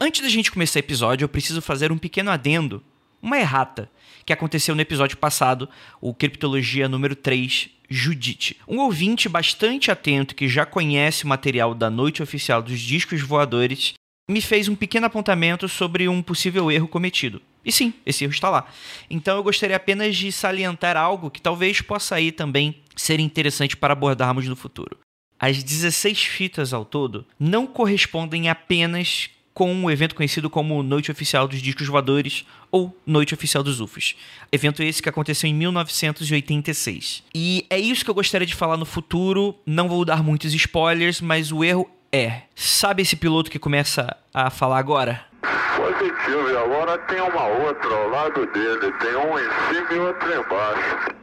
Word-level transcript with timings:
Antes 0.00 0.22
da 0.22 0.28
gente 0.28 0.50
começar 0.50 0.78
o 0.78 0.80
episódio, 0.80 1.24
eu 1.24 1.28
preciso 1.28 1.60
fazer 1.60 1.90
um 1.90 1.98
pequeno 1.98 2.30
adendo, 2.30 2.82
uma 3.20 3.38
errata, 3.38 3.90
que 4.24 4.32
aconteceu 4.32 4.74
no 4.74 4.80
episódio 4.80 5.16
passado, 5.16 5.68
o 6.00 6.12
Criptologia 6.14 6.88
número 6.88 7.16
3, 7.16 7.70
Judite. 7.88 8.56
Um 8.68 8.78
ouvinte 8.78 9.28
bastante 9.28 9.90
atento 9.90 10.34
que 10.34 10.48
já 10.48 10.66
conhece 10.66 11.24
o 11.24 11.28
material 11.28 11.74
da 11.74 11.88
noite 11.88 12.22
oficial 12.22 12.62
dos 12.62 12.78
discos 12.78 13.22
voadores 13.22 13.94
me 14.28 14.42
fez 14.42 14.68
um 14.68 14.76
pequeno 14.76 15.06
apontamento 15.06 15.66
sobre 15.68 16.06
um 16.06 16.22
possível 16.22 16.70
erro 16.70 16.86
cometido. 16.86 17.40
E 17.64 17.72
sim, 17.72 17.94
esse 18.04 18.24
erro 18.24 18.32
está 18.32 18.50
lá. 18.50 18.66
Então 19.08 19.36
eu 19.36 19.42
gostaria 19.42 19.76
apenas 19.76 20.16
de 20.16 20.30
salientar 20.30 20.96
algo 20.96 21.30
que 21.30 21.40
talvez 21.40 21.80
possa 21.80 22.16
aí 22.16 22.30
também 22.30 22.76
ser 22.94 23.20
interessante 23.20 23.76
para 23.76 23.92
abordarmos 23.92 24.46
no 24.46 24.54
futuro. 24.54 24.98
As 25.38 25.62
16 25.62 26.24
fitas 26.24 26.74
ao 26.74 26.84
todo 26.84 27.24
não 27.38 27.66
correspondem 27.66 28.48
apenas 28.48 29.30
com 29.58 29.74
um 29.74 29.90
evento 29.90 30.14
conhecido 30.14 30.48
como 30.48 30.84
Noite 30.84 31.10
Oficial 31.10 31.48
dos 31.48 31.60
Discos 31.60 31.88
Voadores 31.88 32.46
ou 32.70 32.96
Noite 33.04 33.34
Oficial 33.34 33.60
dos 33.60 33.80
UFOs. 33.80 34.14
Evento 34.52 34.84
esse 34.84 35.02
que 35.02 35.08
aconteceu 35.08 35.50
em 35.50 35.52
1986. 35.52 37.24
E 37.34 37.66
é 37.68 37.76
isso 37.76 38.04
que 38.04 38.10
eu 38.10 38.14
gostaria 38.14 38.46
de 38.46 38.54
falar 38.54 38.76
no 38.76 38.84
futuro. 38.84 39.56
Não 39.66 39.88
vou 39.88 40.04
dar 40.04 40.22
muitos 40.22 40.54
spoilers, 40.54 41.20
mas 41.20 41.50
o 41.50 41.64
erro 41.64 41.90
é. 42.12 42.42
Sabe 42.54 43.02
esse 43.02 43.16
piloto 43.16 43.50
que 43.50 43.58
começa 43.58 44.16
a 44.32 44.48
falar 44.48 44.78
agora? 44.78 45.24
Positivo, 45.42 46.50
e 46.50 46.56
agora 46.56 46.96
tem 46.98 47.20
uma 47.20 47.46
outra 47.48 47.96
ao 47.96 48.10
lado 48.10 48.46
dele. 48.52 48.92
Tem 49.00 49.16
um 49.16 49.36
em 49.40 49.74
cima 49.74 49.92
e 49.92 49.98
outro 49.98 50.34
embaixo. 50.34 51.14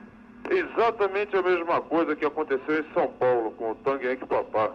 Exatamente 0.52 1.38
a 1.38 1.42
mesma 1.42 1.80
coisa 1.80 2.14
que 2.18 2.26
aconteceu 2.26 2.82
em 2.82 2.94
São 2.94 3.08
Paulo 3.18 3.52
com 3.52 3.72
o 3.72 3.76
Tang 3.76 4.06
Henk 4.06 4.26
Papá. 4.26 4.74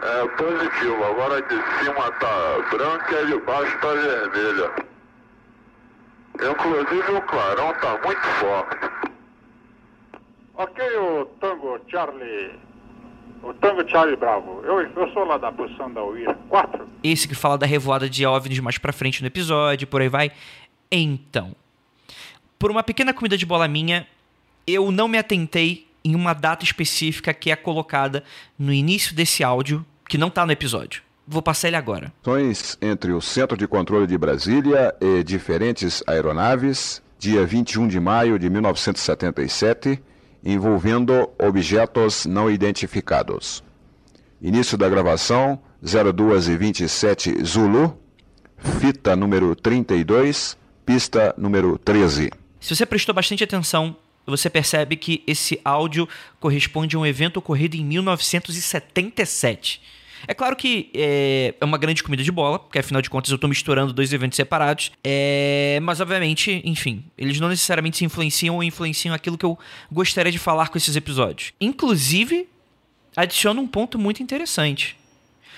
É 0.00 0.28
positivo, 0.28 1.04
agora 1.04 1.42
de 1.42 1.56
cima 1.78 2.12
tá 2.12 2.68
branca 2.70 3.20
e 3.22 3.26
de 3.26 3.40
baixo 3.40 3.78
tá 3.80 3.88
vermelha. 3.88 4.70
Inclusive 6.36 7.12
o 7.12 7.22
clarão 7.22 7.74
tá 7.74 7.98
muito 8.04 8.20
forte. 8.38 9.08
Ok, 10.54 10.84
o 10.98 11.24
Tango 11.40 11.80
Charlie. 11.88 12.52
O 13.42 13.52
Tango 13.54 13.88
Charlie 13.88 14.16
Bravo. 14.16 14.60
Eu, 14.64 14.80
eu 14.80 15.12
sou 15.12 15.24
lá 15.24 15.36
da 15.36 15.50
posição 15.50 15.92
da 15.92 16.04
UIR 16.04 16.34
4. 16.48 16.88
Esse 17.02 17.26
que 17.26 17.34
fala 17.34 17.58
da 17.58 17.66
revoada 17.66 18.08
de 18.08 18.24
OVNIs 18.24 18.60
mais 18.60 18.78
pra 18.78 18.92
frente 18.92 19.20
no 19.20 19.26
episódio, 19.26 19.86
por 19.86 20.00
aí 20.00 20.08
vai. 20.08 20.30
Então, 20.90 21.54
por 22.58 22.70
uma 22.70 22.82
pequena 22.82 23.12
comida 23.12 23.36
de 23.36 23.46
bola 23.46 23.68
minha, 23.68 24.06
eu 24.66 24.90
não 24.90 25.08
me 25.08 25.18
atentei 25.18 25.88
em 26.04 26.14
uma 26.14 26.32
data 26.32 26.64
específica 26.64 27.34
que 27.34 27.50
é 27.50 27.56
colocada 27.56 28.24
no 28.58 28.72
início 28.72 29.14
desse 29.14 29.44
áudio, 29.44 29.84
que 30.08 30.18
não 30.18 30.28
está 30.28 30.46
no 30.46 30.52
episódio. 30.52 31.02
Vou 31.26 31.42
passar 31.42 31.68
ele 31.68 31.76
agora. 31.76 32.12
Entre 32.80 33.12
o 33.12 33.20
Centro 33.20 33.56
de 33.56 33.68
Controle 33.68 34.06
de 34.06 34.16
Brasília 34.16 34.94
e 34.98 35.22
diferentes 35.22 36.02
aeronaves, 36.06 37.02
dia 37.18 37.44
21 37.44 37.86
de 37.86 38.00
maio 38.00 38.38
de 38.38 38.48
1977, 38.48 40.02
envolvendo 40.42 41.28
objetos 41.38 42.24
não 42.24 42.50
identificados. 42.50 43.62
Início 44.40 44.78
da 44.78 44.88
gravação, 44.88 45.60
02 45.82 46.48
e 46.48 46.56
27 46.56 47.44
Zulu, 47.44 47.98
fita 48.80 49.14
número 49.14 49.54
32, 49.54 50.56
pista 50.86 51.34
número 51.36 51.76
13. 51.76 52.30
Se 52.58 52.74
você 52.74 52.86
prestou 52.86 53.14
bastante 53.14 53.44
atenção, 53.44 53.94
você 54.26 54.48
percebe 54.48 54.96
que 54.96 55.22
esse 55.26 55.60
áudio 55.64 56.08
corresponde 56.40 56.96
a 56.96 56.98
um 56.98 57.06
evento 57.06 57.38
ocorrido 57.38 57.76
em 57.76 57.84
1977. 57.84 59.97
É 60.26 60.34
claro 60.34 60.56
que 60.56 60.90
é, 60.94 61.54
é, 61.60 61.64
uma 61.64 61.78
grande 61.78 62.02
comida 62.02 62.22
de 62.22 62.32
bola, 62.32 62.58
porque 62.58 62.78
afinal 62.78 63.00
de 63.00 63.08
contas 63.08 63.30
eu 63.30 63.36
estou 63.36 63.48
misturando 63.48 63.92
dois 63.92 64.12
eventos 64.12 64.36
separados. 64.36 64.90
É, 65.04 65.78
mas 65.82 66.00
obviamente, 66.00 66.60
enfim, 66.64 67.04
eles 67.16 67.38
não 67.40 67.48
necessariamente 67.48 67.98
se 67.98 68.04
influenciam 68.04 68.56
ou 68.56 68.62
influenciam 68.62 69.14
aquilo 69.14 69.38
que 69.38 69.44
eu 69.44 69.58
gostaria 69.90 70.32
de 70.32 70.38
falar 70.38 70.68
com 70.68 70.78
esses 70.78 70.96
episódios. 70.96 71.52
Inclusive, 71.60 72.48
adiciona 73.16 73.60
um 73.60 73.66
ponto 73.66 73.98
muito 73.98 74.22
interessante. 74.22 74.96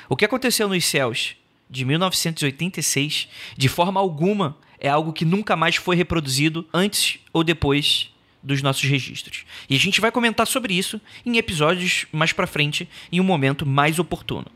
O 0.08 0.16
que 0.16 0.24
aconteceu 0.24 0.68
nos 0.68 0.84
céus 0.84 1.36
de 1.68 1.84
1986, 1.84 3.28
de 3.56 3.68
forma 3.68 4.00
alguma, 4.00 4.56
é 4.78 4.88
algo 4.88 5.12
que 5.12 5.24
nunca 5.24 5.54
mais 5.54 5.76
foi 5.76 5.94
reproduzido 5.94 6.66
antes 6.72 7.20
ou 7.32 7.44
depois 7.44 8.09
dos 8.42 8.62
nossos 8.62 8.82
registros. 8.82 9.44
E 9.68 9.76
a 9.76 9.78
gente 9.78 10.00
vai 10.00 10.10
comentar 10.10 10.46
sobre 10.46 10.74
isso 10.74 11.00
em 11.24 11.36
episódios 11.36 12.06
mais 12.12 12.32
para 12.32 12.46
frente, 12.46 12.88
em 13.10 13.20
um 13.20 13.24
momento 13.24 13.66
mais 13.66 13.98
oportuno. 13.98 14.46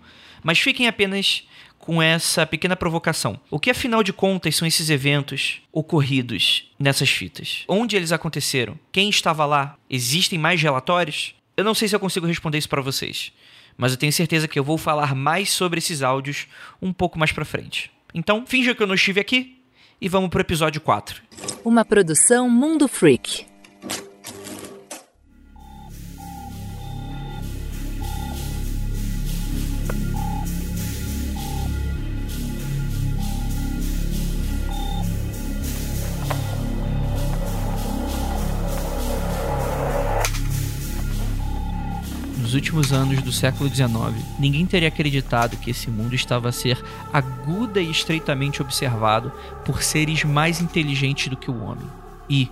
Mas 0.43 0.59
fiquem 0.59 0.87
apenas 0.87 1.47
com 1.79 2.03
essa 2.03 2.47
pequena 2.47 2.75
provocação. 2.75 3.39
O 3.51 3.61
que 3.61 3.71
afinal 3.71 4.03
de 4.03 4.13
contas 4.13 4.57
são 4.57 4.67
esses 4.67 4.89
eventos 4.89 5.61
ocorridos 5.71 6.73
nessas 6.79 7.11
fitas? 7.11 7.65
Onde 7.69 7.95
eles 7.95 8.11
aconteceram? 8.11 8.79
Quem 8.91 9.11
estava 9.11 9.45
lá? 9.45 9.77
Existem 9.89 10.39
mais 10.39 10.63
relatórios? 10.63 11.35
Eu 11.57 11.63
não 11.63 11.75
sei 11.75 11.87
se 11.87 11.95
eu 11.95 12.01
consigo 12.01 12.27
responder 12.27 12.57
isso 12.57 12.71
para 12.71 12.81
vocês, 12.81 13.33
mas 13.77 13.93
eu 13.93 13.99
tenho 13.99 14.13
certeza 14.13 14.49
que 14.49 14.59
eu 14.59 14.65
vou 14.65 14.79
falar 14.79 15.15
mais 15.15 15.51
sobre 15.51 15.79
esses 15.79 16.03
áudios 16.03 16.47
um 16.81 16.93
pouco 16.93 17.19
mais 17.19 17.33
para 17.33 17.45
frente. 17.45 17.91
Então, 18.15 18.47
finja 18.47 18.75
que 18.75 18.83
eu 18.83 18.87
não 18.87 18.95
estive 18.95 19.21
aqui 19.21 19.59
e 20.01 20.09
vamos 20.09 20.31
pro 20.31 20.41
episódio 20.41 20.81
4. 20.81 21.23
Uma 21.65 21.85
produção 21.85 22.49
Mundo 22.49 22.89
Freak. 22.89 23.47
Últimos 42.65 42.95
anos 42.95 43.23
do 43.23 43.31
século 43.31 43.69
XIX, 43.69 43.93
ninguém 44.39 44.65
teria 44.65 44.89
acreditado 44.89 45.59
que 45.59 45.71
esse 45.71 45.91
mundo 45.91 46.15
estava 46.15 46.49
a 46.49 46.53
ser 46.53 46.83
aguda 47.13 47.79
e 47.79 47.91
estreitamente 47.91 48.63
observado 48.63 49.31
por 49.67 49.83
seres 49.83 50.25
mais 50.25 50.63
inteligentes 50.63 51.29
do 51.29 51.37
que 51.37 51.51
o 51.51 51.63
homem. 51.63 51.87
E, 52.29 52.49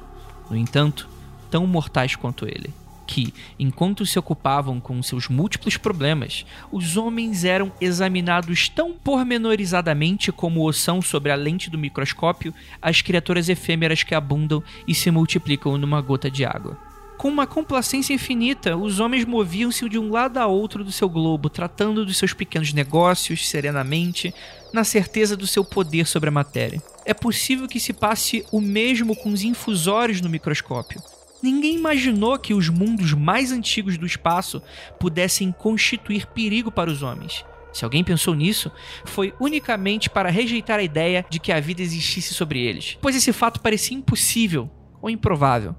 no 0.51 0.57
entanto, 0.57 1.09
tão 1.51 1.67
mortais 1.67 2.15
quanto 2.15 2.45
ele. 2.45 2.75
Que, 3.07 3.33
enquanto 3.59 4.05
se 4.05 4.19
ocupavam 4.19 4.79
com 4.81 5.03
seus 5.03 5.29
múltiplos 5.29 5.79
problemas, 5.79 6.45
os 6.71 6.99
homens 6.99 7.43
eram 7.43 7.73
examinados 7.81 8.69
tão 8.69 8.93
pormenorizadamente 8.93 10.31
como 10.31 10.69
o 10.69 10.73
são 10.75 11.01
sobre 11.01 11.33
a 11.33 11.37
lente 11.37 11.71
do 11.71 11.79
microscópio 11.79 12.53
as 12.83 13.01
criaturas 13.01 13.49
efêmeras 13.49 14.03
que 14.03 14.15
abundam 14.15 14.63
e 14.87 14.95
se 14.95 15.11
multiplicam 15.11 15.79
numa 15.79 16.03
gota 16.03 16.31
de 16.31 16.45
água. 16.45 16.92
Com 17.23 17.29
uma 17.29 17.47
complacência 17.47 18.13
infinita, 18.13 18.77
os 18.77 18.99
homens 18.99 19.25
moviam-se 19.25 19.89
de 19.89 19.97
um 19.97 20.11
lado 20.11 20.39
a 20.39 20.47
outro 20.49 20.83
do 20.83 20.91
seu 20.91 21.09
globo, 21.09 21.49
tratando 21.49 22.05
dos 22.05 22.17
seus 22.17 22.35
pequenos 22.35 22.73
negócios 22.73 23.49
serenamente, 23.49 24.35
na 24.73 24.83
certeza 24.83 25.37
do 25.37 25.47
seu 25.47 25.65
poder 25.65 26.05
sobre 26.09 26.31
a 26.31 26.33
matéria. 26.33 26.83
É 27.05 27.15
possível 27.15 27.69
que 27.69 27.79
se 27.79 27.93
passe 27.93 28.45
o 28.51 28.61
mesmo 28.61 29.15
com 29.15 29.31
os 29.31 29.45
infusórios 29.45 30.21
no 30.21 30.29
microscópio. 30.29 31.01
Ninguém 31.41 31.77
imaginou 31.77 32.37
que 32.41 32.55
os 32.55 32.69
mundos 32.69 33.15
mais 33.15 33.53
antigos 33.53 33.97
do 33.97 34.05
espaço 34.05 34.61
pudessem 34.99 35.53
constituir 35.53 36.27
perigo 36.27 36.73
para 36.73 36.91
os 36.91 37.05
homens. 37.05 37.45
Se 37.73 37.85
alguém 37.85 38.03
pensou 38.03 38.35
nisso, 38.35 38.69
foi 39.05 39.33
unicamente 39.39 40.11
para 40.11 40.29
rejeitar 40.29 40.81
a 40.81 40.83
ideia 40.83 41.25
de 41.31 41.39
que 41.39 41.53
a 41.53 41.61
vida 41.61 41.83
existisse 41.83 42.35
sobre 42.35 42.61
eles, 42.61 42.99
pois 43.01 43.15
esse 43.15 43.33
fato 43.33 43.61
parecia 43.61 43.97
impossível 43.97 44.69
ou 45.01 45.09
improvável. 45.09 45.77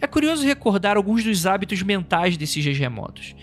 É 0.00 0.06
curioso 0.06 0.46
recordar 0.46 0.96
alguns 0.96 1.22
dos 1.22 1.46
hábitos 1.46 1.82
mentais 1.82 2.36
desses 2.36 2.64
remotos. 2.76 3.34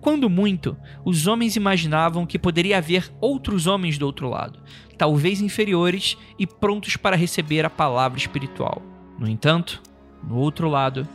Quando 0.00 0.30
muito, 0.30 0.76
os 1.04 1.26
homens 1.26 1.56
imaginavam 1.56 2.26
que 2.26 2.38
poderia 2.38 2.78
haver 2.78 3.12
outros 3.20 3.66
homens 3.66 3.98
do 3.98 4.06
outro 4.06 4.28
lado, 4.28 4.58
talvez 4.96 5.40
inferiores 5.40 6.16
e 6.38 6.46
prontos 6.46 6.96
para 6.96 7.16
receber 7.16 7.64
a 7.64 7.70
palavra 7.70 8.18
espiritual. 8.18 8.82
No 9.18 9.28
entanto, 9.28 9.82
no 10.26 10.36
outro 10.36 10.68
lado, 10.68 11.06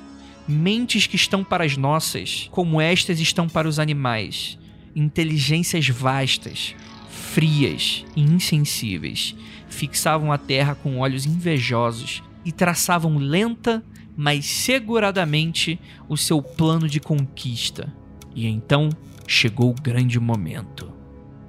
mentes 0.48 1.08
que 1.08 1.16
estão 1.16 1.44
para 1.44 1.64
as 1.64 1.76
nossas, 1.76 2.48
como 2.52 2.80
estas 2.80 3.20
estão 3.20 3.50
para 3.50 3.68
os 3.68 3.80
animais, 3.80 4.58
inteligências 4.96 5.90
vastas, 5.90 6.76
frias 7.10 8.06
e 8.16 8.22
insensíveis, 8.22 9.36
fixavam 9.68 10.32
a 10.32 10.38
terra 10.38 10.76
com 10.76 11.00
olhos 11.00 11.26
invejosos 11.26 12.24
e 12.46 12.52
traçavam 12.52 13.18
lenta 13.18 13.84
mas 14.16 14.46
seguradamente 14.46 15.80
o 16.08 16.16
seu 16.16 16.42
plano 16.42 16.88
de 16.88 17.00
conquista. 17.00 17.94
E 18.36 18.48
então 18.48 18.90
chegou 19.28 19.72
o 19.72 19.82
grande 19.82 20.20
momento. 20.20 20.94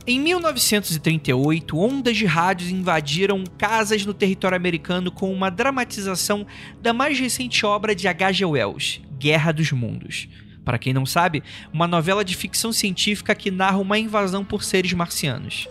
Em 0.09 0.21
1938, 0.21 1.77
ondas 1.77 2.17
de 2.17 2.27
rádios 2.27 2.71
invadiram 2.71 3.43
casas 3.59 4.07
no 4.07 4.15
território 4.15 4.57
americano 4.57 5.11
com 5.11 5.33
uma 5.33 5.51
dramatização 5.51 6.47
da 6.81 6.93
mais 6.93 7.19
recente 7.19 7.67
obra 7.67 7.93
de 7.93 8.07
H.G. 8.07 8.45
Wells, 8.45 9.01
Guerra 9.19 9.51
dos 9.51 9.73
Mundos. 9.73 10.29
Para 10.65 10.79
quem 10.79 10.93
não 10.93 11.05
sabe, 11.05 11.43
uma 11.73 11.89
novela 11.89 12.25
de 12.25 12.37
ficção 12.37 12.73
científica 12.73 13.35
que 13.35 13.51
narra 13.51 13.79
uma 13.79 13.99
invasão 13.99 14.45
por 14.45 14.63
seres 14.63 14.93
marcianos. 14.93 15.69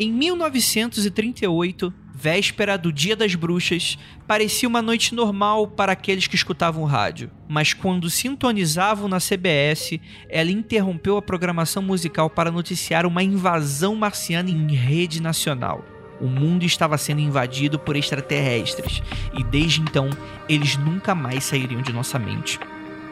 Em 0.00 0.12
1938, 0.12 1.94
véspera 2.26 2.76
do 2.76 2.92
Dia 2.92 3.14
das 3.14 3.36
Bruxas, 3.36 3.96
parecia 4.26 4.68
uma 4.68 4.82
noite 4.82 5.14
normal 5.14 5.68
para 5.68 5.92
aqueles 5.92 6.26
que 6.26 6.34
escutavam 6.34 6.82
rádio. 6.82 7.30
Mas 7.48 7.72
quando 7.72 8.10
sintonizavam 8.10 9.06
na 9.06 9.18
CBS, 9.18 10.00
ela 10.28 10.50
interrompeu 10.50 11.16
a 11.16 11.22
programação 11.22 11.80
musical 11.84 12.28
para 12.28 12.50
noticiar 12.50 13.06
uma 13.06 13.22
invasão 13.22 13.94
marciana 13.94 14.50
em 14.50 14.74
rede 14.74 15.22
nacional. 15.22 15.84
O 16.20 16.26
mundo 16.26 16.64
estava 16.64 16.98
sendo 16.98 17.20
invadido 17.20 17.78
por 17.78 17.94
extraterrestres 17.94 19.00
e 19.32 19.44
desde 19.44 19.80
então 19.80 20.10
eles 20.48 20.76
nunca 20.76 21.14
mais 21.14 21.44
sairiam 21.44 21.80
de 21.80 21.92
nossa 21.92 22.18
mente. 22.18 22.58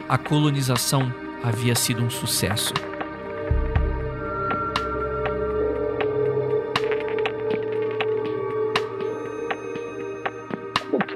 A 0.09 0.17
colonização 0.17 1.09
havia 1.41 1.73
sido 1.73 2.03
um 2.03 2.09
sucesso. 2.09 2.73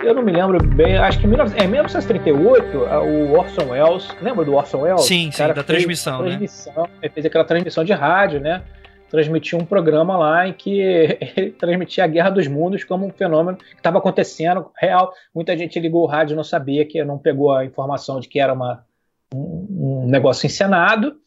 Eu 0.02 0.14
não 0.14 0.22
me 0.22 0.32
lembro 0.32 0.62
bem, 0.64 0.98
acho 0.98 1.20
que 1.20 1.26
em 1.26 1.30
1938, 1.30 2.78
o 2.78 3.34
Orson 3.34 3.70
Welles, 3.70 4.08
lembra 4.22 4.46
do 4.46 4.54
Orson 4.54 4.82
Welles? 4.82 5.06
Sim, 5.06 5.32
sim, 5.32 5.48
da 5.48 5.64
transmissão, 5.64 6.20
transmissão 6.20 6.84
né? 6.84 6.90
Ele 7.02 7.14
fez 7.14 7.26
aquela 7.26 7.44
transmissão 7.44 7.84
de 7.84 7.94
rádio, 7.94 8.40
né? 8.40 8.64
Transmitia 9.10 9.58
um 9.58 9.66
programa 9.66 10.18
lá 10.18 10.48
em 10.48 10.54
que 10.54 10.80
ele 11.36 11.52
transmitia 11.52 12.04
a 12.04 12.08
Guerra 12.08 12.30
dos 12.30 12.48
Mundos 12.48 12.84
como 12.84 13.06
um 13.06 13.12
fenômeno 13.12 13.58
que 13.58 13.76
estava 13.76 13.98
acontecendo 13.98 14.72
real. 14.78 15.14
Muita 15.34 15.58
gente 15.58 15.80
ligou 15.80 16.04
o 16.04 16.08
rádio 16.08 16.34
e 16.34 16.38
não 16.38 16.44
sabia, 16.44 16.86
que 16.86 17.04
não 17.04 17.18
pegou 17.18 17.54
a 17.54 17.66
informação 17.66 18.20
de 18.20 18.28
que 18.28 18.40
era 18.40 18.54
uma, 18.54 18.86
um, 19.34 20.04
um 20.06 20.08
negócio 20.08 20.46
encenado 20.46 21.18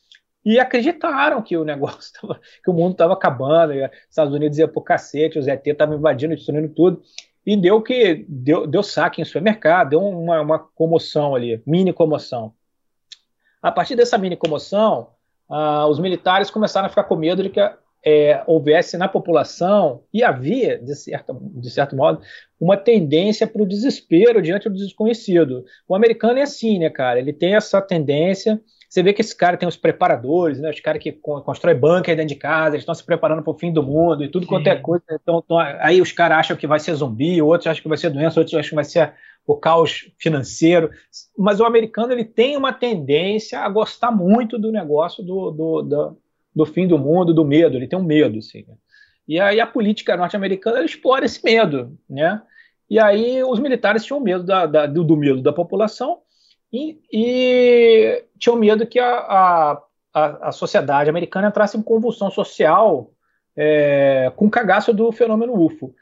e 0.45 0.59
acreditaram 0.59 1.43
que 1.43 1.57
o 1.57 1.65
negócio 1.65 2.13
tava, 2.21 2.41
que 2.65 2.71
o 2.71 2.75
mundo 2.75 2.93
estava 2.93 3.13
acabando, 3.13 3.75
os 3.75 3.91
Estados 4.09 4.35
Unidos 4.35 4.59
ia 4.59 4.67
pro 4.67 4.81
cacete, 4.81 5.39
os 5.39 5.47
ET 5.47 5.67
estavam 5.67 5.97
invadindo, 5.97 6.35
destruindo 6.35 6.69
tudo 6.69 7.03
e 7.44 7.56
deu 7.56 7.83
que 7.83 8.25
deu, 8.29 8.67
deu 8.67 8.83
saque 8.83 9.21
em 9.21 9.25
supermercado, 9.25 9.91
deu 9.91 10.00
uma, 10.00 10.41
uma 10.41 10.59
comoção 10.59 11.35
ali, 11.35 11.62
mini 11.67 11.93
comoção. 11.93 12.53
A 13.61 13.71
partir 13.71 13.97
dessa 13.97 14.19
mini 14.19 14.37
comoção, 14.37 15.09
ah, 15.49 15.87
os 15.87 15.99
militares 15.99 16.50
começaram 16.50 16.87
a 16.87 16.89
ficar 16.89 17.05
com 17.05 17.17
medo 17.17 17.43
de 17.43 17.50
que 17.50 17.61
é, 18.05 18.43
houvesse 18.47 18.97
na 18.97 19.06
população, 19.06 20.03
e 20.12 20.25
havia, 20.25 20.79
de, 20.79 20.94
certa, 20.94 21.35
de 21.41 21.71
certo 21.71 21.94
modo, 21.94 22.21
uma 22.61 22.77
tendência 22.77 23.47
para 23.47 23.62
o 23.62 23.67
desespero 23.67 24.43
diante 24.43 24.69
do 24.69 24.75
desconhecido. 24.75 25.65
O 25.87 25.95
americano 25.95 26.38
é 26.38 26.43
assim, 26.43 26.79
né, 26.79 26.91
cara? 26.91 27.21
Ele 27.21 27.33
tem 27.33 27.55
essa 27.55 27.81
tendência 27.81 28.61
você 28.93 29.03
vê 29.03 29.15
que 29.15 29.23
esse 29.23 29.35
cara 29.35 29.56
tem 29.56 29.67
os 29.67 29.75
preparadores, 29.75 30.61
né? 30.61 30.69
Os 30.69 30.79
caras 30.79 31.03
que 31.03 31.12
constroem 31.12 31.75
bunker 31.75 32.15
dentro 32.15 32.29
de 32.29 32.39
casa, 32.39 32.75
eles 32.75 32.83
estão 32.83 32.94
se 32.94 33.03
preparando 33.03 33.43
para 33.43 33.50
o 33.50 33.59
fim 33.59 33.73
do 33.73 33.83
mundo 33.83 34.23
e 34.23 34.29
tudo 34.29 34.43
Sim. 34.43 34.50
quanto 34.50 34.67
é 34.67 34.77
coisa. 34.77 35.03
Então, 35.12 35.43
então, 35.43 35.59
aí 35.59 36.03
os 36.03 36.12
caras 36.12 36.41
acham 36.41 36.59
que 36.59 36.67
vai 36.67 36.79
ser 36.79 36.93
zumbi, 36.93 37.41
outros 37.41 37.69
acham 37.69 37.83
que 37.83 37.89
vai 37.89 37.97
ser 37.97 38.11
doença, 38.11 38.39
outros 38.39 38.55
acham 38.55 38.69
que 38.69 38.75
vai 38.75 38.85
ser 38.85 39.15
o 39.47 39.56
caos 39.56 40.12
financeiro. 40.19 40.91
Mas 41.39 41.59
o 41.59 41.65
americano 41.65 42.12
ele 42.12 42.23
tem 42.23 42.55
uma 42.55 42.71
tendência 42.71 43.61
a 43.61 43.69
gostar 43.71 44.11
muito 44.11 44.59
do 44.59 44.71
negócio 44.71 45.25
do, 45.25 45.50
do, 45.50 45.83
do, 45.83 46.19
do 46.55 46.67
fim 46.67 46.87
do 46.87 46.99
mundo, 46.99 47.33
do 47.33 47.47
medo. 47.47 47.79
Ele 47.79 47.88
tem 47.88 47.99
um 47.99 48.05
medo, 48.05 48.41
assim. 48.41 48.62
Né? 48.69 48.75
E 49.27 49.41
aí 49.41 49.59
a 49.59 49.67
política 49.67 50.19
norte-americana 50.19 50.85
explora 50.85 51.25
esse 51.25 51.43
medo, 51.43 51.99
né? 52.11 52.43
E 52.91 52.99
aí 52.99 53.43
os 53.43 53.59
militares 53.59 54.05
tinham 54.05 54.21
medo 54.21 54.45
da, 54.45 54.67
da, 54.67 54.85
do, 54.85 55.03
do 55.03 55.17
medo 55.17 55.41
da 55.41 55.50
população 55.50 56.19
e, 56.73 56.99
e 57.13 58.25
tinham 58.39 58.57
medo 58.57 58.87
que 58.87 58.99
a, 58.99 59.79
a, 60.15 60.49
a, 60.49 60.53
sociedade 60.53 61.11
americana 61.11 61.49
entrasse 61.49 61.77
em 61.77 61.83
convulsão 61.83 62.31
social 62.31 63.11
é, 63.55 64.33
com 64.35 64.47
o 64.47 64.51
cagaço 64.51 64.93
do 64.93 65.13
fenômeno 65.13 65.55
UFO. 65.55 65.95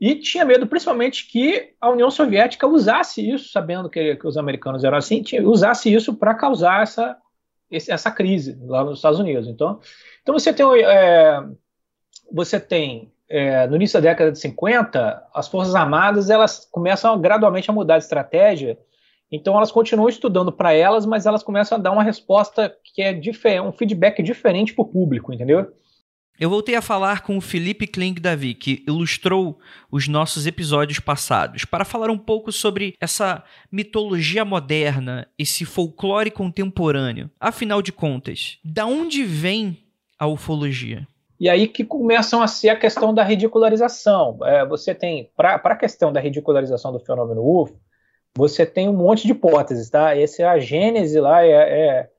E 0.00 0.14
tinha 0.14 0.44
medo, 0.44 0.66
principalmente, 0.66 1.26
que 1.26 1.74
a 1.80 1.88
União 1.90 2.10
Soviética 2.10 2.66
usasse 2.66 3.28
isso, 3.28 3.50
sabendo 3.50 3.88
que, 3.88 4.16
que 4.16 4.26
os 4.26 4.36
americanos 4.36 4.84
eram 4.84 4.98
assim, 4.98 5.22
tinha, 5.22 5.42
usasse 5.48 5.92
isso 5.92 6.14
para 6.14 6.34
causar 6.34 6.82
essa, 6.82 7.16
essa 7.70 8.10
crise 8.10 8.56
lá 8.62 8.84
nos 8.84 8.98
Estados 8.98 9.18
Unidos. 9.18 9.48
Então, 9.48 9.80
então 10.22 10.38
você 10.38 10.52
tem, 10.52 10.66
é, 10.84 11.42
você 12.30 12.60
tem 12.60 13.10
é, 13.28 13.66
no 13.66 13.76
início 13.76 14.00
da 14.00 14.08
década 14.08 14.30
de 14.30 14.38
50, 14.38 15.26
as 15.34 15.48
Forças 15.48 15.74
Armadas 15.74 16.30
elas 16.30 16.68
começam 16.70 17.18
gradualmente 17.20 17.68
a 17.68 17.74
mudar 17.74 17.98
de 17.98 18.04
estratégia 18.04 18.78
então 19.30 19.56
elas 19.56 19.70
continuam 19.70 20.08
estudando 20.08 20.50
para 20.50 20.72
elas, 20.72 21.04
mas 21.04 21.26
elas 21.26 21.42
começam 21.42 21.76
a 21.76 21.80
dar 21.80 21.92
uma 21.92 22.02
resposta 22.02 22.74
que 22.82 23.02
é 23.02 23.62
um 23.62 23.72
feedback 23.72 24.22
diferente 24.22 24.74
para 24.74 24.82
o 24.82 24.88
público, 24.88 25.32
entendeu? 25.32 25.72
Eu 26.40 26.48
voltei 26.48 26.76
a 26.76 26.82
falar 26.82 27.22
com 27.22 27.36
o 27.36 27.40
Felipe 27.40 27.84
Kling 27.84 28.14
Davi, 28.14 28.54
que 28.54 28.84
ilustrou 28.86 29.58
os 29.90 30.06
nossos 30.06 30.46
episódios 30.46 31.00
passados, 31.00 31.64
para 31.64 31.84
falar 31.84 32.10
um 32.10 32.18
pouco 32.18 32.52
sobre 32.52 32.94
essa 33.00 33.42
mitologia 33.72 34.44
moderna, 34.44 35.26
esse 35.36 35.64
folclore 35.64 36.30
contemporâneo. 36.30 37.28
Afinal 37.40 37.82
de 37.82 37.90
contas, 37.90 38.58
da 38.64 38.86
onde 38.86 39.24
vem 39.24 39.78
a 40.16 40.28
ufologia? 40.28 41.08
E 41.40 41.48
aí 41.48 41.66
que 41.66 41.84
começam 41.84 42.40
a 42.40 42.46
ser 42.46 42.68
a 42.68 42.76
questão 42.76 43.12
da 43.12 43.24
ridicularização. 43.24 44.38
É, 44.44 44.64
você 44.64 44.94
tem, 44.94 45.30
para 45.36 45.56
a 45.56 45.76
questão 45.76 46.12
da 46.12 46.20
ridicularização 46.20 46.92
do 46.92 47.00
fenômeno 47.00 47.42
UFO, 47.42 47.76
você 48.36 48.64
tem 48.64 48.88
um 48.88 48.92
monte 48.92 49.26
de 49.26 49.32
hipóteses, 49.32 49.90
tá? 49.90 50.16
Essa 50.16 50.42
é 50.42 50.46
a 50.46 50.58
gênese 50.58 51.20
lá, 51.20 51.44
é, 51.44 51.50
é, 51.50 52.10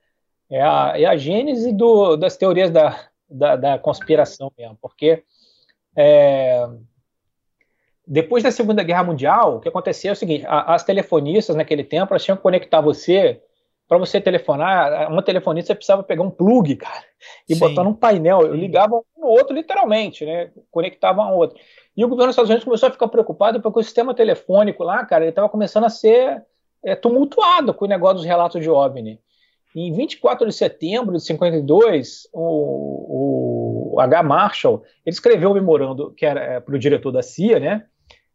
é, 0.50 0.62
a, 0.62 0.94
é 0.96 1.06
a 1.06 1.18
gênese 1.18 1.72
do, 1.72 2.16
das 2.16 2.36
teorias 2.38 2.72
da, 2.72 3.00
da, 3.30 3.56
da, 3.56 3.80
conspiração 3.80 4.52
mesmo, 4.58 4.78
porque 4.82 5.24
é, 5.96 6.68
depois 8.06 8.44
da 8.44 8.52
Segunda 8.52 8.84
Guerra 8.84 9.04
Mundial, 9.04 9.58
o 9.58 9.60
que 9.60 9.70
acontecia 9.70 10.10
é 10.10 10.14
o 10.14 10.16
seguinte, 10.16 10.46
a, 10.48 10.74
as 10.74 10.84
telefonistas 10.84 11.56
naquele 11.56 11.84
tempo, 11.84 12.12
elas 12.12 12.24
tinham 12.24 12.38
que 12.38 12.44
conectar 12.44 12.82
você, 12.82 13.42
para 13.88 13.98
você 13.98 14.20
telefonar, 14.20 15.12
uma 15.12 15.22
telefonista 15.22 15.76
precisava 15.76 16.04
pegar 16.04 16.24
um 16.24 16.32
plug, 16.32 16.76
cara, 16.76 17.06
e 17.48 17.54
Sim. 17.54 17.60
botar 17.60 17.84
num 17.84 17.94
painel, 17.94 18.42
eu 18.42 18.56
ligava 18.56 18.96
um 18.96 19.04
no 19.16 19.28
outro 19.28 19.56
literalmente, 19.56 20.26
né, 20.26 20.52
conectava 20.72 21.22
um 21.24 21.36
outro. 21.36 21.60
E 22.00 22.06
o 22.06 22.08
governo 22.08 22.28
dos 22.28 22.36
Estados 22.36 22.50
Unidos 22.50 22.64
começou 22.64 22.88
a 22.88 22.92
ficar 22.94 23.10
preocupado 23.10 23.62
porque 23.62 23.78
o 23.78 23.84
sistema 23.84 24.14
telefônico 24.14 24.86
lá, 24.86 25.06
cara, 25.06 25.26
ele 25.26 25.32
estava 25.32 25.50
começando 25.50 25.84
a 25.84 25.90
ser 25.90 26.42
é, 26.82 26.96
tumultuado 26.96 27.74
com 27.74 27.84
o 27.84 27.88
negócio 27.90 28.20
dos 28.20 28.26
relatos 28.26 28.62
de 28.62 28.70
OVNI. 28.70 29.20
Em 29.76 29.92
24 29.92 30.48
de 30.48 30.54
setembro 30.54 31.18
de 31.18 31.22
52, 31.22 32.30
o, 32.32 33.96
o 33.96 34.00
H. 34.00 34.24
Marshall 34.24 34.82
ele 35.06 35.14
escreveu 35.14 35.52
um 35.52 35.54
memorando 35.54 36.12
que 36.12 36.26
era 36.26 36.40
é, 36.40 36.60
para 36.62 36.74
o 36.74 36.80
diretor 36.80 37.12
da 37.12 37.22
CIA, 37.22 37.60
né? 37.60 37.86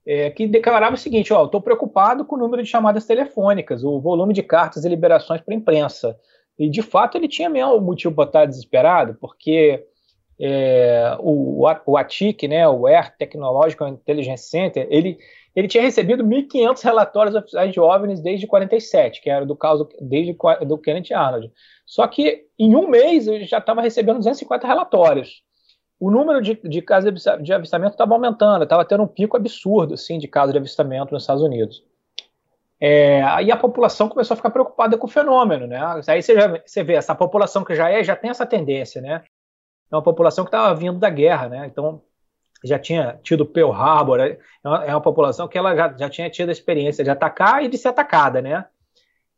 É, 0.05 0.29
que 0.29 0.47
declarava 0.47 0.97
o 0.97 0.99
seguinte: 0.99 1.33
ó, 1.33 1.47
estou 1.47 1.63
preocupado 1.63 2.27
com 2.27 2.37
o 2.37 2.39
número 2.39 2.63
de 2.63 2.69
chamadas 2.69 3.07
telefônicas, 3.07 3.83
o 3.83 3.99
volume 3.99 4.35
de 4.35 4.43
cartas 4.43 4.85
e 4.85 4.91
liberações 4.91 5.41
para 5.41 5.55
imprensa. 5.55 6.15
E 6.59 6.69
de 6.69 6.83
fato 6.83 7.17
ele 7.17 7.29
tinha 7.29 7.49
mesmo 7.49 7.81
motivo 7.81 8.15
para 8.15 8.27
estar 8.27 8.45
desesperado, 8.45 9.17
porque 9.19 9.87
é, 10.39 11.17
o, 11.21 11.67
o 11.87 11.97
ATIC, 11.97 12.49
né, 12.49 12.69
o 12.69 12.87
Air 12.87 13.17
Technological 13.17 13.89
Intelligence 13.89 14.49
Center, 14.49 14.87
ele, 14.91 15.19
ele 15.55 15.69
tinha 15.69 15.83
recebido 15.83 16.25
1.500 16.25 16.83
relatórios 16.83 17.35
oficiais 17.35 17.73
de 17.73 17.81
OVNIs 17.81 18.21
desde 18.21 18.47
47, 18.47 19.21
que 19.21 19.31
era 19.31 19.47
do 19.47 19.57
caso 19.57 19.89
desde 20.01 20.37
do 20.67 20.79
Kenneth 20.79 21.13
Arnold. 21.15 21.53
Só 21.87 22.07
que 22.07 22.47
em 22.59 22.75
um 22.75 22.89
mês 22.89 23.27
ele 23.27 23.45
já 23.45 23.59
estava 23.59 23.81
recebendo 23.81 24.17
250 24.17 24.67
relatórios. 24.67 25.43
O 26.01 26.11
número 26.11 26.43
de, 26.43 26.55
de 26.55 26.83
casos 26.83 27.13
de 27.41 27.53
avistamento 27.53 27.93
estava 27.93 28.15
aumentando, 28.15 28.65
estava 28.65 28.85
tendo 28.85 29.05
um 29.05 29.09
pico 29.09 29.37
absurdo 29.37 29.95
assim, 29.95 30.19
de 30.19 30.27
casos 30.27 30.53
de 30.53 30.59
avistamento 30.59 31.15
nos 31.15 31.23
Estados 31.23 31.43
Unidos. 31.43 31.85
É, 32.81 33.23
aí 33.23 33.51
a 33.51 33.57
população 33.57 34.09
começou 34.09 34.35
a 34.35 34.37
ficar 34.37 34.51
preocupada 34.51 34.99
com 34.99 35.07
o 35.07 35.11
fenômeno, 35.11 35.67
né? 35.67 35.81
Aí 36.07 36.21
você, 36.21 36.35
já, 36.35 36.61
você 36.67 36.83
vê, 36.83 36.95
essa 36.95 37.15
população 37.15 37.65
que 37.65 37.75
já 37.75 37.91
é, 37.91 38.03
já 38.03 38.17
tem 38.17 38.29
essa 38.29 38.45
tendência, 38.45 39.01
né? 39.01 39.23
É 39.95 39.97
uma 39.97 40.03
população 40.03 40.45
que 40.45 40.49
estava 40.49 40.75
vindo 40.75 40.99
da 40.99 41.09
guerra, 41.09 41.49
né? 41.49 41.67
Então 41.67 42.03
já 42.65 42.79
tinha 42.79 43.19
tido 43.23 43.47
Pearl 43.47 43.73
Harbor, 43.73 44.21
é 44.21 44.39
uma, 44.65 44.85
é 44.85 44.91
uma 44.91 45.01
população 45.01 45.47
que 45.47 45.59
ela 45.59 45.77
já, 45.77 45.95
já 45.97 46.11
tinha 46.11 46.31
tido 46.31 46.49
a 46.49 46.53
experiência 46.53 47.05
de 47.05 47.11
atacar 47.11 47.63
e 47.63 47.69
de 47.69 47.79
ser 47.79 47.89
atacada, 47.89 48.41
né? 48.41 48.65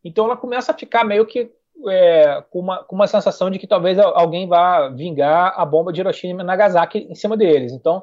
Então 0.04 0.25
ela 0.25 0.36
começa 0.36 0.72
a 0.72 0.78
ficar 0.78 1.04
meio 1.04 1.26
que 1.26 1.50
é, 1.88 2.42
com, 2.50 2.60
uma, 2.60 2.84
com 2.84 2.94
uma 2.94 3.06
sensação 3.06 3.50
de 3.50 3.58
que 3.58 3.66
talvez 3.66 3.98
alguém 3.98 4.48
vá 4.48 4.88
vingar 4.88 5.52
a 5.56 5.64
bomba 5.64 5.92
de 5.92 6.00
Hiroshima 6.00 6.42
e 6.42 6.44
Nagasaki 6.44 7.06
em 7.10 7.14
cima 7.14 7.36
deles. 7.36 7.72
Então 7.72 8.02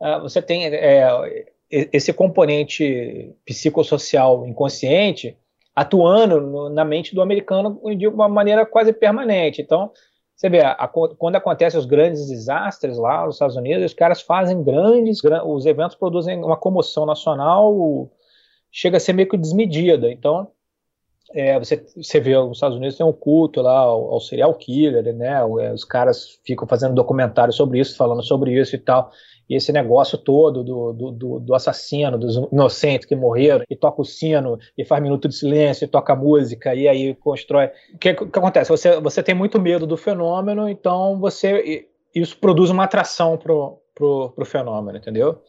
uh, 0.00 0.20
você 0.20 0.40
tem 0.40 0.66
é, 0.66 1.46
esse 1.70 2.12
componente 2.12 3.34
psicossocial 3.44 4.46
inconsciente 4.46 5.36
atuando 5.74 6.70
na 6.70 6.84
mente 6.84 7.14
do 7.14 7.22
americano 7.22 7.80
de 7.96 8.06
uma 8.06 8.28
maneira 8.28 8.64
quase 8.64 8.92
permanente. 8.92 9.60
Então 9.60 9.92
você 10.40 10.48
vê, 10.48 10.60
a, 10.62 10.70
a, 10.70 10.88
quando 10.88 11.36
acontecem 11.36 11.78
os 11.78 11.84
grandes 11.84 12.26
desastres 12.26 12.96
lá 12.96 13.26
nos 13.26 13.34
Estados 13.34 13.56
Unidos, 13.56 13.84
os 13.84 13.92
caras 13.92 14.22
fazem 14.22 14.62
grandes, 14.62 15.20
os 15.44 15.66
eventos 15.66 15.94
produzem 15.94 16.42
uma 16.42 16.56
comoção 16.56 17.04
nacional, 17.04 18.10
chega 18.72 18.96
a 18.96 19.00
ser 19.00 19.12
meio 19.12 19.28
que 19.28 19.36
desmedida. 19.36 20.10
Então, 20.10 20.50
é, 21.34 21.58
você, 21.58 21.84
você 21.94 22.18
vê 22.20 22.34
os 22.38 22.56
Estados 22.56 22.78
Unidos 22.78 22.96
tem 22.96 23.04
um 23.04 23.12
culto 23.12 23.60
lá 23.60 23.80
ao, 23.80 24.14
ao 24.14 24.18
serial 24.18 24.54
killer, 24.54 25.14
né? 25.14 25.42
É, 25.60 25.74
os 25.74 25.84
caras 25.84 26.40
ficam 26.42 26.66
fazendo 26.66 26.94
documentários 26.94 27.56
sobre 27.56 27.78
isso, 27.78 27.94
falando 27.94 28.22
sobre 28.22 28.58
isso 28.58 28.74
e 28.74 28.78
tal. 28.78 29.12
E 29.50 29.56
esse 29.56 29.72
negócio 29.72 30.16
todo 30.16 30.62
do, 30.62 30.92
do, 30.92 31.40
do, 31.40 31.54
assassino, 31.56 32.16
dos 32.16 32.36
inocentes 32.52 33.04
que 33.04 33.16
morreram, 33.16 33.64
e 33.68 33.74
toca 33.74 34.00
o 34.00 34.04
sino, 34.04 34.56
e 34.78 34.84
faz 34.84 35.02
minuto 35.02 35.26
de 35.26 35.34
silêncio, 35.34 35.84
e 35.84 35.88
toca 35.88 36.14
música, 36.14 36.72
e 36.72 36.86
aí 36.86 37.16
constrói. 37.16 37.66
O 37.92 37.98
que, 37.98 38.14
que 38.14 38.38
acontece? 38.38 38.70
Você, 38.70 39.00
você 39.00 39.24
tem 39.24 39.34
muito 39.34 39.60
medo 39.60 39.88
do 39.88 39.96
fenômeno, 39.96 40.68
então 40.68 41.18
você 41.18 41.88
isso 42.14 42.38
produz 42.38 42.70
uma 42.70 42.84
atração 42.84 43.36
pro, 43.36 43.80
pro, 43.92 44.30
pro 44.30 44.46
fenômeno, 44.46 44.98
entendeu? 44.98 45.42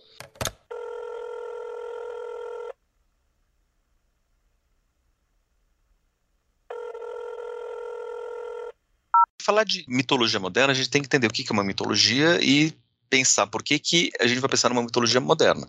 falar 9.44 9.64
de 9.64 9.84
mitologia 9.88 10.40
moderna, 10.40 10.72
a 10.72 10.76
gente 10.76 10.90
tem 10.90 11.02
que 11.02 11.08
entender 11.08 11.28
o 11.28 11.32
que 11.32 11.44
é 11.50 11.52
uma 11.52 11.64
mitologia 11.64 12.40
e 12.42 12.72
pensar 13.12 13.46
por 13.46 13.62
que, 13.62 13.78
que 13.78 14.10
a 14.22 14.26
gente 14.26 14.40
vai 14.40 14.50
pensar 14.50 14.70
numa 14.70 14.82
mitologia 14.82 15.20
moderna. 15.20 15.68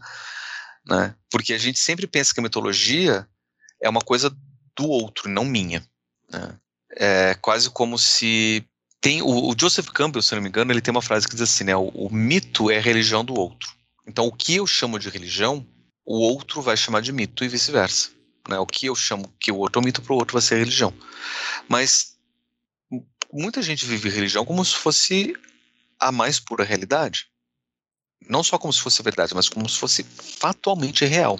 Né? 0.87 1.15
Porque 1.29 1.53
a 1.53 1.59
gente 1.59 1.79
sempre 1.81 2.07
pensa 2.07 2.33
que 2.33 2.39
a 2.39 2.43
mitologia 2.43 3.29
é 3.81 3.89
uma 3.89 4.01
coisa 4.01 4.31
do 4.77 4.89
outro, 4.89 5.29
não 5.29 5.45
minha. 5.45 5.85
Né? 6.31 6.57
É 6.95 7.35
quase 7.35 7.69
como 7.69 7.99
se 7.99 8.65
tem 9.01 9.21
o, 9.21 9.51
o, 9.51 9.55
Joseph 9.59 9.89
Campbell, 9.89 10.23
se 10.23 10.35
não 10.35 10.43
me 10.43 10.49
engano, 10.49 10.71
ele 10.71 10.81
tem 10.81 10.93
uma 10.93 11.03
frase 11.03 11.27
que 11.27 11.35
diz 11.35 11.43
assim, 11.43 11.65
né? 11.65 11.75
O, 11.75 11.89
o, 11.89 12.13
mito 12.13 12.71
é 12.71 12.79
a 12.79 12.81
religião 12.81 13.25
do 13.25 13.35
outro. 13.35 13.69
Então, 14.07 14.27
o 14.27 14.33
que 14.33 14.55
eu 14.55 14.67
chamo 14.67 14.99
de 14.99 15.09
religião, 15.09 15.67
o 16.05 16.19
outro 16.19 16.63
vai 16.63 16.77
chamar 16.77 17.01
de 17.03 17.13
mito 17.13 17.45
e 17.45 17.49
vice-versa. 17.49 18.11
Né? 18.49 18.59
O 18.59 18.67
que 18.67 18.87
eu 18.87 18.95
chamo 18.95 19.33
que 19.41 19.51
o 19.51 19.57
outro 19.57 19.83
é 19.83 19.85
mito 19.85 20.03
para 20.03 20.13
o 20.13 20.17
outro 20.17 20.35
vai 20.35 20.43
ser 20.43 20.59
religião. 20.59 20.95
Mas 21.69 22.17
muita 23.33 23.63
gente 23.63 23.85
vive 23.85 24.09
religião 24.09 24.45
como 24.45 24.65
se 24.65 24.77
fosse 24.77 25.35
a 25.99 26.13
mais 26.13 26.39
pura 26.39 26.65
realidade. 26.65 27.32
Não 28.29 28.43
só 28.43 28.59
como 28.59 28.73
se 28.73 28.81
fosse 28.81 29.03
verdade, 29.03 29.35
mas 29.35 29.49
como 29.49 29.69
se 29.69 29.79
fosse 29.79 30.05
fatualmente 30.39 31.05
real. 31.05 31.39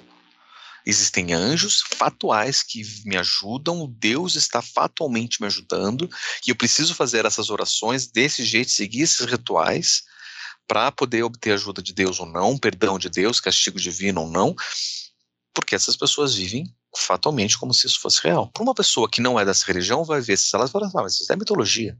Existem 0.85 1.33
anjos 1.33 1.81
fatuais 1.95 2.61
que 2.61 2.81
me 3.05 3.15
ajudam, 3.17 3.87
Deus 3.97 4.35
está 4.35 4.61
fatualmente 4.61 5.39
me 5.39 5.47
ajudando, 5.47 6.09
e 6.45 6.49
eu 6.49 6.55
preciso 6.55 6.93
fazer 6.93 7.25
essas 7.25 7.49
orações 7.49 8.07
desse 8.07 8.43
jeito, 8.43 8.69
seguir 8.69 9.01
esses 9.01 9.25
rituais, 9.25 10.03
para 10.67 10.91
poder 10.91 11.23
obter 11.23 11.53
ajuda 11.53 11.81
de 11.81 11.93
Deus 11.93 12.19
ou 12.19 12.25
não, 12.25 12.57
perdão 12.57 12.97
de 12.97 13.09
Deus, 13.09 13.39
castigo 13.39 13.79
divino 13.79 14.21
ou 14.21 14.29
não, 14.29 14.55
porque 15.53 15.75
essas 15.75 15.95
pessoas 15.95 16.35
vivem 16.35 16.73
fatalmente 16.95 17.57
como 17.57 17.73
se 17.73 17.87
isso 17.87 17.99
fosse 17.99 18.21
real. 18.23 18.49
Para 18.51 18.63
uma 18.63 18.73
pessoa 18.73 19.09
que 19.09 19.21
não 19.21 19.39
é 19.39 19.45
dessa 19.45 19.65
religião, 19.65 20.03
vai 20.03 20.21
ver 20.21 20.37
se 20.37 20.55
elas 20.55 20.71
falam, 20.71 20.89
ah, 20.89 21.01
mas 21.03 21.19
isso 21.19 21.31
é 21.31 21.35
mitologia. 21.35 21.97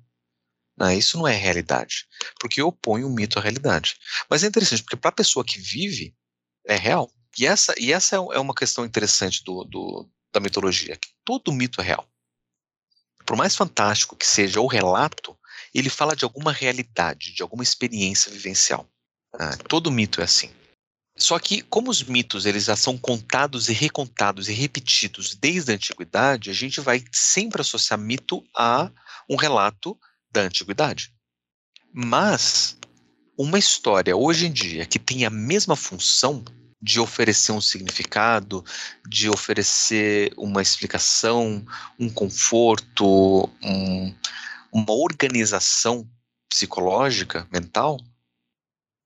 Não, 0.78 0.92
isso 0.92 1.18
não 1.18 1.28
é 1.28 1.36
realidade, 1.36 2.08
porque 2.40 2.62
oponho 2.62 3.08
o 3.08 3.14
mito 3.14 3.38
à 3.38 3.42
realidade. 3.42 3.96
Mas 4.30 4.44
é 4.44 4.48
interessante, 4.48 4.82
porque 4.84 4.96
para 4.96 5.10
a 5.10 5.16
pessoa 5.16 5.46
que 5.46 5.60
vive, 5.60 6.16
é 6.68 6.76
real. 6.76 7.12
E 7.38 7.46
essa, 7.46 7.74
e 7.78 7.92
essa 7.92 8.16
é, 8.16 8.18
é 8.18 8.40
uma 8.40 8.56
questão 8.56 8.86
interessante 8.86 9.44
do, 9.44 9.64
do, 9.66 10.10
da 10.32 10.40
mitologia, 10.40 10.98
que 10.98 11.10
todo 11.24 11.52
mito 11.52 11.80
é 11.82 11.84
real. 11.84 12.08
Por 13.26 13.38
mais 13.38 13.56
fantástico 13.56 14.16
que 14.16 14.26
seja 14.26 14.60
o 14.60 14.68
relato, 14.68 15.38
ele 15.74 15.90
fala 15.90 16.16
de 16.16 16.26
alguma 16.26 16.52
realidade, 16.52 17.34
de 17.34 17.42
alguma 17.42 17.64
experiência 17.64 18.32
vivencial. 18.32 18.88
Ah, 19.34 19.56
todo 19.68 19.92
mito 19.92 20.22
é 20.22 20.24
assim. 20.24 20.52
Só 21.16 21.38
que, 21.38 21.62
como 21.62 21.92
os 21.92 22.04
mitos 22.04 22.46
eles 22.46 22.66
já 22.66 22.76
são 22.76 22.98
contados 22.98 23.70
e 23.70 23.74
recontados 23.74 24.50
e 24.50 24.54
repetidos 24.54 25.36
desde 25.36 25.72
a 25.72 25.76
antiguidade, 25.76 26.50
a 26.50 26.54
gente 26.54 26.82
vai 26.82 27.04
sempre 27.12 27.62
associar 27.62 28.00
mito 28.00 28.44
a 28.56 28.92
um 29.30 29.36
relato 29.36 29.98
da 30.34 30.42
antiguidade. 30.42 31.14
Mas 31.94 32.76
uma 33.38 33.60
história 33.60 34.16
hoje 34.16 34.48
em 34.48 34.52
dia 34.52 34.86
que 34.86 35.00
tem 35.00 35.26
a 35.26 35.30
mesma 35.30 35.76
função 35.76 36.44
de 36.82 37.00
oferecer 37.00 37.54
um 37.54 37.62
significado, 37.62 38.66
de 39.08 39.30
oferecer 39.30 40.34
uma 40.36 40.62
explicação, 40.62 41.66
um 41.98 42.10
conforto, 42.10 43.50
um, 43.64 44.14
uma 44.72 44.92
organização 44.92 46.06
psicológica, 46.50 47.48
mental, 47.52 47.98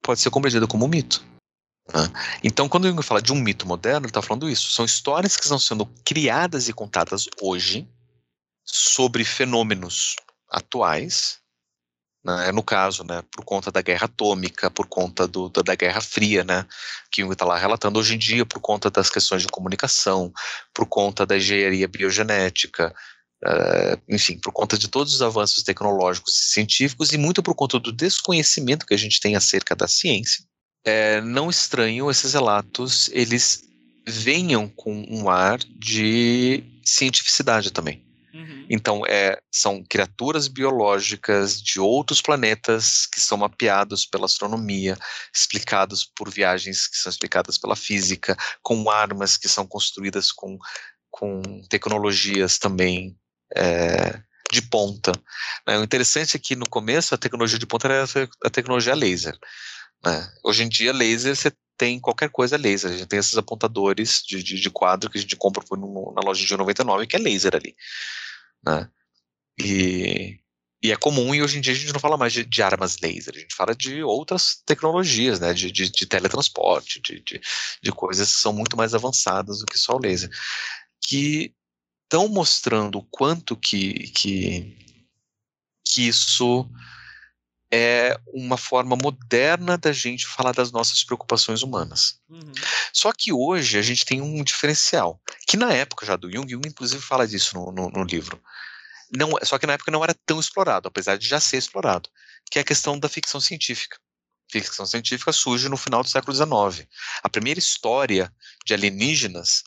pode 0.01 0.19
ser 0.19 0.31
compreendida 0.31 0.65
como 0.65 0.85
um 0.85 0.87
mito. 0.87 1.23
Né? 1.93 2.11
Então, 2.43 2.67
quando 2.67 2.87
Jung 2.87 3.03
fala 3.03 3.21
de 3.21 3.31
um 3.31 3.39
mito 3.39 3.67
moderno, 3.67 4.05
ele 4.05 4.09
está 4.09 4.21
falando 4.21 4.49
isso. 4.49 4.71
São 4.71 4.83
histórias 4.83 5.37
que 5.37 5.43
estão 5.43 5.59
sendo 5.59 5.85
criadas 6.03 6.67
e 6.67 6.73
contadas 6.73 7.27
hoje 7.41 7.87
sobre 8.63 9.23
fenômenos 9.23 10.15
atuais, 10.49 11.39
né? 12.23 12.51
no 12.51 12.63
caso, 12.63 13.03
né, 13.03 13.23
por 13.31 13.43
conta 13.45 13.71
da 13.71 13.81
guerra 13.81 14.05
atômica, 14.05 14.69
por 14.69 14.87
conta 14.87 15.27
do, 15.27 15.49
da, 15.49 15.61
da 15.61 15.75
Guerra 15.75 16.01
Fria, 16.01 16.43
né, 16.43 16.65
que 17.11 17.21
Jung 17.21 17.31
está 17.31 17.45
lá 17.45 17.57
relatando 17.57 17.99
hoje 17.99 18.15
em 18.15 18.17
dia, 18.17 18.45
por 18.45 18.59
conta 18.59 18.89
das 18.89 19.09
questões 19.09 19.41
de 19.41 19.47
comunicação, 19.47 20.31
por 20.73 20.85
conta 20.85 21.25
da 21.25 21.37
engenharia 21.37 21.87
biogenética, 21.87 22.93
uh, 23.45 24.01
enfim, 24.09 24.39
por 24.39 24.51
conta 24.51 24.77
de 24.77 24.87
todos 24.87 25.13
os 25.13 25.21
avanços 25.21 25.63
tecnológicos 25.63 26.33
e 26.37 26.53
científicos 26.53 27.13
e 27.13 27.17
muito 27.17 27.41
por 27.43 27.55
conta 27.55 27.79
do 27.79 27.91
desconhecimento 27.91 28.85
que 28.85 28.93
a 28.93 28.97
gente 28.97 29.19
tem 29.19 29.35
acerca 29.35 29.75
da 29.75 29.87
ciência 29.87 30.43
é, 30.87 31.19
não 31.19 31.49
estranho 31.49 32.09
esses 32.09 32.33
relatos, 32.33 33.09
eles 33.11 33.63
venham 34.07 34.69
com 34.69 35.05
um 35.09 35.29
ar 35.29 35.59
de 35.59 36.63
cientificidade 36.85 37.71
também. 37.71 38.06
Então, 38.69 39.03
é, 39.07 39.39
são 39.51 39.83
criaturas 39.83 40.47
biológicas 40.47 41.61
de 41.61 41.79
outros 41.79 42.21
planetas 42.21 43.05
que 43.05 43.19
são 43.19 43.37
mapeados 43.37 44.05
pela 44.05 44.25
astronomia, 44.25 44.97
explicados 45.33 46.05
por 46.15 46.29
viagens 46.29 46.87
que 46.87 46.97
são 46.97 47.09
explicadas 47.09 47.57
pela 47.57 47.75
física, 47.75 48.35
com 48.61 48.89
armas 48.89 49.37
que 49.37 49.47
são 49.47 49.65
construídas 49.65 50.31
com, 50.31 50.57
com 51.09 51.41
tecnologias 51.69 52.57
também 52.57 53.17
é, 53.55 54.21
de 54.51 54.61
ponta. 54.61 55.11
Né? 55.65 55.77
O 55.77 55.83
interessante 55.83 56.35
é 56.35 56.39
que 56.39 56.55
no 56.55 56.67
começo 56.69 57.15
a 57.15 57.17
tecnologia 57.17 57.59
de 57.59 57.65
ponta 57.65 57.87
era 57.87 58.05
a 58.43 58.49
tecnologia 58.49 58.95
laser. 58.95 59.37
Né? 60.05 60.29
Hoje 60.43 60.63
em 60.63 60.69
dia, 60.69 60.93
laser, 60.93 61.35
você 61.35 61.51
tem 61.77 61.99
qualquer 61.99 62.29
coisa 62.29 62.57
laser. 62.57 62.91
A 62.91 62.97
gente 62.97 63.07
tem 63.07 63.19
esses 63.19 63.37
apontadores 63.37 64.21
de, 64.27 64.41
de, 64.41 64.59
de 64.59 64.69
quadro 64.69 65.09
que 65.09 65.17
a 65.17 65.21
gente 65.21 65.35
compra 65.35 65.63
na 65.71 66.21
loja 66.21 66.45
de 66.45 66.57
99 66.57 67.07
que 67.07 67.15
é 67.15 67.19
laser 67.19 67.55
ali. 67.55 67.75
Né? 68.65 68.89
E, 69.59 70.39
e 70.83 70.91
é 70.91 70.95
comum, 70.95 71.33
e 71.33 71.41
hoje 71.41 71.57
em 71.57 71.61
dia 71.61 71.73
a 71.73 71.75
gente 71.75 71.93
não 71.93 71.99
fala 71.99 72.17
mais 72.17 72.33
de, 72.33 72.45
de 72.45 72.61
armas 72.61 72.97
laser, 72.99 73.33
a 73.35 73.39
gente 73.39 73.55
fala 73.55 73.75
de 73.75 74.03
outras 74.03 74.61
tecnologias, 74.65 75.39
né? 75.39 75.53
de, 75.53 75.71
de, 75.71 75.89
de 75.91 76.05
teletransporte, 76.05 77.01
de, 77.01 77.23
de, 77.81 77.91
coisas 77.91 78.33
que 78.33 78.39
são 78.39 78.53
muito 78.53 78.77
mais 78.77 78.93
avançadas 78.93 79.59
do 79.59 79.65
que 79.65 79.77
só 79.77 79.95
o 79.95 79.99
laser. 79.99 80.29
Que 81.01 81.53
estão 82.03 82.27
mostrando 82.27 82.99
o 82.99 83.03
quanto 83.03 83.55
que, 83.55 84.11
que, 84.11 84.77
que 85.85 86.07
isso 86.07 86.69
é 87.71 88.17
uma 88.27 88.57
forma 88.57 88.95
moderna 88.95 89.77
da 89.77 89.91
gente 89.91 90.25
falar 90.25 90.53
das 90.53 90.71
nossas 90.71 91.03
preocupações 91.03 91.61
humanas. 91.61 92.19
Uhum. 92.29 92.53
Só 92.93 93.11
que 93.11 93.33
hoje 93.33 93.77
a 93.77 93.81
gente 93.81 94.05
tem 94.05 94.21
um 94.21 94.43
diferencial, 94.43 95.21
que 95.47 95.57
na 95.57 95.73
época 95.73 96.05
já 96.05 96.15
do 96.15 96.31
Jung, 96.31 96.49
Jung 96.49 96.67
inclusive 96.67 97.01
fala 97.01 97.27
disso 97.27 97.55
no, 97.55 97.71
no, 97.71 97.89
no 97.89 98.03
livro, 98.03 98.41
não, 99.15 99.31
só 99.43 99.57
que 99.57 99.67
na 99.67 99.73
época 99.73 99.91
não 99.91 100.03
era 100.03 100.13
tão 100.25 100.39
explorado, 100.39 100.87
apesar 100.87 101.17
de 101.17 101.27
já 101.27 101.39
ser 101.39 101.57
explorado, 101.57 102.09
que 102.49 102.59
é 102.59 102.61
a 102.61 102.65
questão 102.65 102.97
da 102.99 103.09
ficção 103.09 103.39
científica. 103.39 103.97
Ficção 104.49 104.85
científica 104.85 105.33
surge 105.33 105.67
no 105.67 105.77
final 105.77 106.01
do 106.03 106.09
século 106.09 106.33
XIX. 106.33 106.87
A 107.21 107.29
primeira 107.29 107.59
história 107.59 108.33
de 108.65 108.73
alienígenas, 108.73 109.63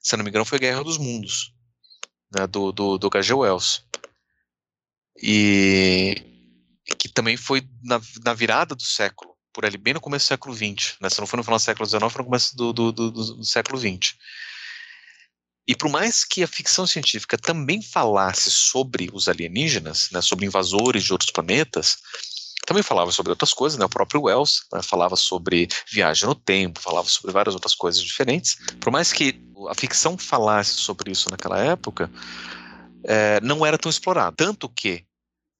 se 0.00 0.16
não 0.16 0.24
me 0.24 0.30
engano, 0.30 0.44
foi 0.44 0.58
a 0.58 0.60
Guerra 0.60 0.82
dos 0.82 0.98
Mundos, 0.98 1.52
né, 2.34 2.46
do, 2.46 2.72
do, 2.72 2.98
do 2.98 3.06
H.G. 3.06 3.32
Wells. 3.32 3.84
E 5.22 6.33
que 6.98 7.08
também 7.08 7.36
foi 7.36 7.66
na, 7.82 8.00
na, 8.24 8.34
virada 8.34 8.74
do 8.74 8.82
século, 8.82 9.34
por 9.52 9.64
ali, 9.64 9.78
bem 9.78 9.94
no 9.94 10.00
começo 10.00 10.26
do 10.26 10.28
século 10.28 10.54
XX. 10.54 10.96
Né? 11.00 11.08
Se 11.08 11.20
não 11.20 11.26
foi 11.26 11.36
no 11.38 11.44
final 11.44 11.58
do 11.58 11.62
século 11.62 11.88
XIX, 11.88 12.12
foi 12.12 12.22
no 12.22 12.24
começo 12.24 12.56
do, 12.56 12.72
do, 12.72 12.92
do, 12.92 13.10
do 13.10 13.44
século 13.44 13.78
XX. 13.78 14.14
E 15.66 15.74
por 15.74 15.88
mais 15.88 16.24
que 16.24 16.42
a 16.42 16.48
ficção 16.48 16.86
científica 16.86 17.38
também 17.38 17.80
falasse 17.80 18.50
sobre 18.50 19.08
os 19.12 19.28
alienígenas, 19.28 20.10
né, 20.12 20.20
sobre 20.20 20.44
invasores 20.44 21.02
de 21.02 21.12
outros 21.12 21.30
planetas, 21.30 21.96
também 22.66 22.82
falava 22.82 23.10
sobre 23.10 23.30
outras 23.30 23.54
coisas, 23.54 23.78
né, 23.78 23.84
o 23.86 23.88
próprio 23.88 24.22
Wells 24.22 24.62
né, 24.72 24.82
falava 24.82 25.16
sobre 25.16 25.68
viagem 25.90 26.28
no 26.28 26.34
tempo, 26.34 26.80
falava 26.80 27.08
sobre 27.08 27.32
várias 27.32 27.54
outras 27.54 27.74
coisas 27.74 28.02
diferentes. 28.02 28.56
Por 28.78 28.92
mais 28.92 29.10
que 29.10 29.40
a 29.70 29.74
ficção 29.74 30.18
falasse 30.18 30.74
sobre 30.74 31.10
isso 31.10 31.30
naquela 31.30 31.58
época, 31.58 32.10
é, 33.04 33.40
não 33.40 33.64
era 33.64 33.78
tão 33.78 33.88
explorado. 33.88 34.36
Tanto 34.36 34.68
que 34.68 35.04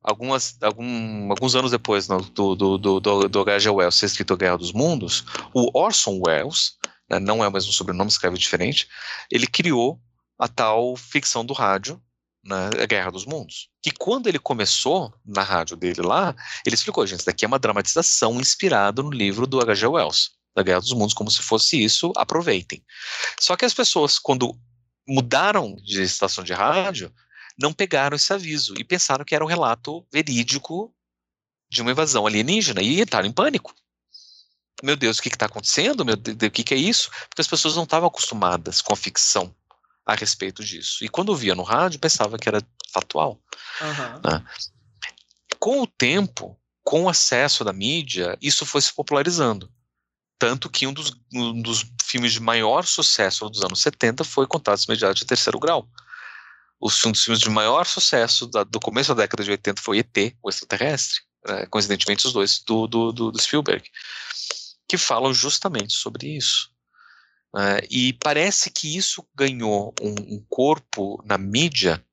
algumas, 0.05 0.57
algum, 0.63 1.31
alguns 1.31 1.57
anos 1.57 1.71
depois 1.71 2.07
no, 2.07 2.21
do, 2.21 2.55
do, 2.55 2.79
do, 2.79 3.29
do 3.29 3.41
H.G. 3.41 3.71
Wells 3.71 3.97
ser 3.97 4.07
escrito 4.07 4.37
Guerra 4.37 4.59
dos 4.59 4.73
Mundos, 4.73 5.25
o 5.55 5.71
Orson 5.77 6.21
Welles, 6.25 6.75
né, 7.09 7.19
não 7.19 7.43
é 7.43 7.49
o 7.49 7.51
mesmo 7.51 7.73
sobrenome, 7.73 8.11
escreve 8.11 8.37
diferente, 8.37 8.87
ele 9.31 9.47
criou 9.47 9.99
a 10.39 10.47
tal 10.47 10.95
ficção 10.95 11.45
do 11.45 11.55
rádio, 11.55 12.01
né, 12.45 12.69
Guerra 12.87 13.11
dos 13.11 13.25
Mundos. 13.25 13.71
Que 13.83 13.91
quando 13.91 14.27
ele 14.27 14.39
começou 14.39 15.13
na 15.25 15.43
rádio 15.43 15.77
dele 15.77 16.03
lá, 16.03 16.35
ele 16.67 16.75
explicou, 16.75 17.07
gente, 17.07 17.21
isso 17.21 17.27
daqui 17.27 17.47
é 17.47 17.49
uma 17.49 17.59
dramatização 17.59 18.39
inspirada 18.39 19.03
no 19.03 19.11
livro 19.11 19.47
do 19.47 19.61
H.G. 19.61 19.87
Wells, 19.87 20.31
da 20.55 20.63
Guerra 20.63 20.81
dos 20.81 20.93
Mundos, 20.93 21.15
como 21.15 21.31
se 21.31 21.41
fosse 21.41 21.83
isso, 21.83 22.13
aproveitem. 22.15 22.85
Só 23.41 23.57
que 23.57 23.65
as 23.65 23.73
pessoas, 23.73 24.19
quando 24.19 24.55
mudaram 25.09 25.77
de 25.77 26.03
estação 26.03 26.45
de 26.45 26.53
rádio, 26.53 27.13
não 27.59 27.73
pegaram 27.73 28.17
esse 28.17 28.33
aviso 28.33 28.75
e 28.79 28.85
pensaram 28.85 29.25
que 29.25 29.35
era 29.35 29.45
um 29.45 29.49
relato 29.49 30.07
verídico 30.13 30.95
de 31.69 31.83
uma 31.83 31.91
invasão 31.91 32.27
alienígena 32.27 32.83
e 32.83 33.01
entraram 33.01 33.29
em 33.29 33.33
pânico. 33.33 33.75
Meu 34.83 34.97
Deus, 34.97 35.19
o 35.19 35.23
que 35.23 35.29
está 35.29 35.47
acontecendo? 35.47 36.05
Meu 36.05 36.17
Deus, 36.17 36.37
o 36.37 36.51
que, 36.51 36.65
que 36.65 36.75
é 36.75 36.77
isso? 36.77 37.11
Porque 37.29 37.41
as 37.41 37.49
pessoas 37.49 37.77
não 37.77 37.85
estavam 37.85 38.09
acostumadas 38.09 38.81
com 38.81 38.93
a 38.93 38.97
ficção 38.97 39.55
a 40.05 40.15
respeito 40.15 40.63
disso. 40.63 41.05
E 41.05 41.09
quando 41.09 41.35
via 41.35 41.55
no 41.55 41.63
rádio, 41.63 41.99
pensava 41.99 42.39
que 42.39 42.49
era 42.49 42.63
factual. 42.93 43.41
Uhum. 43.81 44.31
Né? 44.31 44.45
Com 45.59 45.81
o 45.81 45.87
tempo, 45.87 46.59
com 46.83 47.05
o 47.05 47.09
acesso 47.09 47.65
da 47.65 47.73
mídia, 47.73 48.37
isso 48.43 48.67
foi 48.67 48.83
se 48.83 48.93
popularizando. 48.93 49.73
Tanto 50.39 50.69
que 50.69 50.87
um 50.87 50.93
dos, 50.93 51.13
um 51.33 51.63
dos 51.63 51.87
filmes 52.03 52.33
de 52.33 52.41
maior 52.41 52.85
sucesso 52.85 53.49
dos 53.49 53.63
anos 53.63 53.81
70 53.81 54.25
foi 54.25 54.47
Contatos 54.47 54.85
Imediatos 54.85 55.21
de 55.21 55.27
Terceiro 55.27 55.59
Grau. 55.59 55.89
Um 56.85 57.13
dos 57.13 57.23
filmes 57.23 57.41
de 57.41 57.49
maior 57.49 57.87
sucesso 57.87 58.47
da, 58.47 58.63
do 58.63 58.79
começo 58.79 59.15
da 59.15 59.23
década 59.23 59.43
de 59.43 59.51
80 59.51 59.81
foi 59.81 60.01
ET, 60.01 60.37
o 60.43 60.51
extraterrestre. 60.51 61.23
É, 61.47 61.67
coincidentemente, 61.67 62.27
os 62.27 62.33
dois 62.33 62.63
do, 62.63 62.87
do, 62.87 63.13
do, 63.13 63.33
do 63.33 63.41
Spielberg. 63.41 63.89
Que 64.87 64.99
falam 64.99 65.33
justamente 65.33 65.95
sobre 65.95 66.37
isso. 66.37 66.71
Uh, 67.55 67.81
e 67.89 68.13
parece 68.15 68.71
que 68.71 68.97
isso 68.97 69.27
ganhou 69.35 69.95
um, 70.03 70.35
um, 70.35 70.47
corpo 70.49 71.23
na 71.25 71.39
mídia 71.39 72.05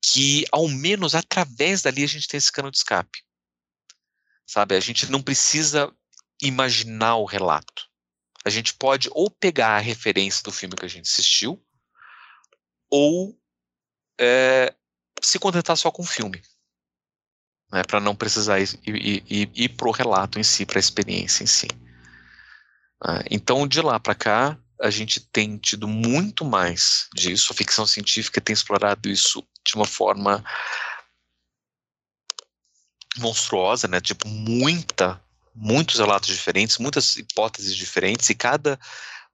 que, 0.00 0.46
ao 0.52 0.68
menos 0.68 1.14
através 1.14 1.82
dali, 1.82 2.04
a 2.04 2.06
gente 2.06 2.28
tem 2.28 2.38
esse 2.38 2.52
cano 2.52 2.70
de 2.70 2.78
escape. 2.78 3.18
Sabe? 4.46 4.76
A 4.76 4.80
gente 4.80 5.10
não 5.10 5.20
precisa 5.20 5.92
imaginar 6.40 7.16
o 7.16 7.24
relato. 7.24 7.86
A 8.44 8.50
gente 8.50 8.74
pode 8.74 9.08
ou 9.12 9.30
pegar 9.30 9.76
a 9.76 9.80
referência 9.80 10.42
do 10.42 10.52
filme 10.52 10.76
que 10.76 10.84
a 10.84 10.88
gente 10.88 11.06
assistiu, 11.06 11.60
ou 12.88 13.36
é, 14.20 14.74
se 15.22 15.38
contentar 15.38 15.76
só 15.76 15.90
com 15.90 16.02
o 16.02 16.06
filme. 16.06 16.42
Né, 17.72 17.82
para 17.82 17.98
não 17.98 18.14
precisar 18.14 18.60
ir, 18.60 18.68
ir, 18.86 19.24
ir, 19.28 19.50
ir 19.54 19.68
para 19.70 19.88
o 19.88 19.92
relato 19.92 20.38
em 20.38 20.44
si, 20.44 20.64
para 20.64 20.78
a 20.78 20.80
experiência 20.80 21.42
em 21.42 21.46
si. 21.46 21.66
Ah, 23.02 23.22
então, 23.30 23.66
de 23.66 23.80
lá 23.80 23.98
para 23.98 24.14
cá, 24.14 24.58
a 24.80 24.90
gente 24.90 25.20
tem 25.20 25.56
tido 25.58 25.88
muito 25.88 26.44
mais 26.44 27.08
disso. 27.14 27.52
A 27.52 27.56
ficção 27.56 27.86
científica 27.86 28.40
tem 28.40 28.52
explorado 28.52 29.08
isso 29.08 29.42
de 29.66 29.74
uma 29.74 29.86
forma 29.86 30.44
monstruosa, 33.16 33.88
né? 33.88 34.00
Tipo, 34.00 34.28
muita, 34.28 35.20
muitos 35.54 35.98
relatos 35.98 36.28
diferentes, 36.28 36.78
muitas 36.78 37.16
hipóteses 37.16 37.74
diferentes, 37.74 38.28
e 38.30 38.34
cada 38.34 38.78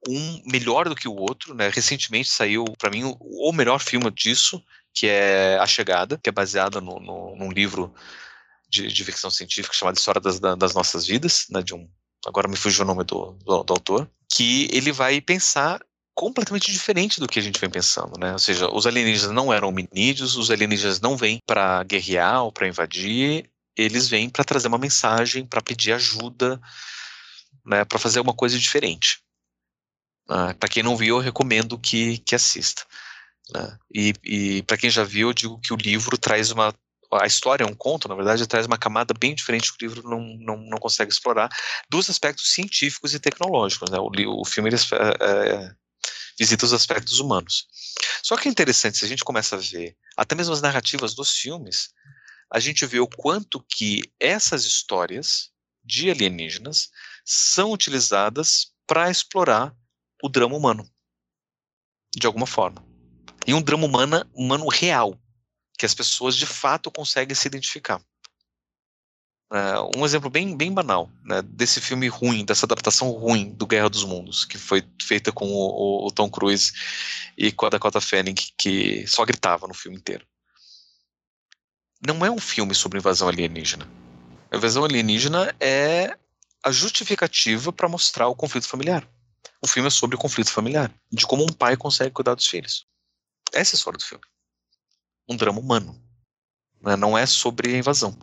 um 0.07 0.41
melhor 0.45 0.89
do 0.89 0.95
que 0.95 1.07
o 1.07 1.15
outro, 1.15 1.53
né? 1.53 1.69
Recentemente 1.69 2.29
saiu, 2.29 2.65
para 2.77 2.89
mim, 2.89 3.15
o, 3.19 3.51
melhor 3.51 3.79
filme 3.79 4.09
disso, 4.11 4.63
que 4.93 5.07
é 5.07 5.57
A 5.59 5.67
Chegada, 5.67 6.19
que 6.21 6.29
é 6.29 6.31
baseada 6.31 6.81
no, 6.81 6.99
no, 6.99 7.35
num 7.35 7.51
livro 7.51 7.93
de, 8.69 8.87
de, 8.87 9.05
ficção 9.05 9.29
científica 9.29 9.75
chamado 9.75 9.97
História 9.97 10.19
das, 10.19 10.39
das 10.39 10.73
Nossas 10.73 11.05
Vidas, 11.05 11.45
né? 11.49 11.61
De 11.61 11.73
um 11.73 11.87
agora 12.25 12.47
me 12.47 12.55
fugiu 12.55 12.83
o 12.83 12.87
nome 12.87 13.03
do, 13.03 13.31
do, 13.43 13.63
do 13.63 13.73
autor, 13.73 14.09
que 14.31 14.69
ele 14.71 14.91
vai 14.91 15.19
pensar 15.19 15.81
completamente 16.13 16.71
diferente 16.71 17.19
do 17.19 17.27
que 17.27 17.39
a 17.39 17.41
gente 17.41 17.59
vem 17.59 17.69
pensando, 17.69 18.19
né? 18.19 18.33
Ou 18.33 18.39
seja, 18.39 18.69
os 18.69 18.85
alienígenas 18.85 19.33
não 19.33 19.51
eram 19.51 19.69
hominídeos, 19.69 20.35
os 20.35 20.51
alienígenas 20.51 20.99
não 20.99 21.17
vêm 21.17 21.39
para 21.47 21.83
guerrear 21.83 22.43
ou 22.43 22.51
para 22.51 22.67
invadir, 22.67 23.49
eles 23.75 24.07
vêm 24.07 24.29
para 24.29 24.43
trazer 24.43 24.67
uma 24.67 24.77
mensagem, 24.77 25.45
para 25.45 25.61
pedir 25.61 25.93
ajuda, 25.93 26.61
né? 27.65 27.85
Para 27.85 27.97
fazer 27.97 28.19
uma 28.19 28.33
coisa 28.33 28.57
diferente. 28.59 29.19
Uh, 30.29 30.55
para 30.57 30.69
quem 30.69 30.83
não 30.83 30.95
viu, 30.95 31.17
eu 31.17 31.21
recomendo 31.21 31.77
que, 31.77 32.19
que 32.19 32.35
assista. 32.35 32.83
Né? 33.53 33.77
E, 33.93 34.13
e 34.23 34.63
para 34.63 34.77
quem 34.77 34.89
já 34.89 35.03
viu, 35.03 35.29
eu 35.29 35.33
digo 35.33 35.59
que 35.59 35.73
o 35.73 35.77
livro 35.77 36.17
traz 36.17 36.51
uma 36.51 36.73
a 37.13 37.27
história 37.27 37.65
é 37.65 37.67
um 37.67 37.75
conto, 37.75 38.07
na 38.07 38.15
verdade, 38.15 38.47
traz 38.47 38.65
uma 38.65 38.77
camada 38.77 39.13
bem 39.13 39.35
diferente 39.35 39.75
que 39.75 39.85
o 39.85 39.89
livro 39.89 40.09
não, 40.09 40.21
não, 40.39 40.57
não 40.57 40.77
consegue 40.77 41.11
explorar, 41.11 41.49
dos 41.89 42.09
aspectos 42.09 42.53
científicos 42.53 43.13
e 43.13 43.19
tecnológicos. 43.19 43.89
Né? 43.89 43.97
O, 43.99 44.09
o 44.41 44.45
filme 44.45 44.69
ele, 44.69 44.77
é, 44.77 45.25
é, 45.25 45.71
visita 46.39 46.65
os 46.65 46.71
aspectos 46.71 47.19
humanos. 47.19 47.67
Só 48.23 48.37
que 48.37 48.47
é 48.47 48.51
interessante, 48.51 48.97
se 48.97 49.05
a 49.05 49.07
gente 49.07 49.25
começa 49.25 49.55
a 49.55 49.59
ver 49.59 49.95
até 50.15 50.35
mesmo 50.35 50.53
as 50.53 50.61
narrativas 50.61 51.13
dos 51.13 51.31
filmes, 51.31 51.89
a 52.51 52.59
gente 52.59 52.85
vê 52.85 52.99
o 52.99 53.07
quanto 53.07 53.63
que 53.69 54.01
essas 54.19 54.65
histórias 54.65 55.49
de 55.83 56.09
alienígenas 56.09 56.89
são 57.25 57.71
utilizadas 57.71 58.71
para 58.85 59.09
explorar 59.09 59.73
o 60.21 60.29
drama 60.29 60.55
humano, 60.55 60.87
de 62.15 62.27
alguma 62.27 62.47
forma. 62.47 62.83
E 63.45 63.53
um 63.53 63.61
drama 63.61 63.85
humano, 63.85 64.25
humano 64.33 64.67
real, 64.67 65.19
que 65.77 65.85
as 65.85 65.93
pessoas 65.93 66.35
de 66.35 66.45
fato 66.45 66.91
conseguem 66.91 67.35
se 67.35 67.47
identificar. 67.47 68.01
Uh, 69.51 69.99
um 69.99 70.05
exemplo 70.05 70.29
bem, 70.29 70.55
bem 70.55 70.71
banal 70.71 71.11
né, 71.25 71.41
desse 71.41 71.81
filme 71.81 72.07
ruim, 72.07 72.45
dessa 72.45 72.65
adaptação 72.65 73.09
ruim 73.09 73.51
do 73.51 73.67
Guerra 73.67 73.89
dos 73.89 74.05
Mundos, 74.05 74.45
que 74.45 74.57
foi 74.57 74.81
feita 75.01 75.29
com 75.29 75.45
o, 75.45 76.07
o 76.07 76.11
Tom 76.11 76.29
Cruise 76.29 76.71
e 77.37 77.51
com 77.51 77.65
a 77.65 77.69
Dakota 77.69 77.99
Fanning, 77.99 78.35
que 78.57 79.05
só 79.07 79.25
gritava 79.25 79.67
no 79.67 79.73
filme 79.73 79.97
inteiro. 79.97 80.25
Não 82.05 82.25
é 82.25 82.31
um 82.31 82.39
filme 82.39 82.73
sobre 82.73 82.97
invasão 82.97 83.27
alienígena. 83.27 83.85
A 84.49 84.55
invasão 84.55 84.85
alienígena 84.85 85.53
é 85.59 86.17
a 86.63 86.71
justificativa 86.71 87.73
para 87.73 87.89
mostrar 87.89 88.27
o 88.29 88.35
conflito 88.35 88.69
familiar. 88.69 89.05
O 89.61 89.67
filme 89.67 89.87
é 89.87 89.91
sobre 89.91 90.15
o 90.15 90.19
conflito 90.19 90.51
familiar, 90.51 90.93
de 91.11 91.25
como 91.25 91.43
um 91.43 91.53
pai 91.53 91.77
consegue 91.77 92.11
cuidar 92.11 92.35
dos 92.35 92.47
filhos. 92.47 92.85
Essa 93.53 93.73
é 93.73 93.75
a 93.75 93.77
história 93.77 93.97
do 93.97 94.05
filme 94.05 94.23
um 95.31 95.35
drama 95.35 95.59
humano. 95.59 95.99
Né? 96.81 96.95
Não 96.95 97.17
é 97.17 97.25
sobre 97.25 97.73
a 97.73 97.77
invasão. 97.77 98.17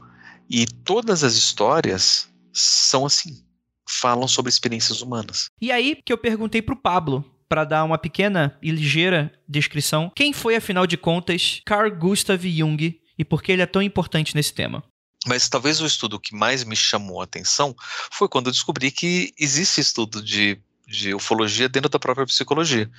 E 0.49 0.67
todas 0.67 1.25
as 1.25 1.35
histórias 1.35 2.29
são 2.53 3.07
assim. 3.07 3.45
Falam 3.89 4.29
sobre 4.29 4.51
experiências 4.51 5.01
humanas. 5.01 5.51
E 5.61 5.73
aí 5.73 6.01
que 6.05 6.13
eu 6.13 6.19
perguntei 6.19 6.61
pro 6.61 6.77
Pablo, 6.77 7.25
para 7.49 7.65
dar 7.65 7.85
uma 7.85 7.97
pequena 7.97 8.59
e 8.63 8.71
ligeira 8.71 9.33
descrição, 9.49 10.13
quem 10.15 10.33
foi, 10.33 10.57
afinal 10.57 10.87
de 10.87 10.99
contas, 10.99 11.63
Carl 11.65 11.91
Gustav 11.91 12.45
Jung 12.47 13.01
e 13.19 13.25
por 13.25 13.43
que 13.43 13.53
ele 13.53 13.63
é 13.63 13.67
tão 13.67 13.81
importante 13.81 14.35
nesse 14.35 14.53
tema? 14.53 14.85
Mas 15.27 15.49
talvez 15.49 15.81
o 15.81 15.87
estudo 15.87 16.21
que 16.21 16.35
mais 16.35 16.63
me 16.65 16.77
chamou 16.77 17.21
a 17.21 17.25
atenção 17.25 17.75
foi 18.13 18.29
quando 18.29 18.47
eu 18.47 18.53
descobri 18.53 18.91
que 18.91 19.33
existe 19.39 19.81
estudo 19.81 20.23
de, 20.23 20.61
de 20.89 21.15
ufologia 21.15 21.69
dentro 21.69 21.91
da 21.91 21.99
própria 21.99 22.27
psicologia. 22.27 22.91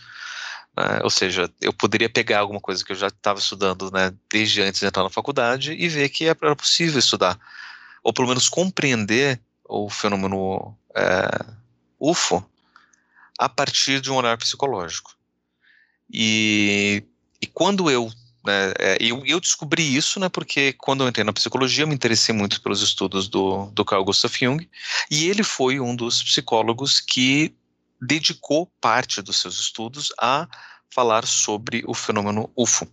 Né? 0.77 0.99
Ou 1.03 1.09
seja, 1.09 1.51
eu 1.59 1.73
poderia 1.73 2.09
pegar 2.09 2.39
alguma 2.39 2.61
coisa 2.61 2.85
que 2.85 2.91
eu 2.91 2.95
já 2.95 3.07
estava 3.07 3.39
estudando 3.39 3.91
né, 3.91 4.13
desde 4.31 4.61
antes 4.61 4.79
de 4.79 4.85
entrar 4.85 5.03
na 5.03 5.09
faculdade 5.09 5.73
e 5.73 5.89
ver 5.89 6.07
que 6.09 6.25
era 6.25 6.55
possível 6.55 6.99
estudar, 6.99 7.37
ou 8.03 8.13
pelo 8.13 8.27
menos 8.27 8.47
compreender 8.47 9.41
o 9.67 9.89
fenômeno 9.89 10.77
é, 10.95 11.45
UFO 11.99 12.47
a 13.37 13.49
partir 13.49 14.01
de 14.01 14.11
um 14.11 14.15
olhar 14.15 14.37
psicológico. 14.37 15.15
E, 16.11 17.03
e 17.41 17.47
quando 17.47 17.89
eu 17.89 18.11
né, 18.45 18.73
é, 18.79 18.97
eu, 19.01 19.23
eu, 19.25 19.39
descobri 19.39 19.95
isso, 19.95 20.19
né, 20.19 20.29
porque 20.29 20.73
quando 20.73 21.03
eu 21.03 21.09
entrei 21.09 21.25
na 21.25 21.33
psicologia, 21.33 21.83
eu 21.83 21.87
me 21.87 21.93
interessei 21.93 22.33
muito 22.33 22.61
pelos 22.61 22.81
estudos 22.81 23.27
do, 23.27 23.65
do 23.73 23.83
Carl 23.83 24.03
Gustav 24.03 24.33
Jung, 24.33 24.67
e 25.11 25.27
ele 25.27 25.43
foi 25.43 25.79
um 25.79 25.95
dos 25.95 26.23
psicólogos 26.23 27.01
que 27.01 27.53
dedicou 28.01 28.71
parte 28.79 29.21
dos 29.21 29.37
seus 29.37 29.59
estudos 29.59 30.13
a 30.19 30.47
falar 30.89 31.25
sobre 31.25 31.83
o 31.85 31.93
fenômeno 31.93 32.51
UFO, 32.55 32.87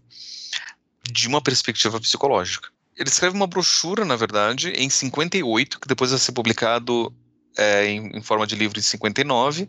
de 1.11 1.29
uma 1.29 1.40
perspectiva 1.40 2.01
psicológica. 2.01 2.69
Ele 2.97 3.09
escreve 3.09 3.37
uma 3.37 3.47
brochura, 3.47 4.05
na 4.05 4.16
verdade, 4.16 4.71
em 4.71 4.88
58, 4.88 5.81
que 5.81 5.88
depois 5.88 6.11
vai 6.11 6.19
ser 6.19 6.33
publicado 6.33 7.12
é, 7.57 7.87
em, 7.87 8.16
em, 8.16 8.23
forma 8.23 8.47
de 8.47 8.55
livro 8.55 8.79
em 8.79 8.83
59, 8.83 9.69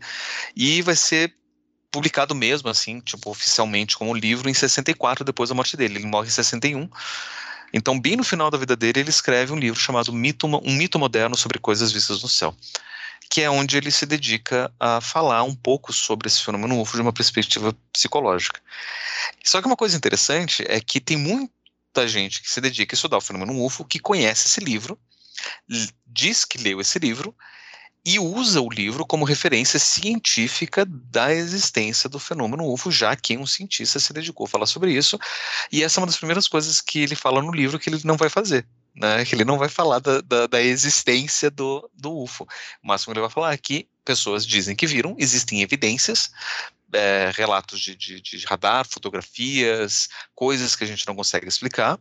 e 0.55 0.81
vai 0.81 0.95
ser 0.95 1.33
publicado 1.91 2.35
mesmo, 2.35 2.69
assim, 2.69 2.99
tipo, 2.99 3.29
oficialmente 3.29 3.97
como 3.97 4.13
livro 4.13 4.49
em 4.49 4.53
64, 4.53 5.23
depois 5.23 5.49
da 5.49 5.55
morte 5.55 5.75
dele. 5.75 5.97
Ele 5.97 6.05
morre 6.05 6.27
em 6.27 6.31
61. 6.31 6.89
Então, 7.73 7.99
bem 7.99 8.15
no 8.15 8.23
final 8.23 8.49
da 8.49 8.57
vida 8.57 8.75
dele, 8.75 9.01
ele 9.01 9.09
escreve 9.09 9.51
um 9.51 9.57
livro 9.57 9.79
chamado 9.79 10.11
Mito, 10.13 10.47
Um 10.47 10.73
Mito 10.73 10.97
Moderno 10.97 11.35
sobre 11.35 11.59
Coisas 11.59 11.91
Vistas 11.91 12.21
no 12.21 12.29
Céu 12.29 12.55
que 13.29 13.41
é 13.41 13.49
onde 13.49 13.77
ele 13.77 13.91
se 13.91 14.05
dedica 14.05 14.73
a 14.79 15.01
falar 15.01 15.43
um 15.43 15.55
pouco 15.55 15.91
sobre 15.91 16.27
esse 16.27 16.43
fenômeno 16.43 16.79
UFO 16.79 16.95
de 16.95 17.01
uma 17.01 17.13
perspectiva 17.13 17.75
psicológica. 17.91 18.61
Só 19.43 19.61
que 19.61 19.67
uma 19.67 19.75
coisa 19.75 19.97
interessante 19.97 20.63
é 20.67 20.79
que 20.79 20.99
tem 20.99 21.17
muita 21.17 22.07
gente 22.07 22.41
que 22.41 22.49
se 22.49 22.61
dedica 22.61 22.93
a 22.93 22.97
estudar 22.97 23.17
o 23.17 23.21
fenômeno 23.21 23.63
UFO 23.63 23.85
que 23.85 23.99
conhece 23.99 24.47
esse 24.47 24.59
livro, 24.59 24.97
diz 26.05 26.45
que 26.45 26.57
leu 26.57 26.81
esse 26.81 26.97
livro 26.99 27.35
e 28.07 28.19
usa 28.19 28.61
o 28.61 28.69
livro 28.69 29.05
como 29.05 29.25
referência 29.25 29.77
científica 29.77 30.85
da 30.85 31.33
existência 31.33 32.09
do 32.09 32.17
fenômeno 32.17 32.71
UFO, 32.71 32.89
já 32.89 33.13
que 33.17 33.37
um 33.37 33.45
cientista 33.45 33.99
se 33.99 34.13
dedicou 34.13 34.45
a 34.45 34.49
falar 34.49 34.65
sobre 34.65 34.93
isso. 34.93 35.19
E 35.69 35.83
essa 35.83 35.99
é 35.99 36.01
uma 36.01 36.07
das 36.07 36.15
primeiras 36.15 36.47
coisas 36.47 36.79
que 36.79 36.99
ele 36.99 37.15
fala 37.15 37.41
no 37.41 37.51
livro 37.51 37.77
que 37.77 37.89
ele 37.89 37.99
não 38.05 38.15
vai 38.15 38.29
fazer. 38.29 38.65
Né, 38.99 39.23
que 39.25 39.35
ele 39.35 39.45
não 39.45 39.59
vai 39.59 39.69
falar 39.69 39.99
da, 39.99 40.21
da, 40.21 40.47
da 40.47 40.59
existência 40.59 41.51
do, 41.51 41.87
do 41.93 42.23
UFO. 42.23 42.47
O 42.83 42.87
máximo 42.87 43.13
que 43.13 43.19
ele 43.19 43.27
vai 43.27 43.33
falar 43.33 43.53
é 43.53 43.57
que 43.57 43.87
pessoas 44.03 44.43
dizem 44.43 44.75
que 44.75 44.87
viram, 44.87 45.15
existem 45.19 45.61
evidências, 45.61 46.31
é, 46.91 47.31
relatos 47.35 47.79
de, 47.79 47.95
de, 47.95 48.19
de 48.19 48.45
radar, 48.47 48.87
fotografias, 48.87 50.09
coisas 50.33 50.75
que 50.75 50.83
a 50.83 50.87
gente 50.87 51.05
não 51.05 51.15
consegue 51.15 51.47
explicar, 51.47 51.99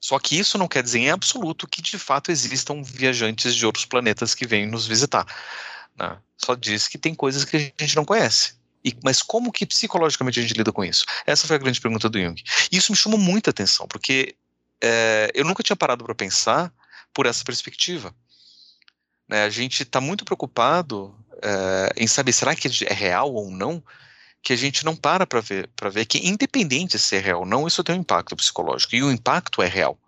só 0.00 0.18
que 0.18 0.38
isso 0.38 0.58
não 0.58 0.68
quer 0.68 0.82
dizer 0.82 1.00
em 1.00 1.10
absoluto 1.10 1.66
que 1.66 1.82
de 1.82 1.98
fato 1.98 2.30
existam 2.30 2.82
viajantes 2.82 3.54
de 3.54 3.66
outros 3.66 3.84
planetas 3.84 4.34
que 4.34 4.46
vêm 4.46 4.66
nos 4.66 4.86
visitar. 4.86 5.26
Né? 5.98 6.16
Só 6.36 6.54
diz 6.54 6.86
que 6.86 6.98
tem 6.98 7.14
coisas 7.14 7.44
que 7.44 7.56
a 7.56 7.58
gente 7.58 7.96
não 7.96 8.04
conhece. 8.04 8.54
E, 8.84 8.96
mas 9.02 9.20
como 9.20 9.50
que 9.50 9.66
psicologicamente 9.66 10.38
a 10.38 10.42
gente 10.42 10.54
lida 10.54 10.70
com 10.70 10.84
isso? 10.84 11.04
Essa 11.26 11.46
foi 11.46 11.56
a 11.56 11.58
grande 11.58 11.80
pergunta 11.80 12.08
do 12.08 12.20
Jung. 12.20 12.40
E 12.70 12.76
isso 12.76 12.92
me 12.92 12.96
chamou 12.96 13.18
muita 13.18 13.50
atenção, 13.50 13.88
porque 13.88 14.36
é, 14.82 15.30
eu 15.34 15.44
nunca 15.44 15.62
tinha 15.62 15.76
parado 15.76 16.04
para 16.04 16.14
pensar 16.14 16.72
por 17.12 17.26
essa 17.26 17.44
perspectiva. 17.44 18.14
Né? 19.28 19.44
A 19.44 19.50
gente 19.50 19.82
está 19.82 20.00
muito 20.00 20.24
preocupado 20.24 21.14
é, 21.42 21.92
em 21.96 22.06
saber 22.06 22.32
será 22.32 22.54
que 22.54 22.68
é 22.84 22.92
real 22.92 23.32
ou 23.32 23.50
não, 23.50 23.82
que 24.42 24.52
a 24.52 24.56
gente 24.56 24.84
não 24.84 24.94
para 24.94 25.26
para 25.26 25.40
ver, 25.40 25.68
ver 25.90 26.04
que, 26.04 26.18
independente 26.26 26.98
se 26.98 27.16
é 27.16 27.18
real 27.18 27.40
ou 27.40 27.46
não, 27.46 27.66
isso 27.66 27.82
tem 27.82 27.96
um 27.96 28.00
impacto 28.00 28.36
psicológico. 28.36 28.94
E 28.94 29.02
o 29.02 29.10
impacto 29.10 29.62
é 29.62 29.66
real. 29.66 29.98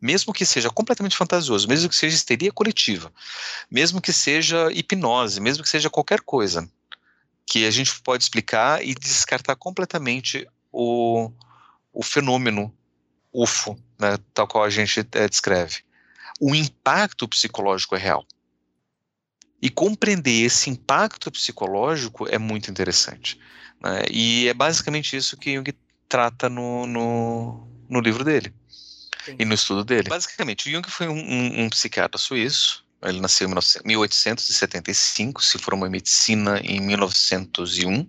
Mesmo 0.00 0.32
que 0.32 0.46
seja 0.46 0.70
completamente 0.70 1.16
fantasioso, 1.16 1.68
mesmo 1.68 1.88
que 1.88 1.96
seja 1.96 2.16
histeria 2.16 2.50
coletiva, 2.50 3.12
mesmo 3.70 4.00
que 4.00 4.12
seja 4.12 4.72
hipnose, 4.72 5.40
mesmo 5.40 5.62
que 5.62 5.68
seja 5.68 5.90
qualquer 5.90 6.20
coisa, 6.22 6.66
que 7.44 7.66
a 7.66 7.70
gente 7.70 8.00
pode 8.00 8.22
explicar 8.22 8.82
e 8.82 8.94
descartar 8.94 9.56
completamente 9.56 10.48
o, 10.72 11.30
o 11.92 12.02
fenômeno 12.02 12.72
UFO, 13.32 13.78
né, 13.98 14.18
tal 14.34 14.46
qual 14.46 14.64
a 14.64 14.70
gente 14.70 15.00
é, 15.12 15.28
descreve. 15.28 15.78
O 16.40 16.54
impacto 16.54 17.28
psicológico 17.28 17.94
é 17.94 17.98
real. 17.98 18.26
E 19.62 19.68
compreender 19.68 20.44
esse 20.44 20.70
impacto 20.70 21.30
psicológico 21.30 22.26
é 22.28 22.38
muito 22.38 22.70
interessante. 22.70 23.38
Né? 23.80 24.04
E 24.10 24.48
é 24.48 24.54
basicamente 24.54 25.16
isso 25.16 25.36
que 25.36 25.54
Jung 25.54 25.72
trata 26.08 26.48
no, 26.48 26.86
no, 26.86 27.68
no 27.88 28.00
livro 28.00 28.24
dele 28.24 28.52
e 29.38 29.44
no 29.44 29.54
estudo 29.54 29.84
dele. 29.84 30.08
Basicamente, 30.08 30.70
Jung 30.70 30.88
foi 30.88 31.08
um, 31.08 31.18
um, 31.18 31.64
um 31.64 31.70
psiquiatra 31.70 32.18
suíço. 32.18 32.84
Ele 33.02 33.20
nasceu 33.20 33.48
em 33.48 33.54
1875, 33.84 35.42
se 35.42 35.58
formou 35.58 35.86
em 35.86 35.90
medicina 35.90 36.60
em 36.60 36.80
1901 36.80 38.06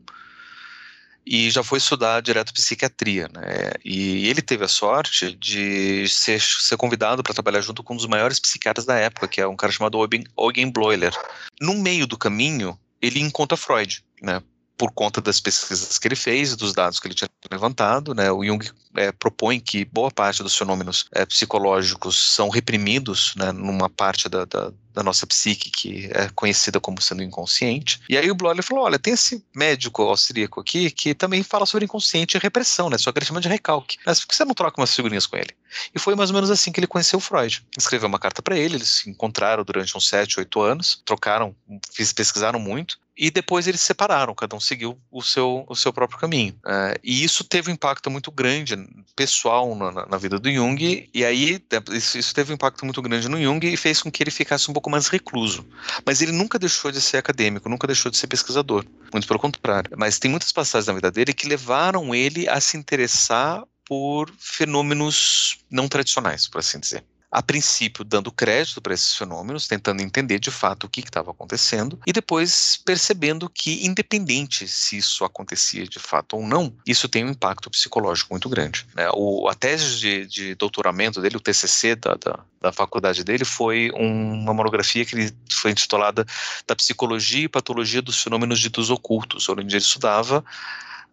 e 1.26 1.50
já 1.50 1.64
foi 1.64 1.78
estudar 1.78 2.22
direto 2.22 2.54
psiquiatria, 2.54 3.28
né? 3.34 3.72
E 3.86 4.28
ele 4.28 4.42
teve 4.42 4.66
a 4.66 4.68
sorte 4.68 5.36
de 5.36 6.08
ser, 6.08 6.42
ser 6.42 6.78
convidado 6.78 7.22
para 7.24 7.34
trabalhar 7.34 7.62
junto 7.62 7.84
com 7.84 7.94
um 7.94 7.98
dos 7.98 8.08
maiores 8.08 8.40
psiquiatras 8.40 8.86
da 8.86 8.96
época, 8.96 9.28
que 9.28 9.40
é 9.40 9.48
um 9.48 9.56
cara 9.56 9.72
chamado 9.72 9.98
Eugen 10.38 10.72
Bleuler. 10.72 11.14
No 11.60 11.76
meio 11.76 12.08
do 12.08 12.18
caminho, 12.18 12.78
ele 13.02 13.20
encontra 13.20 13.58
Freud, 13.58 14.04
né? 14.22 14.42
Por 14.82 14.92
conta 14.92 15.22
das 15.22 15.40
pesquisas 15.40 16.00
que 16.00 16.08
ele 16.08 16.16
fez, 16.16 16.56
dos 16.56 16.74
dados 16.74 17.00
que 17.00 17.06
ele 17.06 17.14
tinha 17.14 17.30
levantado, 17.52 18.16
né, 18.16 18.32
o 18.32 18.44
Jung 18.44 18.68
é, 18.96 19.12
propõe 19.12 19.60
que 19.60 19.86
boa 19.86 20.10
parte 20.10 20.42
dos 20.42 20.58
fenômenos 20.58 21.06
é, 21.14 21.24
psicológicos 21.24 22.34
são 22.34 22.50
reprimidos 22.50 23.36
né, 23.36 23.52
numa 23.52 23.88
parte 23.88 24.28
da, 24.28 24.44
da, 24.44 24.74
da, 24.92 25.04
nossa 25.04 25.28
psique 25.28 25.70
que 25.70 26.10
é 26.12 26.30
conhecida 26.34 26.80
como 26.80 27.00
sendo 27.00 27.22
inconsciente. 27.22 28.02
E 28.10 28.18
aí 28.18 28.32
o 28.32 28.34
Bloller 28.34 28.64
falou, 28.64 28.86
olha, 28.86 28.98
tem 28.98 29.14
esse 29.14 29.46
médico 29.56 30.02
austríaco 30.02 30.60
aqui 30.60 30.90
que 30.90 31.14
também 31.14 31.44
fala 31.44 31.68
sobre 31.68 31.86
inconsciente 31.86 32.36
e 32.36 32.40
repressão, 32.40 32.90
né, 32.90 32.98
só 32.98 33.12
que 33.12 33.20
ele 33.20 33.26
chama 33.28 33.40
de 33.40 33.48
recalque. 33.48 34.00
Mas 34.04 34.20
por 34.20 34.30
que 34.30 34.36
você 34.36 34.44
não 34.44 34.56
troca 34.56 34.82
umas 34.82 34.96
figurinhas 34.96 35.28
com 35.28 35.38
ele? 35.38 35.52
E 35.94 36.00
foi 36.00 36.16
mais 36.16 36.32
ou 36.32 36.34
menos 36.34 36.50
assim 36.50 36.72
que 36.72 36.80
ele 36.80 36.88
conheceu 36.88 37.20
Freud. 37.20 37.64
Escreveu 37.78 38.10
uma 38.10 38.20
carta 38.20 38.42
para 38.42 38.58
ele, 38.58 38.78
eles 38.78 38.90
se 38.90 39.12
encontraram 39.12 39.64
durante 39.64 39.96
uns 39.96 40.08
sete, 40.08 40.40
oito 40.40 40.60
anos, 40.60 41.04
trocaram, 41.06 41.56
pesquisaram 41.96 42.60
muito, 42.60 43.00
e 43.22 43.30
depois 43.30 43.68
eles 43.68 43.80
se 43.82 43.86
separaram, 43.86 44.34
cada 44.34 44.56
um 44.56 44.60
seguiu 44.60 45.00
o 45.12 45.22
seu, 45.22 45.64
o 45.70 45.76
seu 45.76 45.94
próprio 45.94 46.18
caminho. 46.18 46.56
É, 46.66 47.00
e 47.04 47.24
isso 47.24 47.44
teve 47.44 47.70
um 47.70 47.74
impacto 47.76 48.10
muito 48.10 48.32
grande 48.32 48.76
pessoal 49.16 49.76
na, 49.76 50.08
na 50.08 50.18
vida 50.18 50.40
do 50.40 50.52
Jung, 50.52 51.08
e 51.14 51.24
aí 51.24 51.64
é, 51.72 51.96
isso, 51.96 52.18
isso, 52.18 52.34
teve 52.34 52.52
um 52.52 52.56
impacto 52.56 52.84
muito 52.84 53.00
grande 53.00 53.30
no 53.30 53.40
Jung 53.40 53.64
e 53.64 53.78
fez 53.78 54.02
com 54.02 54.12
que 54.12 54.24
ele 54.24 54.32
ficasse 54.32 54.72
um 54.72 54.74
pouco 54.74 54.90
mais 54.90 55.08
recluso. 55.08 55.64
Mas 56.04 56.20
ele 56.20 56.32
nunca 56.32 56.58
deixou 56.58 56.92
de 56.92 57.00
ser 57.00 57.18
acadêmico, 57.18 57.70
nunca 57.70 57.86
deixou 57.86 58.10
de 58.10 58.18
ser 58.18 58.26
pesquisador, 58.26 58.84
muito 59.14 59.28
pelo 59.28 59.40
contrário. 59.40 59.92
Mas 59.96 60.18
tem 60.18 60.32
muitas 60.32 60.52
passagens 60.52 60.88
na 60.88 60.94
vida 60.94 61.12
dele 61.12 61.32
que 61.32 61.48
levaram 61.48 62.16
ele 62.16 62.50
a 62.50 62.60
se 62.60 62.76
interessar 62.76 63.64
por 63.86 64.34
fenômenos 64.40 65.60
não 65.70 65.88
tradicionais, 65.88 66.48
por 66.48 66.58
assim 66.58 66.80
dizer 66.80 67.04
a 67.32 67.42
princípio 67.42 68.04
dando 68.04 68.32
crédito 68.32 68.82
para 68.82 68.94
esses 68.94 69.16
fenômenos, 69.16 69.66
tentando 69.68 70.02
entender 70.02 70.38
de 70.38 70.52
fato 70.52 70.84
o 70.84 70.90
que 70.90 71.00
estava 71.00 71.32
acontecendo, 71.32 71.98
e 72.06 72.12
depois 72.12 72.82
percebendo 72.84 73.50
que, 73.50 73.86
independente 73.86 74.68
se 74.68 74.98
isso 74.98 75.24
acontecia 75.24 75.86
de 75.88 75.98
fato 76.00 76.36
ou 76.36 76.46
não, 76.46 76.76
isso 76.86 77.08
tem 77.08 77.24
um 77.24 77.30
impacto 77.30 77.70
psicológico 77.70 78.34
muito 78.34 78.50
grande. 78.50 78.86
Né? 78.94 79.10
O, 79.14 79.48
a 79.48 79.56
tese 79.56 79.98
de, 79.98 80.26
de, 80.26 80.56
doutoramento 80.56 81.22
dele, 81.22 81.38
o 81.38 81.40
TCC 81.40 81.96
da, 81.96 82.16
da, 82.16 82.40
da 82.60 82.72
faculdade 82.74 83.24
dele, 83.24 83.46
foi 83.46 83.92
um, 83.96 84.34
uma 84.34 84.54
monografia 84.54 85.06
que 85.06 85.16
ele 85.16 85.34
foi 85.50 85.72
intitulada 85.72 86.26
Da 86.68 86.76
Psicologia 86.76 87.46
e 87.46 87.50
Patologia 87.50 88.02
dos 88.02 88.22
Fenômenos 88.22 88.60
Ditos 88.60 88.90
Ocultos, 88.90 89.48
onde 89.48 89.62
ele 89.62 89.78
estudava 89.78 90.44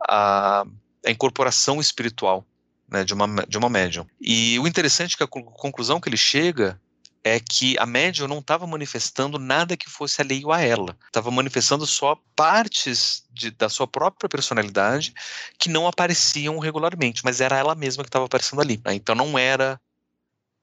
a, 0.08 0.64
a 1.06 1.10
incorporação 1.10 1.80
espiritual 1.80 2.44
né, 2.88 3.04
de, 3.04 3.14
uma, 3.14 3.26
de 3.46 3.58
uma 3.58 3.68
médium. 3.68 4.06
E 4.20 4.58
o 4.58 4.66
interessante 4.66 5.14
é 5.14 5.16
que 5.18 5.24
a 5.24 5.26
conclusão 5.26 6.00
que 6.00 6.08
ele 6.08 6.16
chega 6.16 6.80
é 7.22 7.38
que 7.38 7.76
a 7.78 7.84
médium 7.84 8.28
não 8.28 8.38
estava 8.38 8.66
manifestando 8.66 9.38
nada 9.38 9.76
que 9.76 9.90
fosse 9.90 10.20
alheio 10.20 10.50
a 10.52 10.60
ela. 10.60 10.96
Estava 11.06 11.30
manifestando 11.30 11.86
só 11.86 12.18
partes 12.34 13.24
de, 13.30 13.50
da 13.50 13.68
sua 13.68 13.86
própria 13.86 14.28
personalidade 14.28 15.12
que 15.58 15.68
não 15.68 15.86
apareciam 15.86 16.58
regularmente, 16.58 17.22
mas 17.24 17.40
era 17.40 17.56
ela 17.56 17.74
mesma 17.74 18.02
que 18.02 18.08
estava 18.08 18.24
aparecendo 18.24 18.62
ali. 18.62 18.80
Né? 18.84 18.94
Então 18.94 19.14
não 19.14 19.38
era 19.38 19.80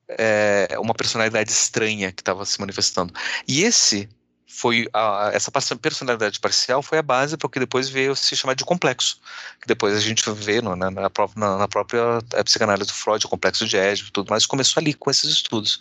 é, 0.07 0.69
uma 0.79 0.93
personalidade 0.93 1.51
estranha 1.51 2.11
que 2.11 2.21
estava 2.21 2.45
se 2.45 2.59
manifestando. 2.59 3.13
E 3.47 3.63
esse 3.63 4.09
foi 4.47 4.87
a, 4.93 5.31
essa 5.33 5.51
personalidade 5.51 6.39
parcial 6.39 6.81
foi 6.81 6.99
a 6.99 7.01
base 7.01 7.35
para 7.35 7.47
o 7.47 7.49
que 7.49 7.59
depois 7.59 7.89
veio 7.89 8.15
se 8.15 8.35
chamar 8.35 8.53
de 8.53 8.63
complexo, 8.63 9.19
que 9.59 9.67
depois 9.67 9.95
a 9.95 9.99
gente 9.99 10.23
vê 10.31 10.61
no, 10.61 10.75
na, 10.75 10.91
na, 10.91 11.09
própria, 11.09 11.57
na, 11.57 11.67
própria 11.67 12.19
é, 12.33 12.43
psicanálise 12.43 12.87
do 12.87 12.93
Freud, 12.93 13.25
o 13.25 13.29
complexo 13.29 13.67
de 13.67 13.75
Édipo, 13.75 14.11
tudo 14.11 14.29
mais, 14.29 14.45
começou 14.45 14.79
ali 14.79 14.93
com 14.93 15.09
esses 15.09 15.29
estudos. 15.31 15.79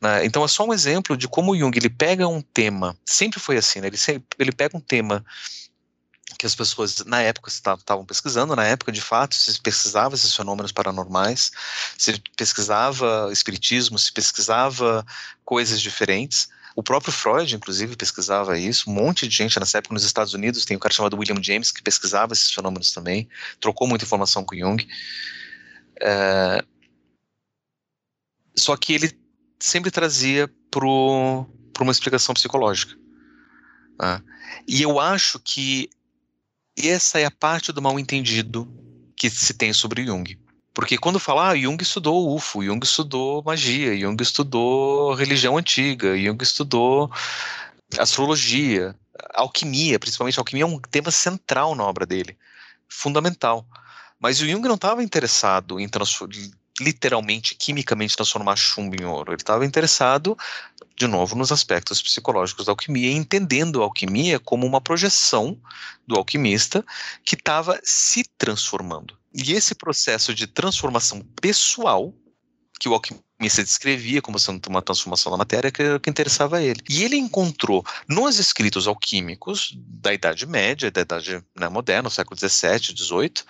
Né? 0.00 0.24
Então 0.24 0.44
é 0.44 0.48
só 0.48 0.64
um 0.64 0.72
exemplo 0.72 1.16
de 1.16 1.26
como 1.26 1.56
Jung 1.56 1.76
ele 1.76 1.90
pega 1.90 2.28
um 2.28 2.40
tema, 2.40 2.96
sempre 3.04 3.40
foi 3.40 3.56
assim, 3.56 3.80
né? 3.80 3.88
ele, 3.88 3.96
sempre, 3.96 4.24
ele 4.38 4.52
pega 4.52 4.76
um 4.76 4.80
tema 4.80 5.24
que 6.38 6.46
as 6.46 6.54
pessoas 6.54 7.04
na 7.04 7.20
época 7.20 7.48
estavam 7.48 8.04
pesquisando, 8.04 8.54
na 8.54 8.64
época 8.64 8.92
de 8.92 9.00
fato 9.00 9.34
se 9.34 9.60
pesquisava 9.60 10.14
esses 10.14 10.34
fenômenos 10.34 10.70
paranormais, 10.70 11.50
se 11.96 12.22
pesquisava 12.36 13.28
espiritismo, 13.32 13.98
se 13.98 14.12
pesquisava 14.12 15.04
coisas 15.44 15.80
diferentes, 15.80 16.48
o 16.78 16.82
próprio 16.82 17.12
Freud, 17.12 17.56
inclusive, 17.56 17.96
pesquisava 17.96 18.56
isso. 18.56 18.88
Um 18.88 18.92
monte 18.94 19.26
de 19.26 19.34
gente 19.34 19.58
nessa 19.58 19.78
época 19.78 19.92
nos 19.92 20.04
Estados 20.04 20.32
Unidos. 20.32 20.64
Tem 20.64 20.76
um 20.76 20.80
cara 20.80 20.94
chamado 20.94 21.18
William 21.18 21.42
James 21.42 21.72
que 21.72 21.82
pesquisava 21.82 22.32
esses 22.32 22.52
fenômenos 22.52 22.92
também. 22.92 23.28
Trocou 23.58 23.88
muita 23.88 24.04
informação 24.04 24.44
com 24.44 24.54
Jung. 24.54 24.86
É... 26.00 26.62
Só 28.54 28.76
que 28.76 28.92
ele 28.92 29.10
sempre 29.58 29.90
trazia 29.90 30.48
para 30.70 30.86
uma 30.86 31.90
explicação 31.90 32.32
psicológica. 32.32 32.94
Né? 34.00 34.22
E 34.68 34.80
eu 34.80 35.00
acho 35.00 35.40
que 35.40 35.90
essa 36.76 37.18
é 37.18 37.24
a 37.24 37.30
parte 37.32 37.72
do 37.72 37.82
mal 37.82 37.98
entendido 37.98 38.72
que 39.16 39.28
se 39.28 39.52
tem 39.52 39.72
sobre 39.72 40.06
Jung. 40.06 40.38
Porque 40.78 40.96
quando 40.96 41.18
fala, 41.18 41.48
ah, 41.48 41.56
Jung 41.56 41.82
estudou 41.82 42.36
UFO, 42.36 42.62
Jung 42.62 42.78
estudou 42.84 43.42
magia, 43.42 43.98
Jung 43.98 44.16
estudou 44.22 45.12
religião 45.12 45.56
antiga, 45.58 46.16
Jung 46.16 46.40
estudou 46.40 47.10
astrologia, 47.98 48.94
alquimia, 49.34 49.98
principalmente 49.98 50.38
alquimia 50.38 50.62
é 50.62 50.66
um 50.68 50.78
tema 50.78 51.10
central 51.10 51.74
na 51.74 51.82
obra 51.82 52.06
dele, 52.06 52.38
fundamental. 52.88 53.66
Mas 54.20 54.40
o 54.40 54.46
Jung 54.46 54.62
não 54.68 54.76
estava 54.76 55.02
interessado 55.02 55.80
em 55.80 55.90
literalmente, 56.80 57.56
quimicamente 57.56 58.14
transformar 58.14 58.54
chumbo 58.54 58.94
em 58.94 59.04
ouro. 59.04 59.32
Ele 59.32 59.42
estava 59.42 59.66
interessado, 59.66 60.38
de 60.98 61.06
novo, 61.06 61.36
nos 61.36 61.52
aspectos 61.52 62.02
psicológicos 62.02 62.66
da 62.66 62.72
alquimia, 62.72 63.12
entendendo 63.12 63.80
a 63.80 63.84
alquimia 63.84 64.40
como 64.40 64.66
uma 64.66 64.80
projeção 64.80 65.56
do 66.06 66.16
alquimista 66.16 66.84
que 67.24 67.36
estava 67.36 67.78
se 67.84 68.24
transformando. 68.36 69.16
E 69.32 69.52
esse 69.52 69.74
processo 69.74 70.34
de 70.34 70.48
transformação 70.48 71.20
pessoal 71.40 72.12
que 72.80 72.88
o 72.88 72.94
alquimista 72.94 73.62
descrevia 73.62 74.20
como 74.20 74.38
sendo 74.38 74.66
uma 74.66 74.82
transformação 74.82 75.30
da 75.30 75.38
matéria, 75.38 75.70
que 75.70 75.82
era 75.82 75.96
o 75.96 76.00
que 76.00 76.10
interessava 76.10 76.56
a 76.56 76.62
ele. 76.62 76.82
E 76.88 77.04
ele 77.04 77.16
encontrou 77.16 77.84
nos 78.08 78.38
escritos 78.38 78.88
alquímicos 78.88 79.76
da 79.76 80.12
Idade 80.12 80.46
Média, 80.46 80.90
da 80.90 81.00
Idade 81.02 81.44
né, 81.56 81.68
Moderna, 81.68 82.10
século 82.10 82.38
XVII, 82.38 82.96
XVIII, 82.96 83.44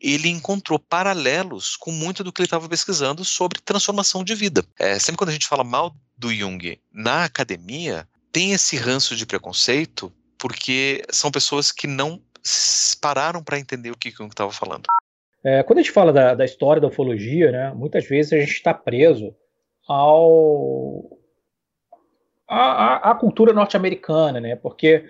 ele 0.00 0.28
encontrou 0.30 0.78
paralelos 0.78 1.76
com 1.76 1.92
muito 1.92 2.24
do 2.24 2.32
que 2.32 2.40
ele 2.40 2.46
estava 2.46 2.66
pesquisando 2.66 3.22
sobre 3.22 3.60
transformação 3.60 4.24
de 4.24 4.34
vida. 4.34 4.64
É, 4.78 4.98
sempre 4.98 5.18
quando 5.18 5.28
a 5.28 5.34
gente 5.34 5.46
fala 5.46 5.62
mal 5.62 5.94
do 6.20 6.32
Jung 6.32 6.78
na 6.92 7.24
academia, 7.24 8.06
tem 8.30 8.52
esse 8.52 8.76
ranço 8.76 9.16
de 9.16 9.26
preconceito 9.26 10.12
porque 10.38 11.02
são 11.10 11.30
pessoas 11.30 11.72
que 11.72 11.86
não 11.86 12.20
pararam 13.00 13.42
para 13.42 13.58
entender 13.58 13.90
o 13.90 13.96
que 13.96 14.10
o 14.10 14.12
Jung 14.12 14.28
estava 14.28 14.52
falando. 14.52 14.84
É, 15.42 15.62
quando 15.62 15.78
a 15.78 15.82
gente 15.82 15.92
fala 15.92 16.12
da, 16.12 16.34
da, 16.34 16.44
história 16.44 16.80
da 16.80 16.88
ufologia, 16.88 17.50
né, 17.50 17.72
muitas 17.74 18.06
vezes 18.06 18.32
a 18.32 18.38
gente 18.38 18.52
está 18.52 18.74
preso 18.74 19.34
ao 19.88 21.18
à, 22.46 23.14
cultura 23.18 23.52
norte-americana, 23.52 24.40
né? 24.40 24.56
Porque 24.56 25.06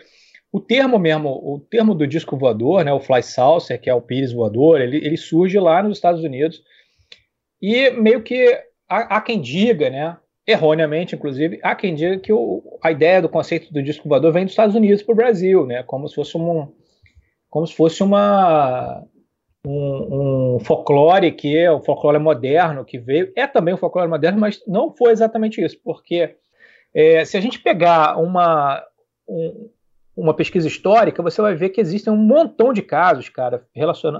o 0.53 0.61
termo 0.61 0.99
mesmo, 0.99 1.31
o 1.31 1.59
termo 1.59 1.95
do 1.95 2.07
disco 2.07 2.37
voador, 2.37 2.85
né, 2.85 2.93
o 2.93 3.01
fly 3.01 3.23
saucer, 3.23 3.79
que 3.79 3.91
é 3.91 3.95
o 3.95 4.03
pires 4.03 4.33
voador, 4.33 4.81
ele, 4.81 4.99
ele 4.99 5.17
surge 5.17 5.59
lá 5.59 5.83
nos 5.83 5.99
Estados 5.99 6.23
Unidos 6.23 6.63
e 7.61 7.91
meio 7.91 8.23
que 8.23 8.47
há, 8.89 9.17
há 9.17 9.21
quem 9.21 9.41
diga, 9.41 9.91
né, 9.91 10.17
erroneamente, 10.51 11.15
inclusive, 11.15 11.59
há 11.63 11.75
quem 11.75 11.95
diga 11.95 12.19
que 12.19 12.33
o, 12.33 12.79
a 12.83 12.91
ideia 12.91 13.23
do 13.23 13.29
conceito 13.29 13.73
do 13.73 13.83
disco 13.83 14.09
voador 14.09 14.33
vem 14.33 14.45
dos 14.45 14.53
Estados 14.53 14.75
Unidos 14.75 15.03
para 15.03 15.13
o 15.13 15.17
Brasil, 15.17 15.67
né, 15.67 15.83
como 15.83 16.09
se 16.09 16.15
fosse 16.15 16.37
um, 16.37 16.73
como 17.49 17.67
se 17.67 17.75
fosse 17.75 18.03
uma 18.03 19.05
um, 19.67 20.55
um, 20.57 20.61
folclore 20.61 21.33
que 21.33 21.57
é 21.57 21.71
o 21.71 21.81
folclore 21.81 22.19
moderno 22.19 22.85
que 22.85 22.99
veio, 22.99 23.33
é 23.37 23.47
também 23.47 23.75
o 23.75 23.79
folclore 23.79 24.09
moderno, 24.09 24.39
mas 24.39 24.63
não 24.67 24.95
foi 24.95 25.13
exatamente 25.13 25.63
isso, 25.63 25.79
porque 25.85 26.37
é, 26.95 27.25
se 27.25 27.37
a 27.37 27.41
gente 27.41 27.61
pegar 27.61 28.17
uma, 28.19 28.83
um, 29.29 29.71
uma 30.17 30.35
pesquisa 30.35 30.67
histórica, 30.67 31.23
você 31.23 31.41
vai 31.41 31.55
ver 31.55 31.71
que 31.71 31.81
existem 31.81 32.13
um 32.13 32.17
montão 32.17 32.73
de 32.73 32.83
casos, 32.83 33.29
cara, 33.29 33.67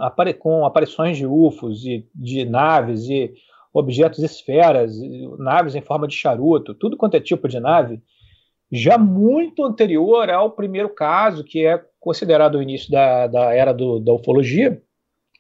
apare 0.01 0.35
com 0.35 0.65
aparições 0.65 1.17
de 1.17 1.27
UFOs 1.27 1.85
e 1.85 2.07
de 2.15 2.45
naves 2.45 3.09
e 3.09 3.33
objetos 3.73 4.19
esferas, 4.21 4.97
naves 5.39 5.75
em 5.75 5.81
forma 5.81 6.09
de 6.09 6.15
charuto, 6.15 6.75
tudo 6.75 6.97
quanto 6.97 7.17
é 7.17 7.21
tipo 7.21 7.49
de 7.49 7.61
nave, 7.61 8.03
já 8.71 8.97
muito 8.97 9.65
anterior 9.65 10.31
ao 10.31 10.51
primeiro 10.51 10.89
caso, 10.89 11.45
que 11.45 11.67
é 11.67 11.83
considerado 11.99 12.57
o 12.57 12.63
início 12.63 12.91
da, 12.91 13.27
da 13.27 13.55
era 13.55 13.73
do, 13.73 13.99
da 14.01 14.13
ufologia, 14.13 14.81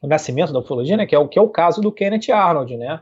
o 0.03 0.07
nascimento 0.07 0.53
da 0.53 0.61
ufologia, 0.61 0.97
né, 0.97 1.07
que 1.07 1.15
é 1.15 1.19
o 1.19 1.29
que 1.29 1.39
é 1.39 1.43
o 1.43 1.49
caso 1.49 1.81
do 1.81 1.93
Kenneth 1.93 2.31
Arnold, 2.33 2.77
né, 2.77 3.01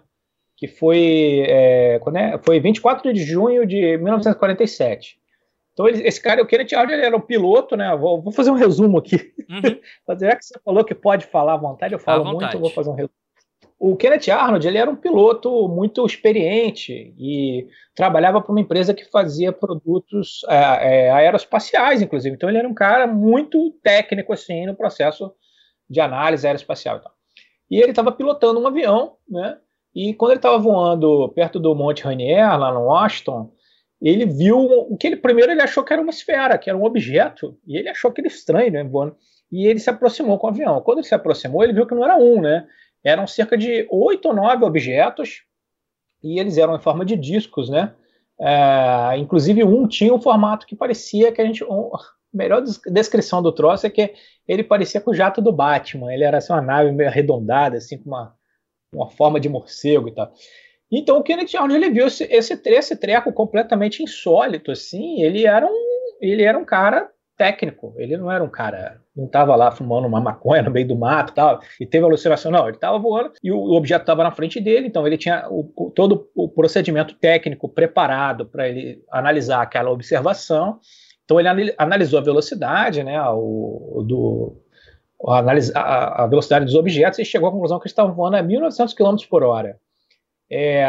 que 0.57 0.67
foi 0.67 1.45
é, 1.47 1.99
quando 2.01 2.17
é, 2.17 2.39
foi 2.39 2.61
24 2.61 3.13
de 3.13 3.23
junho 3.23 3.67
de 3.67 3.97
1947. 3.97 5.19
Então 5.73 5.87
ele, 5.87 6.03
esse 6.03 6.21
cara, 6.21 6.43
o 6.43 6.47
Kenneth 6.47 6.75
Arnold, 6.75 6.93
ele 6.95 7.07
era 7.07 7.17
um 7.17 7.21
piloto, 7.21 7.77
né? 7.77 7.97
Vou, 7.97 8.21
vou 8.21 8.33
fazer 8.33 8.51
um 8.51 8.57
resumo 8.57 8.99
aqui. 8.99 9.33
Uhum. 9.49 9.79
Já 10.19 10.35
que 10.35 10.45
você 10.45 10.59
falou 10.65 10.85
que 10.85 10.93
pode 10.93 11.27
falar 11.27 11.55
à 11.55 11.57
vontade, 11.57 11.95
eu 11.95 12.01
falo 12.01 12.25
vontade. 12.25 12.57
muito, 12.57 12.59
vou 12.59 12.71
fazer 12.71 12.91
um 12.91 12.95
resumo. 12.95 13.15
O 13.79 13.97
Kenneth 13.97 14.29
Arnold 14.29 14.67
ele 14.67 14.79
era 14.79 14.91
um 14.91 14.97
piloto 14.97 15.69
muito 15.69 16.05
experiente 16.05 17.15
e 17.17 17.69
trabalhava 17.95 18.41
para 18.41 18.51
uma 18.51 18.61
empresa 18.61 18.93
que 18.93 19.05
fazia 19.05 19.53
produtos 19.53 20.41
é, 20.49 20.57
é, 21.07 21.11
aeroespaciais, 21.13 22.03
inclusive. 22.03 22.35
Então 22.35 22.49
ele 22.49 22.59
era 22.59 22.69
um 22.69 22.75
cara 22.75 23.07
muito 23.07 23.71
técnico 23.83 24.33
assim 24.33 24.67
no 24.67 24.75
processo 24.75 25.33
de 25.89 26.01
análise 26.01 26.45
aeroespacial 26.45 26.97
e 26.97 27.01
tal. 27.01 27.13
E 27.71 27.81
ele 27.81 27.91
estava 27.91 28.11
pilotando 28.11 28.59
um 28.59 28.67
avião, 28.67 29.17
né? 29.29 29.59
E 29.95 30.13
quando 30.15 30.33
ele 30.33 30.39
estava 30.39 30.59
voando 30.59 31.29
perto 31.31 31.61
do 31.61 31.75
Monte 31.75 32.03
Rainier, 32.03 32.59
lá 32.59 32.73
no 32.73 32.87
Washington, 32.87 33.53
ele 34.01 34.27
viu 34.27 34.59
o 34.59 34.97
que 34.97 35.07
ele 35.07 35.17
primeiro 35.17 35.53
ele 35.53 35.63
achou 35.63 35.85
que 35.85 35.93
era 35.93 36.03
uma 36.03 36.11
esfera, 36.11 36.59
que 36.59 36.71
era 36.71 36.79
um 36.79 36.85
objeto, 36.85 37.57
e 37.67 37.77
ele 37.77 37.89
achou 37.89 38.11
aquele 38.11 38.29
estranho, 38.29 38.73
né, 38.73 38.85
voando. 38.85 39.17
E 39.51 39.67
ele 39.67 39.79
se 39.79 39.91
aproximou 39.91 40.39
com 40.39 40.47
o 40.47 40.51
avião. 40.51 40.81
Quando 40.83 40.99
ele 40.99 41.07
se 41.07 41.15
aproximou, 41.15 41.65
ele 41.65 41.73
viu 41.73 41.87
que 41.87 41.95
não 41.95 42.05
era 42.05 42.17
um, 42.17 42.41
né? 42.41 42.67
Eram 43.05 43.27
cerca 43.27 43.57
de 43.57 43.87
oito 43.91 44.29
ou 44.29 44.35
nove 44.35 44.65
objetos, 44.65 45.43
e 46.23 46.39
eles 46.39 46.59
eram 46.59 46.77
em 46.77 46.81
forma 46.81 47.05
de 47.05 47.17
discos, 47.17 47.69
né? 47.69 47.95
É, 48.41 49.17
inclusive 49.17 49.65
um 49.65 49.87
tinha 49.87 50.15
um 50.15 50.21
formato 50.21 50.67
que 50.67 50.77
parecia 50.77 51.33
que 51.33 51.41
a 51.41 51.45
gente 51.45 51.65
melhor 52.33 52.63
descrição 52.87 53.43
do 53.43 53.51
troço 53.51 53.87
é 53.87 53.91
que 53.91 54.15
ele 54.47 54.63
parecia 54.63 55.01
com 55.01 55.11
o 55.11 55.15
jato 55.15 55.41
do 55.41 55.53
Batman. 55.53 56.13
Ele 56.13 56.25
era 56.25 56.39
assim, 56.39 56.53
uma 56.53 56.63
nave 56.63 56.93
meio 56.93 57.09
arredondada, 57.09 57.77
assim, 57.77 57.99
com 57.99 58.11
uma, 58.11 58.35
uma 58.93 59.09
forma 59.11 59.41
de 59.41 59.49
morcego 59.49 60.09
e 60.09 60.13
tal. 60.13 60.33
Então 60.91 61.19
o 61.19 61.23
Kenneth 61.23 61.57
Arnold 61.57 61.75
ele 61.75 61.91
viu 61.91 62.07
esse, 62.07 62.25
esse, 62.25 62.61
esse 62.65 62.97
treco 62.97 63.33
completamente 63.33 64.03
insólito, 64.03 64.71
assim. 64.71 65.23
Ele 65.23 65.47
era 65.47 65.67
um, 65.67 66.17
ele 66.21 66.43
era 66.43 66.59
um 66.59 66.65
cara 66.65 67.11
técnico. 67.39 67.95
Ele 67.97 68.17
não 68.17 68.31
era 68.31 68.45
um 68.45 68.51
cara, 68.51 69.01
não 69.17 69.25
estava 69.25 69.57
lá 69.57 69.71
fumando 69.71 70.07
uma 70.07 70.21
maconha 70.21 70.63
no 70.63 70.71
meio 70.71 70.89
do 70.89 70.97
mato, 70.97 71.33
tal. 71.33 71.61
E 71.81 71.87
teve 71.87 72.05
alucinação, 72.05 72.51
não. 72.51 72.67
Ele 72.67 72.77
estava 72.77 72.99
voando 72.99 73.33
e 73.43 73.51
o, 73.51 73.73
objeto 73.73 74.03
estava 74.03 74.25
na 74.25 74.33
frente 74.33 74.61
dele. 74.61 74.89
Então 74.89 75.07
ele 75.07 75.17
tinha 75.17 75.47
o, 75.49 75.65
todo 75.95 76.29
o 76.35 76.49
procedimento 76.49 77.15
técnico 77.15 77.69
preparado 77.69 78.45
para 78.45 78.69
ele 78.69 79.03
analisar 79.11 79.63
aquela 79.63 79.91
observação 79.91 80.81
então 81.29 81.39
ele 81.39 81.75
analisou 81.77 82.19
a 82.19 82.23
velocidade, 82.23 83.05
né, 83.05 83.21
o, 83.23 84.03
do, 84.03 84.57
a, 85.27 86.25
a, 86.25 86.27
velocidade 86.27 86.65
dos 86.65 86.75
objetos 86.75 87.19
e 87.19 87.25
chegou 87.25 87.51
à 87.51 87.53
conclusão 87.53 87.79
que 87.79 87.83
eles 87.83 87.93
estavam 87.93 88.15
voando 88.15 88.39
a 88.39 88.43
1.900 88.43 88.95
km 88.95 89.29
por 89.29 89.43
hora. 89.43 89.79
É, 90.51 90.87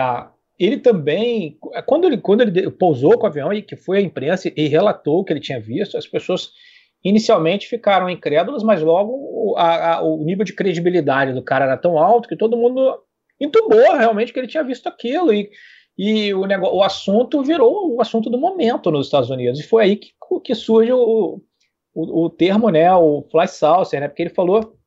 ele 0.59 0.77
também, 0.77 1.57
quando 1.85 2.05
ele, 2.05 2.17
quando 2.17 2.41
ele 2.41 2.69
pousou 2.71 3.17
com 3.17 3.23
o 3.23 3.27
avião 3.27 3.53
e 3.53 3.61
que 3.61 3.75
foi 3.75 3.99
à 3.99 4.01
imprensa 4.01 4.51
e 4.55 4.67
relatou 4.67 5.19
o 5.19 5.23
que 5.23 5.31
ele 5.31 5.39
tinha 5.39 5.59
visto, 5.59 5.97
as 5.97 6.05
pessoas 6.05 6.51
inicialmente 7.03 7.67
ficaram 7.67 8.09
incrédulas, 8.09 8.61
mas 8.61 8.81
logo 8.81 9.55
a, 9.57 9.95
a, 9.95 10.01
o 10.01 10.23
nível 10.23 10.43
de 10.43 10.53
credibilidade 10.53 11.33
do 11.33 11.41
cara 11.41 11.65
era 11.65 11.77
tão 11.77 11.97
alto 11.97 12.27
que 12.27 12.35
todo 12.35 12.57
mundo 12.57 12.99
entubou 13.39 13.95
realmente 13.95 14.33
que 14.33 14.39
ele 14.39 14.47
tinha 14.47 14.63
visto 14.63 14.87
aquilo. 14.87 15.33
E 15.33 15.49
e 16.01 16.33
o, 16.33 16.45
negócio, 16.45 16.77
o 16.77 16.81
assunto 16.81 17.43
virou 17.43 17.93
o 17.93 18.01
assunto 18.01 18.29
do 18.29 18.37
momento 18.37 18.89
nos 18.89 19.07
Estados 19.07 19.29
Unidos. 19.29 19.59
E 19.59 19.67
foi 19.67 19.83
aí 19.83 19.95
que, 19.97 20.13
que 20.45 20.55
surge 20.55 20.93
o, 20.93 21.41
o, 21.93 22.23
o 22.23 22.29
termo, 22.29 22.69
né, 22.69 22.89
o 22.95 23.27
fly 23.29 23.45
saucer, 23.49 23.99
né, 23.99 24.07
porque 24.07 24.21
ele 24.23 24.29
falou, 24.29 24.77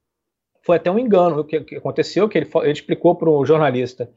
foi 0.64 0.76
até 0.76 0.90
um 0.90 0.98
engano 0.98 1.40
o 1.40 1.44
que, 1.44 1.61
que 1.61 1.76
aconteceu, 1.76 2.26
que 2.30 2.38
ele, 2.38 2.50
ele 2.62 2.72
explicou 2.72 3.14
para 3.14 3.28
o 3.28 3.44
jornalista 3.44 4.11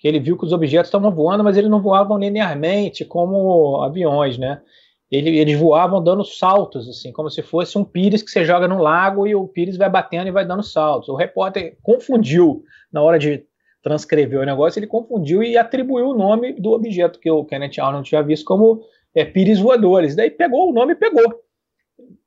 que 0.00 0.08
ele 0.08 0.18
viu 0.18 0.36
que 0.36 0.46
os 0.46 0.52
objetos 0.52 0.88
estavam 0.88 1.10
voando, 1.10 1.44
mas 1.44 1.58
eles 1.58 1.70
não 1.70 1.82
voavam 1.82 2.18
linearmente 2.18 3.04
como 3.04 3.82
aviões, 3.82 4.38
né? 4.38 4.62
Ele, 5.10 5.38
eles 5.38 5.58
voavam 5.58 6.02
dando 6.02 6.24
saltos, 6.24 6.88
assim, 6.88 7.12
como 7.12 7.28
se 7.28 7.42
fosse 7.42 7.76
um 7.76 7.84
pires 7.84 8.22
que 8.22 8.30
você 8.30 8.42
joga 8.42 8.66
no 8.66 8.78
lago 8.78 9.26
e 9.26 9.34
o 9.34 9.46
pires 9.46 9.76
vai 9.76 9.90
batendo 9.90 10.28
e 10.28 10.30
vai 10.30 10.46
dando 10.46 10.62
saltos. 10.62 11.10
O 11.10 11.16
repórter 11.16 11.76
confundiu 11.82 12.64
na 12.90 13.02
hora 13.02 13.18
de 13.18 13.44
transcreveu 13.82 14.40
o 14.40 14.46
negócio, 14.46 14.78
ele 14.78 14.86
confundiu 14.86 15.42
e 15.42 15.58
atribuiu 15.58 16.08
o 16.08 16.16
nome 16.16 16.52
do 16.54 16.70
objeto 16.70 17.18
que 17.18 17.30
o 17.30 17.44
Kenneth 17.44 17.78
Arnold 17.78 18.08
tinha 18.08 18.22
visto 18.22 18.44
como 18.44 18.82
é, 19.14 19.24
pires 19.24 19.58
voadores. 19.58 20.16
Daí 20.16 20.30
pegou 20.30 20.70
o 20.70 20.72
nome 20.72 20.92
e 20.92 20.96
pegou. 20.96 21.42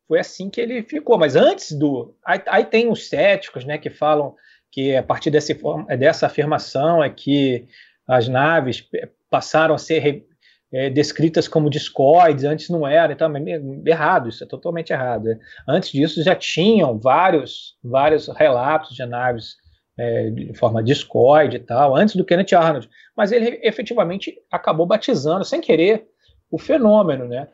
Foi 0.07 0.19
assim 0.19 0.49
que 0.49 0.61
ele 0.61 0.83
ficou. 0.83 1.17
Mas 1.17 1.35
antes 1.35 1.71
do. 1.71 2.15
Aí, 2.23 2.41
aí 2.47 2.65
tem 2.65 2.91
os 2.91 3.07
céticos 3.07 3.65
né, 3.65 3.79
que 3.79 3.89
falam 3.89 4.35
que 4.73 4.95
a 4.97 5.03
partir 5.03 5.29
dessa, 5.29 5.53
dessa 5.99 6.25
afirmação 6.25 7.03
é 7.03 7.07
que 7.07 7.67
as 8.07 8.27
naves 8.27 8.83
passaram 9.29 9.75
a 9.75 9.77
ser 9.77 10.25
é, 10.71 10.89
descritas 10.89 11.47
como 11.47 11.69
discoides, 11.69 12.43
antes 12.43 12.69
não 12.69 12.87
era, 12.87 13.13
então 13.13 13.31
é 13.37 13.61
errado, 13.85 14.29
isso 14.29 14.43
é 14.43 14.47
totalmente 14.47 14.91
errado. 14.91 15.25
Né? 15.25 15.39
Antes 15.67 15.91
disso 15.91 16.23
já 16.23 16.35
tinham 16.35 16.97
vários, 16.97 17.77
vários 17.83 18.27
relatos 18.29 18.95
de 18.95 19.05
naves 19.05 19.57
é, 19.95 20.31
de 20.31 20.55
forma 20.55 20.81
discorde 20.81 21.57
e 21.57 21.59
tal, 21.59 21.95
antes 21.95 22.15
do 22.15 22.25
Kenneth 22.25 22.55
Arnold. 22.55 22.89
Mas 23.15 23.31
ele 23.31 23.59
efetivamente 23.61 24.35
acabou 24.51 24.87
batizando, 24.87 25.45
sem 25.45 25.61
querer, 25.61 26.07
o 26.49 26.57
fenômeno, 26.57 27.27
né? 27.27 27.47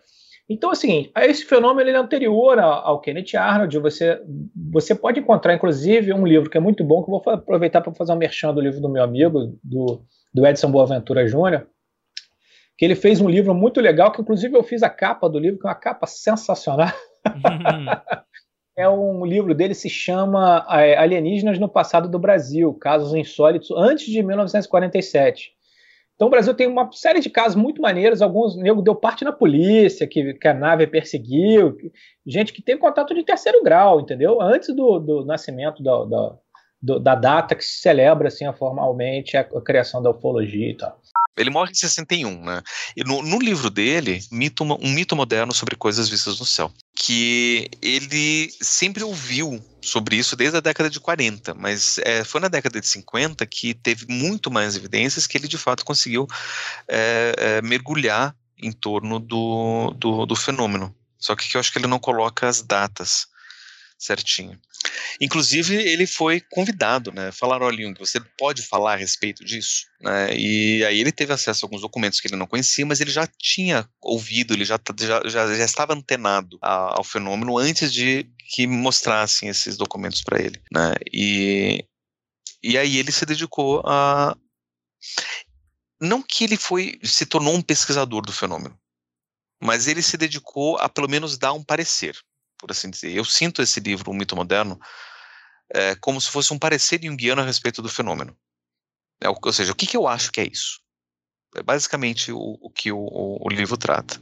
Então 0.50 0.72
é 0.72 0.74
o 0.74 0.76
seguinte, 0.76 1.12
esse 1.16 1.46
fenômeno 1.46 1.88
ele 1.88 1.96
é 1.96 2.00
anterior 2.00 2.58
ao, 2.58 3.00
Kenneth 3.00 3.36
Arnold. 3.38 3.78
Você, 3.78 4.20
você 4.72 4.96
pode 4.96 5.20
encontrar, 5.20 5.54
inclusive, 5.54 6.12
um 6.12 6.26
livro 6.26 6.50
que 6.50 6.58
é 6.58 6.62
muito 6.62 6.84
bom, 6.84 7.04
que 7.04 7.12
eu 7.12 7.20
vou 7.20 7.34
aproveitar 7.34 7.82
para 7.82 7.94
fazer 7.94 8.14
um 8.14 8.18
merchan 8.18 8.52
do 8.52 8.60
livro 8.60 8.82
do 8.82 8.90
meu 8.90 9.04
amigo, 9.04 9.60
do, 9.64 10.02
do 10.34 10.48
Edson 10.48 10.72
Boaventura 10.72 11.28
Júnior, 11.28 11.68
que 12.76 12.84
ele 12.84 12.96
fez 12.96 13.22
um 13.22 13.30
livro 13.30 13.54
muito 13.54 13.80
legal, 13.80 14.12
que 14.12 14.22
inclusive 14.22 14.58
eu 14.58 14.64
fiz 14.64 14.82
a 14.82 14.90
capa 14.90 15.30
do 15.30 15.38
livro, 15.38 15.60
que 15.60 15.68
é 15.68 15.70
uma 15.70 15.76
capa 15.76 16.08
sensacional. 16.08 16.92
é 18.76 18.90
um 18.90 19.24
livro 19.26 19.54
dele 19.54 19.76
se 19.76 19.90
chama 19.90 20.66
é, 20.72 20.98
Alienígenas 20.98 21.60
no 21.60 21.70
Passado 21.70 22.10
do 22.10 22.18
Brasil, 22.18 22.74
Casos 22.74 23.14
Insólitos 23.14 23.70
antes 23.70 24.08
de 24.08 24.24
1947. 24.24 25.59
Então 26.20 26.28
o 26.28 26.32
Brasil 26.32 26.54
tem 26.54 26.68
uma 26.68 26.92
série 26.92 27.22
de 27.22 27.30
casos 27.30 27.56
muito 27.56 27.82
maneiros, 27.82 28.22
alguns 28.22 28.58
nego 28.58 28.82
deu 28.82 28.94
parte 28.94 29.24
na 29.24 29.32
polícia, 29.32 30.06
que, 30.06 30.34
que 30.34 30.48
a 30.50 30.54
nave 30.54 30.86
perseguiu, 30.86 31.78
gente 32.28 32.52
que 32.52 32.62
teve 32.62 32.78
contato 32.78 33.16
de 33.16 33.24
terceiro 33.24 33.64
grau, 33.64 34.02
entendeu? 34.02 34.42
Antes 34.42 34.76
do, 34.76 35.00
do 35.00 35.24
nascimento 35.24 35.82
da, 35.82 36.36
da, 36.82 37.00
da 37.00 37.16
data 37.16 37.56
que 37.56 37.64
se 37.64 37.80
celebra 37.80 38.28
assim, 38.28 38.44
formalmente 38.52 39.38
a, 39.38 39.42
a 39.44 39.62
criação 39.62 40.04
da 40.04 40.10
ufologia 40.10 40.70
e 40.70 40.76
tal. 40.76 41.00
Ele 41.38 41.50
morre 41.50 41.72
em 41.72 41.76
61, 41.76 42.44
né? 42.44 42.62
E 42.98 43.04
no, 43.06 43.22
no 43.22 43.40
livro 43.40 43.70
dele, 43.70 44.20
mito, 44.30 44.66
um 44.66 44.90
mito 44.90 45.16
moderno 45.16 45.54
sobre 45.54 45.78
coisas 45.78 46.10
vistas 46.10 46.38
no 46.38 46.46
céu, 46.46 46.70
que 47.02 47.72
ele 47.82 48.54
sempre 48.60 49.06
ouviu 49.06 49.64
sobre 49.82 50.18
isso 50.18 50.36
desde 50.36 50.58
a 50.58 50.60
década 50.60 50.90
de 50.90 51.00
40, 51.00 51.54
mas 51.54 51.98
é, 52.00 52.26
foi 52.26 52.42
na 52.42 52.50
década 52.50 52.82
de 52.82 52.86
50 52.86 53.46
que 53.46 53.74
teve 53.74 54.06
muito 54.10 54.52
mais 54.52 54.76
evidências 54.76 55.26
que 55.26 55.38
ele 55.38 55.48
de 55.48 55.58
fato 55.58 55.86
conseguiu 55.86 56.28
é, 56.90 57.34
é, 57.38 57.62
mergulhar 57.62 58.36
em 58.62 58.74
torno 58.74 59.18
do, 59.18 59.96
do, 59.98 60.26
do 60.26 60.36
fenômeno. 60.36 60.94
Só 61.18 61.38
que 61.38 61.56
eu 61.56 61.60
acho 61.62 61.72
que 61.72 61.80
ele 61.80 61.88
não 61.88 62.00
coloca 62.00 62.50
as 62.50 62.62
datas 62.62 63.28
certinho. 64.00 64.58
Inclusive, 65.20 65.76
ele 65.76 66.08
foi 66.08 66.40
convidado, 66.40 67.12
né? 67.12 67.32
Falaram, 67.34 67.66
olha, 67.66 67.84
Jung, 67.84 68.00
você 68.00 68.20
pode 68.38 68.62
falar 68.64 68.94
a 68.94 68.96
respeito 68.96 69.44
disso? 69.44 69.86
Né? 70.00 70.34
E 70.38 70.86
aí 70.86 71.00
ele 71.00 71.12
teve 71.12 71.34
acesso 71.34 71.66
a 71.66 71.68
alguns 71.68 71.82
documentos 71.82 72.22
que 72.22 72.28
ele 72.28 72.38
não 72.38 72.48
conhecia, 72.48 72.86
mas 72.86 73.02
ele 73.02 73.12
já 73.12 73.28
tinha 73.28 73.88
ouvido, 74.02 74.54
ele 74.54 74.64
já, 74.64 74.80
já, 74.98 75.22
já, 75.28 75.56
já 75.56 75.66
estava 75.66 75.94
antenado 75.94 76.58
ao 76.62 77.04
fenômeno 77.04 77.58
antes 77.58 77.92
de 77.92 78.26
que 78.48 78.66
mostrassem 78.66 79.50
esses 79.50 79.76
documentos 79.76 80.24
para 80.24 80.42
ele, 80.42 80.62
né? 80.72 80.94
E, 81.12 81.86
e 82.64 82.78
aí 82.78 82.98
ele 82.98 83.12
se 83.12 83.26
dedicou 83.26 83.84
a... 83.86 84.36
Não 86.02 86.22
que 86.22 86.46
ele 86.46 86.56
foi, 86.56 86.98
se 87.04 87.26
tornou 87.26 87.54
um 87.54 87.62
pesquisador 87.62 88.22
do 88.22 88.32
fenômeno, 88.32 88.80
mas 89.62 89.88
ele 89.88 90.02
se 90.02 90.16
dedicou 90.16 90.78
a 90.78 90.88
pelo 90.88 91.10
menos 91.10 91.38
dar 91.38 91.52
um 91.52 91.62
parecer 91.62 92.18
por 92.60 92.72
assim 92.72 92.90
dizer. 92.90 93.12
Eu 93.12 93.26
sinto 93.26 93.62
esse 93.62 93.80
livro, 93.80 94.12
O 94.12 94.14
Mito 94.14 94.36
Moderno, 94.36 94.80
é, 95.74 95.96
como 95.96 96.20
se 96.20 96.30
fosse 96.30 96.54
um 96.54 96.60
parecer 96.60 97.02
junguiano 97.02 97.42
a 97.42 97.46
respeito 97.46 97.82
do 97.82 97.90
fenômeno. 97.90 98.38
É, 99.22 99.30
ou 99.30 99.54
seja, 99.54 99.72
o 99.72 99.76
que, 99.76 99.88
que 99.88 99.98
eu 99.98 100.08
acho 100.08 100.32
que 100.32 100.42
é 100.42 100.48
isso? 100.48 100.82
É 101.56 101.64
basicamente 101.64 102.32
o, 102.32 102.58
o 102.62 102.70
que 102.70 102.92
o, 102.92 103.00
o, 103.42 103.50
livro 103.50 103.76
trata. 103.76 104.22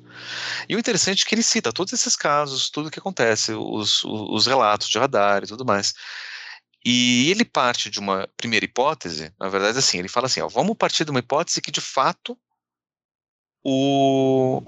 E 0.69 0.76
o 0.76 0.80
interessante 0.80 1.23
é 1.23 1.28
que 1.28 1.36
ele 1.36 1.43
cita 1.43 1.73
todos 1.73 1.91
esses 1.91 2.15
casos, 2.15 2.69
tudo 2.69 2.88
o 2.88 2.91
que 2.91 3.00
acontece, 3.00 3.52
os, 3.52 4.04
os 4.06 4.45
relatos 4.45 4.88
de 4.88 4.97
radar 4.97 5.43
e 5.43 5.47
tudo 5.47 5.65
mais. 5.65 5.93
E 6.86 7.30
ele 7.30 7.43
parte 7.43 7.89
de 7.89 8.00
uma 8.00 8.30
primeira 8.38 8.65
hipótese, 8.65 9.34
na 9.38 9.50
verdade, 9.50 9.78
assim, 9.78 10.00
ele 10.00 10.08
fala 10.08 10.28
assim: 10.28 10.39
ó, 10.39 10.47
vamos 10.47 10.78
partir 10.78 11.04
de 11.04 11.12
uma 11.12 11.19
hipótese 11.19 11.62
que 11.62 11.71
de 11.71 11.82
fato 11.82 12.39
o, 13.62 14.62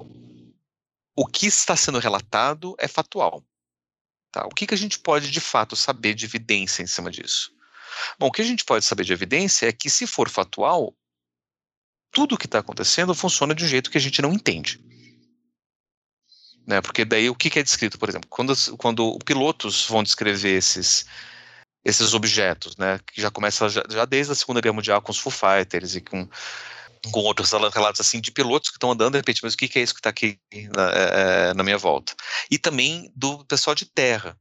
o 1.15 1.25
que 1.25 1.47
está 1.47 1.77
sendo 1.77 1.99
relatado 1.99 2.75
é 2.77 2.89
fatual. 2.89 3.41
Tá? 4.31 4.45
O 4.45 4.49
que, 4.49 4.67
que 4.67 4.73
a 4.73 4.77
gente 4.77 4.99
pode 4.99 5.31
de 5.31 5.39
fato 5.39 5.75
saber 5.75 6.13
de 6.13 6.25
evidência 6.25 6.83
em 6.83 6.87
cima 6.87 7.09
disso? 7.09 7.51
Bom, 8.17 8.27
o 8.27 8.31
que 8.31 8.41
a 8.41 8.45
gente 8.45 8.63
pode 8.63 8.85
saber 8.85 9.03
de 9.03 9.13
evidência 9.13 9.67
é 9.67 9.71
que, 9.71 9.89
se 9.89 10.05
for 10.05 10.29
fatual, 10.29 10.95
tudo 12.11 12.35
o 12.35 12.37
que 12.37 12.45
está 12.45 12.59
acontecendo 12.59 13.13
funciona 13.15 13.55
de 13.55 13.63
um 13.63 13.67
jeito 13.67 13.89
que 13.89 13.97
a 13.97 14.01
gente 14.01 14.21
não 14.21 14.33
entende. 14.33 14.79
Né? 16.65 16.81
Porque 16.81 17.03
daí 17.03 17.29
o 17.29 17.35
que, 17.35 17.49
que 17.49 17.59
é 17.59 17.63
descrito, 17.63 17.97
por 17.97 18.09
exemplo, 18.09 18.29
quando, 18.29 18.53
quando 18.77 19.17
pilotos 19.25 19.87
vão 19.87 20.03
descrever 20.03 20.55
esses, 20.55 21.05
esses 21.83 22.13
objetos, 22.13 22.77
né, 22.77 22.99
que 23.07 23.19
já 23.19 23.31
começa 23.31 23.67
já, 23.69 23.83
já, 23.89 24.05
desde 24.05 24.33
a 24.33 24.35
Segunda 24.35 24.61
Guerra 24.61 24.73
Mundial 24.73 25.01
com 25.01 25.11
os 25.11 25.17
Foo 25.17 25.31
Fighters 25.31 25.95
e 25.95 26.01
com 26.01 26.29
com 27.11 27.21
outros 27.21 27.51
relatos 27.51 28.01
assim 28.01 28.19
de 28.19 28.31
pilotos 28.31 28.69
que 28.69 28.75
estão 28.75 28.91
andando 28.91 29.13
de 29.13 29.19
repente, 29.19 29.41
mas 29.43 29.53
o 29.53 29.57
que, 29.57 29.79
é 29.79 29.81
isso 29.81 29.93
que 29.93 29.99
está 29.99 30.09
aqui 30.09 30.39
na, 30.75 30.91
é, 30.91 31.53
na, 31.53 31.63
minha 31.63 31.77
volta? 31.77 32.13
E 32.49 32.57
também 32.57 33.11
do 33.15 33.45
pessoal 33.45 33.75
de 33.75 33.85
terra, 33.85 34.37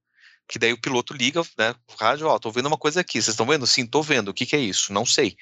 que 0.48 0.58
daí 0.58 0.72
o 0.72 0.80
piloto 0.80 1.14
liga, 1.14 1.42
né, 1.58 1.74
o 1.88 2.02
rádio, 2.02 2.26
ó, 2.26 2.38
tô 2.38 2.50
vendo 2.50 2.66
uma 2.66 2.78
coisa 2.78 3.00
aqui, 3.00 3.22
vocês 3.22 3.28
estão 3.28 3.46
vendo? 3.46 3.66
Sim, 3.66 3.86
tô 3.86 4.02
vendo, 4.02 4.28
o 4.28 4.34
que, 4.34 4.46
que 4.46 4.56
é 4.56 4.60
isso? 4.60 4.92
Não 4.92 5.06
sei. 5.06 5.36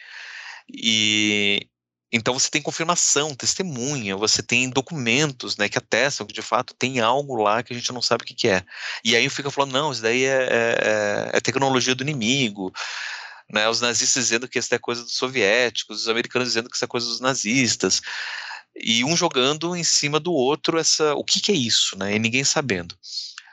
E 0.68 1.68
então 2.12 2.32
você 2.32 2.48
tem 2.48 2.62
confirmação, 2.62 3.34
testemunha, 3.34 4.16
você 4.16 4.42
tem 4.42 4.70
documentos, 4.70 5.56
né, 5.56 5.68
que 5.68 5.78
atestam 5.78 6.26
que 6.26 6.32
de 6.32 6.42
fato 6.42 6.74
tem 6.74 7.00
algo 7.00 7.34
lá 7.36 7.62
que 7.62 7.72
a 7.72 7.76
gente 7.76 7.92
não 7.92 8.00
sabe 8.00 8.22
o 8.22 8.26
que, 8.26 8.34
que 8.34 8.48
é. 8.48 8.62
E 9.04 9.16
aí 9.16 9.28
fica 9.28 9.50
falando, 9.50 9.72
não, 9.72 9.92
isso 9.92 10.02
daí 10.02 10.24
é, 10.24 10.48
é, 10.50 11.30
é 11.34 11.40
tecnologia 11.40 11.94
do 11.94 12.02
inimigo, 12.02 12.72
né, 13.52 13.68
os 13.68 13.80
nazistas 13.80 14.24
dizendo 14.24 14.48
que 14.48 14.58
isso 14.58 14.74
é 14.74 14.78
coisa 14.78 15.02
dos 15.02 15.14
soviéticos, 15.14 16.02
os 16.02 16.08
americanos 16.08 16.48
dizendo 16.48 16.68
que 16.68 16.76
isso 16.76 16.84
é 16.84 16.88
coisa 16.88 17.06
dos 17.06 17.20
nazistas, 17.20 18.00
e 18.74 19.04
um 19.04 19.16
jogando 19.16 19.74
em 19.74 19.84
cima 19.84 20.20
do 20.20 20.32
outro 20.32 20.78
essa, 20.78 21.14
o 21.14 21.24
que, 21.24 21.40
que 21.40 21.52
é 21.52 21.54
isso, 21.54 21.96
né, 21.96 22.14
e 22.14 22.18
ninguém 22.18 22.44
sabendo. 22.44 22.96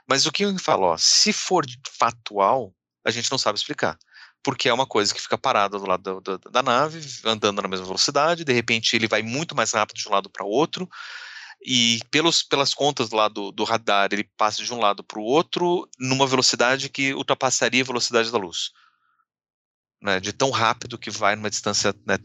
Mas 0.08 0.26
o 0.26 0.32
que 0.32 0.44
eu 0.44 0.60
falo, 0.60 0.88
ó, 0.88 0.98
se 0.98 1.32
for 1.32 1.66
factual, 1.98 2.74
a 3.06 3.12
gente 3.12 3.32
não 3.32 3.38
sabe 3.38 3.58
explicar 3.58 3.98
porque 4.44 4.68
é 4.68 4.74
uma 4.74 4.86
coisa 4.86 5.14
que 5.14 5.22
fica 5.22 5.38
parada 5.38 5.80
do 5.80 5.88
lado 5.88 6.22
da, 6.22 6.38
da, 6.38 6.50
da, 6.52 6.62
nave, 6.62 7.00
andando 7.24 7.62
na 7.62 7.68
mesma 7.70 7.86
velocidade, 7.86 8.44
de 8.44 8.52
repente 8.52 8.94
ele 8.94 9.08
vai 9.08 9.24
muito 9.24 9.56
mais 9.56 9.72
rápido 9.72 9.98
de 9.98 10.08
um 10.08 10.12
lado 10.12 10.30
para 10.30 10.46
o 10.46 10.50
outro, 10.50 10.88
e 11.66 12.02
pelos, 12.12 12.44
pelas 12.44 12.74
contas 12.74 13.12
lá 13.12 13.30
do, 13.30 13.54
do 13.54 13.64
radar, 13.64 14.10
ele 14.12 14.30
passa 14.36 14.62
de 14.62 14.74
um 14.74 14.80
lado 14.80 15.02
para 15.02 15.18
o 15.18 15.24
outro 15.24 15.88
numa 15.98 16.28
velocidade 16.28 16.90
que 16.90 17.14
ultrapassaria 17.14 17.82
a 17.82 17.86
velocidade 17.86 18.30
da 18.30 18.38
luz 18.38 18.72
né, 20.04 20.20
de 20.20 20.34
tão 20.34 20.50
rápido 20.50 20.98
que 20.98 21.10
vai 21.10 21.34
numa 21.34 21.50
distância 21.50 21.96
né, 22.06 22.18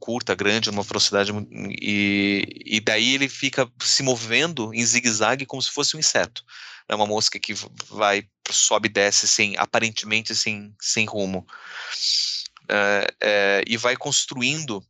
curta, 0.00 0.34
grande, 0.34 0.70
numa 0.70 0.82
velocidade 0.82 1.30
e, 1.78 2.62
e 2.64 2.80
daí 2.80 3.14
ele 3.14 3.28
fica 3.28 3.70
se 3.82 4.02
movendo 4.02 4.72
em 4.72 4.84
zigue-zague 4.84 5.44
como 5.44 5.60
se 5.60 5.70
fosse 5.70 5.94
um 5.94 6.00
inseto, 6.00 6.42
é 6.88 6.94
uma 6.94 7.06
mosca 7.06 7.38
que 7.38 7.52
vai 7.90 8.26
sobe 8.50 8.88
e 8.88 8.92
desce 8.92 9.28
sem 9.28 9.56
aparentemente 9.58 10.34
sem, 10.34 10.74
sem 10.80 11.04
rumo. 11.04 11.46
É, 12.68 13.14
é, 13.20 13.64
e 13.66 13.76
vai 13.76 13.94
construindo 13.94 14.82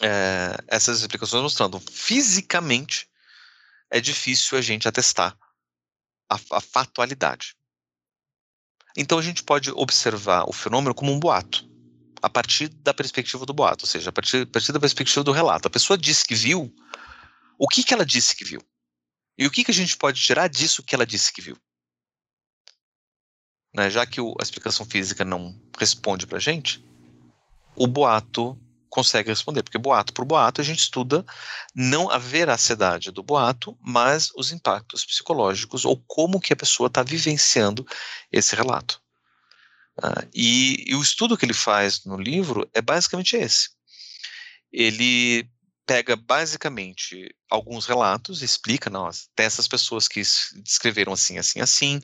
é, 0.00 0.56
essas 0.66 1.00
explicações 1.00 1.42
mostrando. 1.42 1.80
Fisicamente 1.92 3.08
é 3.90 4.00
difícil 4.00 4.58
a 4.58 4.60
gente 4.60 4.88
atestar 4.88 5.38
a, 6.28 6.36
a 6.52 6.60
então 8.96 9.18
a 9.18 9.22
gente 9.22 9.42
pode 9.42 9.70
observar 9.70 10.44
o 10.48 10.52
fenômeno 10.52 10.94
como 10.94 11.12
um 11.12 11.18
boato, 11.18 11.68
a 12.22 12.28
partir 12.28 12.68
da 12.68 12.92
perspectiva 12.92 13.46
do 13.46 13.52
boato, 13.52 13.84
ou 13.84 13.88
seja, 13.88 14.10
a 14.10 14.12
partir, 14.12 14.42
a 14.42 14.46
partir 14.46 14.72
da 14.72 14.80
perspectiva 14.80 15.22
do 15.22 15.32
relato. 15.32 15.68
A 15.68 15.70
pessoa 15.70 15.96
disse 15.96 16.24
que 16.24 16.34
viu, 16.34 16.74
o 17.58 17.68
que, 17.68 17.84
que 17.84 17.94
ela 17.94 18.04
disse 18.04 18.34
que 18.34 18.44
viu? 18.44 18.60
E 19.36 19.46
o 19.46 19.50
que, 19.50 19.62
que 19.62 19.70
a 19.70 19.74
gente 19.74 19.96
pode 19.96 20.20
tirar 20.20 20.48
disso 20.48 20.82
que 20.82 20.94
ela 20.94 21.06
disse 21.06 21.32
que 21.32 21.40
viu? 21.40 21.56
Né, 23.74 23.88
já 23.90 24.04
que 24.04 24.20
o, 24.20 24.34
a 24.40 24.42
explicação 24.42 24.84
física 24.84 25.24
não 25.24 25.60
responde 25.78 26.26
para 26.26 26.38
a 26.38 26.40
gente, 26.40 26.84
o 27.76 27.86
boato 27.86 28.58
consegue 28.88 29.30
responder, 29.30 29.62
porque 29.62 29.78
boato 29.78 30.12
por 30.12 30.24
boato 30.24 30.60
a 30.60 30.64
gente 30.64 30.80
estuda 30.80 31.24
não 31.74 32.10
a 32.10 32.18
veracidade 32.18 33.10
do 33.10 33.22
boato, 33.22 33.76
mas 33.80 34.30
os 34.36 34.52
impactos 34.52 35.04
psicológicos 35.04 35.84
ou 35.84 36.02
como 36.06 36.40
que 36.40 36.52
a 36.52 36.56
pessoa 36.56 36.86
está 36.88 37.02
vivenciando 37.02 37.86
esse 38.32 38.54
relato. 38.56 39.00
Uh, 39.98 40.28
e, 40.32 40.84
e, 40.86 40.94
o 40.94 41.02
estudo 41.02 41.36
que 41.36 41.44
ele 41.44 41.54
faz 41.54 42.04
no 42.04 42.16
livro 42.16 42.68
é 42.72 42.80
basicamente 42.80 43.36
esse. 43.36 43.70
Ele 44.72 45.50
pega 45.88 46.14
basicamente 46.14 47.34
alguns 47.50 47.86
relatos, 47.86 48.42
explica, 48.42 48.90
não, 48.90 49.08
tem 49.34 49.46
essas 49.46 49.66
pessoas 49.66 50.06
que 50.06 50.20
descreveram 50.56 51.14
assim, 51.14 51.38
assim, 51.38 51.62
assim, 51.62 51.98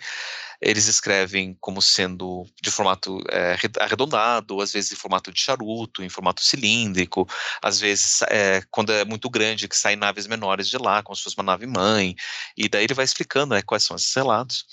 eles 0.59 0.87
escrevem 0.87 1.55
como 1.61 1.83
sendo 1.83 2.47
de 2.63 2.71
formato 2.71 3.23
é, 3.31 3.55
arredondado, 3.79 4.63
às 4.63 4.73
vezes 4.73 4.93
em 4.93 4.97
formato 4.97 5.31
de 5.31 5.39
charuto, 5.39 6.03
em 6.03 6.09
formato 6.09 6.43
cilíndrico, 6.43 7.29
às 7.61 7.79
vezes 7.79 8.23
é, 8.23 8.63
quando 8.71 8.91
é 8.91 9.05
muito 9.05 9.29
grande, 9.29 9.69
que 9.69 9.77
saem 9.77 9.97
naves 9.97 10.27
menores 10.27 10.67
de 10.67 10.79
lá, 10.79 11.03
como 11.03 11.15
se 11.15 11.23
fosse 11.23 11.37
uma 11.37 11.45
nave 11.45 11.67
mãe, 11.67 12.17
e 12.57 12.71
daí 12.71 12.85
ele 12.85 12.95
vai 12.95 13.05
explicando 13.05 13.55
né, 13.55 13.61
quais 13.61 13.85
são 13.85 13.97
esses 13.97 14.15
relatos. 14.15 14.65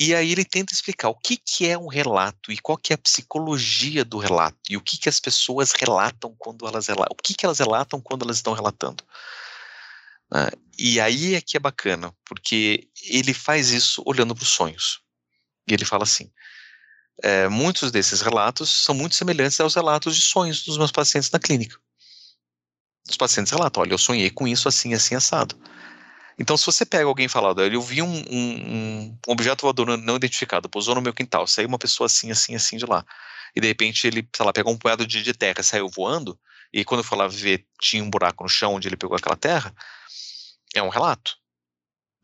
E 0.00 0.14
aí 0.14 0.30
ele 0.30 0.44
tenta 0.44 0.72
explicar 0.72 1.08
o 1.08 1.14
que, 1.14 1.36
que 1.36 1.66
é 1.66 1.76
um 1.76 1.88
relato 1.88 2.52
e 2.52 2.58
qual 2.58 2.78
que 2.78 2.92
é 2.92 2.94
a 2.94 2.98
psicologia 2.98 4.04
do 4.04 4.18
relato 4.18 4.58
e 4.70 4.76
o 4.76 4.80
que, 4.80 4.96
que 4.96 5.08
as 5.08 5.18
pessoas 5.18 5.72
relatam 5.72 6.34
quando 6.38 6.68
elas 6.68 6.86
relatam, 6.86 7.16
o 7.18 7.22
que, 7.22 7.34
que 7.34 7.44
elas 7.44 7.58
relatam 7.58 8.00
quando 8.00 8.24
elas 8.24 8.36
estão 8.36 8.52
relatando. 8.52 9.02
Né? 10.32 10.50
E 10.78 11.00
aí 11.00 11.34
é 11.34 11.40
que 11.40 11.56
é 11.56 11.60
bacana, 11.60 12.14
porque 12.24 12.88
ele 13.02 13.34
faz 13.34 13.70
isso 13.70 14.00
olhando 14.06 14.34
para 14.36 14.42
os 14.42 14.50
sonhos. 14.50 15.00
E 15.66 15.74
ele 15.74 15.84
fala 15.84 16.04
assim: 16.04 16.30
é, 17.22 17.48
muitos 17.48 17.90
desses 17.90 18.20
relatos 18.20 18.84
são 18.84 18.94
muito 18.94 19.16
semelhantes 19.16 19.58
aos 19.60 19.74
relatos 19.74 20.14
de 20.14 20.22
sonhos 20.22 20.62
dos 20.62 20.78
meus 20.78 20.92
pacientes 20.92 21.30
na 21.30 21.40
clínica. 21.40 21.76
Os 23.10 23.16
pacientes 23.16 23.52
relatam: 23.52 23.82
olha, 23.82 23.92
eu 23.92 23.98
sonhei 23.98 24.30
com 24.30 24.46
isso 24.46 24.68
assim, 24.68 24.94
assim, 24.94 25.16
assado. 25.16 25.58
Então, 26.38 26.56
se 26.56 26.64
você 26.64 26.86
pega 26.86 27.04
alguém 27.04 27.26
e 27.26 27.28
fala, 27.28 27.52
eu 27.66 27.82
vi 27.82 28.00
um, 28.00 28.24
um, 28.30 29.18
um 29.26 29.32
objeto 29.32 29.62
voador 29.62 29.96
não 29.96 30.16
identificado, 30.16 30.68
pousou 30.68 30.94
no 30.94 31.02
meu 31.02 31.12
quintal, 31.12 31.46
saiu 31.46 31.68
uma 31.68 31.78
pessoa 31.78 32.06
assim, 32.06 32.30
assim, 32.30 32.54
assim 32.54 32.76
de 32.76 32.86
lá. 32.86 33.04
E 33.56 33.60
de 33.60 33.66
repente 33.66 34.06
ele, 34.06 34.28
sei 34.34 34.46
lá, 34.46 34.52
pegou 34.52 34.72
um 34.72 34.78
punhado 34.78 35.06
de, 35.06 35.22
de 35.22 35.32
terra, 35.32 35.62
saiu 35.62 35.88
voando, 35.88 36.38
e 36.72 36.84
quando 36.84 37.04
eu 37.04 37.18
lá 37.18 37.26
ver, 37.26 37.66
tinha 37.80 38.04
um 38.04 38.10
buraco 38.10 38.44
no 38.44 38.48
chão 38.48 38.74
onde 38.74 38.88
ele 38.88 38.96
pegou 38.96 39.16
aquela 39.16 39.36
terra, 39.36 39.74
é 40.74 40.82
um 40.82 40.88
relato. 40.88 41.36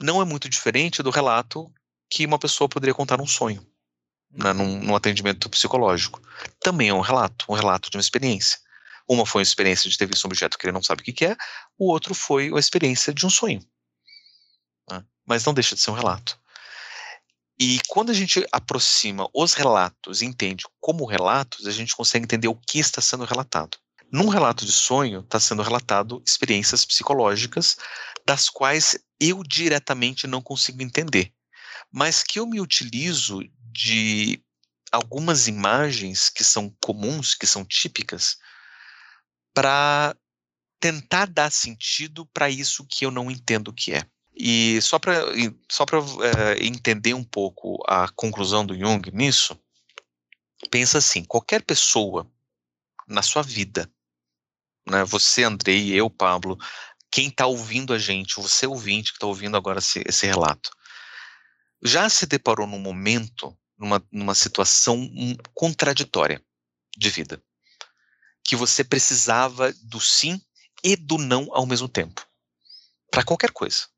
Não 0.00 0.20
é 0.20 0.24
muito 0.24 0.48
diferente 0.48 1.02
do 1.02 1.10
relato 1.10 1.72
que 2.10 2.26
uma 2.26 2.38
pessoa 2.38 2.68
poderia 2.68 2.94
contar 2.94 3.16
num 3.16 3.26
sonho. 3.26 3.66
né, 4.30 4.52
num, 4.52 4.80
num 4.80 4.96
atendimento 4.96 5.48
psicológico. 5.48 6.20
Também 6.60 6.88
é 6.88 6.94
um 6.94 7.00
relato, 7.00 7.46
um 7.48 7.54
relato 7.54 7.90
de 7.90 7.96
uma 7.96 8.00
experiência. 8.00 8.58
Uma 9.08 9.26
foi 9.26 9.40
uma 9.40 9.44
experiência 9.44 9.88
de 9.90 9.96
ter 9.96 10.06
visto 10.06 10.24
um 10.24 10.28
objeto 10.28 10.58
que 10.58 10.66
ele 10.66 10.72
não 10.72 10.82
sabe 10.82 11.02
o 11.02 11.04
que 11.04 11.24
é, 11.24 11.36
o 11.78 11.90
outro 11.90 12.14
foi 12.14 12.50
a 12.54 12.58
experiência 12.58 13.12
de 13.12 13.26
um 13.26 13.30
sonho. 13.30 13.60
Mas 15.26 15.44
não 15.44 15.54
deixa 15.54 15.74
de 15.74 15.80
ser 15.80 15.90
um 15.90 15.94
relato. 15.94 16.38
E 17.58 17.80
quando 17.86 18.10
a 18.10 18.14
gente 18.14 18.44
aproxima 18.50 19.28
os 19.32 19.54
relatos 19.54 20.22
e 20.22 20.26
entende 20.26 20.64
como 20.80 21.04
relatos, 21.06 21.66
a 21.66 21.70
gente 21.70 21.94
consegue 21.94 22.24
entender 22.24 22.48
o 22.48 22.56
que 22.56 22.78
está 22.78 23.00
sendo 23.00 23.24
relatado. 23.24 23.78
Num 24.10 24.28
relato 24.28 24.64
de 24.64 24.72
sonho, 24.72 25.20
está 25.20 25.38
sendo 25.40 25.62
relatado 25.62 26.22
experiências 26.26 26.84
psicológicas 26.84 27.76
das 28.26 28.48
quais 28.48 28.98
eu 29.20 29.42
diretamente 29.42 30.26
não 30.26 30.42
consigo 30.42 30.82
entender, 30.82 31.32
mas 31.92 32.22
que 32.22 32.38
eu 32.38 32.46
me 32.46 32.60
utilizo 32.60 33.40
de 33.72 34.42
algumas 34.90 35.48
imagens 35.48 36.28
que 36.28 36.44
são 36.44 36.74
comuns, 36.80 37.34
que 37.34 37.46
são 37.46 37.64
típicas, 37.64 38.36
para 39.52 40.16
tentar 40.80 41.26
dar 41.26 41.50
sentido 41.50 42.26
para 42.26 42.50
isso 42.50 42.86
que 42.88 43.06
eu 43.06 43.10
não 43.10 43.30
entendo 43.30 43.68
o 43.68 43.72
que 43.72 43.92
é. 43.92 44.06
E 44.36 44.80
só 44.82 44.98
para 44.98 45.22
só 45.70 45.84
é, 46.22 46.64
entender 46.64 47.14
um 47.14 47.22
pouco 47.22 47.78
a 47.86 48.08
conclusão 48.08 48.66
do 48.66 48.76
Jung 48.76 49.10
nisso, 49.12 49.58
pensa 50.70 50.98
assim: 50.98 51.24
qualquer 51.24 51.62
pessoa 51.62 52.28
na 53.06 53.22
sua 53.22 53.42
vida, 53.42 53.88
né, 54.88 55.04
você, 55.04 55.44
Andrei, 55.44 55.92
eu, 55.92 56.10
Pablo, 56.10 56.58
quem 57.10 57.28
está 57.28 57.46
ouvindo 57.46 57.92
a 57.92 57.98
gente, 57.98 58.36
você 58.36 58.66
ouvinte 58.66 59.12
que 59.12 59.16
está 59.18 59.26
ouvindo 59.26 59.56
agora 59.56 59.78
esse, 59.78 60.02
esse 60.04 60.26
relato, 60.26 60.70
já 61.80 62.08
se 62.08 62.26
deparou 62.26 62.66
num 62.66 62.78
momento, 62.78 63.56
numa, 63.78 64.04
numa 64.10 64.34
situação 64.34 65.08
contraditória 65.54 66.42
de 66.96 67.10
vida, 67.10 67.40
que 68.42 68.56
você 68.56 68.82
precisava 68.82 69.72
do 69.82 70.00
sim 70.00 70.40
e 70.82 70.96
do 70.96 71.18
não 71.18 71.48
ao 71.52 71.66
mesmo 71.66 71.88
tempo, 71.88 72.26
para 73.10 73.24
qualquer 73.24 73.52
coisa. 73.52 73.93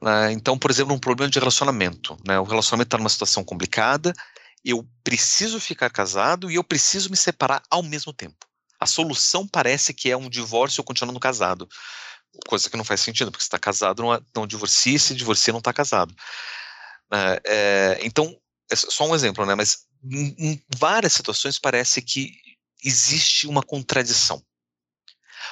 Né? 0.00 0.32
Então, 0.32 0.58
por 0.58 0.70
exemplo, 0.70 0.94
um 0.94 0.98
problema 0.98 1.30
de 1.30 1.38
relacionamento. 1.38 2.16
Né? 2.26 2.38
O 2.38 2.44
relacionamento 2.44 2.88
está 2.88 2.98
numa 2.98 3.08
situação 3.08 3.44
complicada, 3.44 4.12
eu 4.64 4.86
preciso 5.02 5.60
ficar 5.60 5.90
casado 5.90 6.50
e 6.50 6.56
eu 6.56 6.64
preciso 6.64 7.10
me 7.10 7.16
separar 7.16 7.62
ao 7.70 7.82
mesmo 7.82 8.12
tempo. 8.12 8.46
A 8.80 8.86
solução 8.86 9.46
parece 9.46 9.92
que 9.92 10.10
é 10.10 10.16
um 10.16 10.28
divórcio 10.28 10.84
continuando 10.84 11.18
casado. 11.18 11.68
Coisa 12.46 12.68
que 12.70 12.76
não 12.76 12.84
faz 12.84 13.00
sentido, 13.00 13.30
porque 13.30 13.42
se 13.42 13.48
está 13.48 13.58
casado, 13.58 14.02
não, 14.02 14.24
não 14.34 14.46
divorcia, 14.46 14.98
se 14.98 15.14
divorcia, 15.14 15.52
não 15.52 15.58
está 15.58 15.72
casado. 15.72 16.14
É, 17.12 17.42
é, 17.46 17.98
então, 18.02 18.36
é 18.70 18.76
só 18.76 19.08
um 19.08 19.14
exemplo, 19.14 19.44
né? 19.46 19.54
Mas 19.54 19.86
em, 20.04 20.34
em 20.38 20.62
várias 20.76 21.12
situações 21.12 21.58
parece 21.58 22.02
que 22.02 22.32
existe 22.84 23.46
uma 23.46 23.62
contradição. 23.62 24.42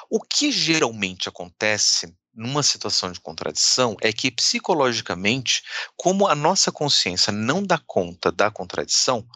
O 0.08 0.20
que 0.20 0.52
geralmente 0.52 1.28
acontece 1.28 2.14
numa 2.36 2.62
situação 2.62 3.10
de 3.10 3.18
contradição 3.18 3.96
é 4.02 4.12
que 4.12 4.30
psicologicamente, 4.30 5.62
como 5.96 6.28
a 6.28 6.34
nossa 6.34 6.70
consciência 6.70 7.32
não 7.32 7.62
dá 7.62 7.78
conta 7.78 8.30
da 8.30 8.50
contradição, 8.50 9.26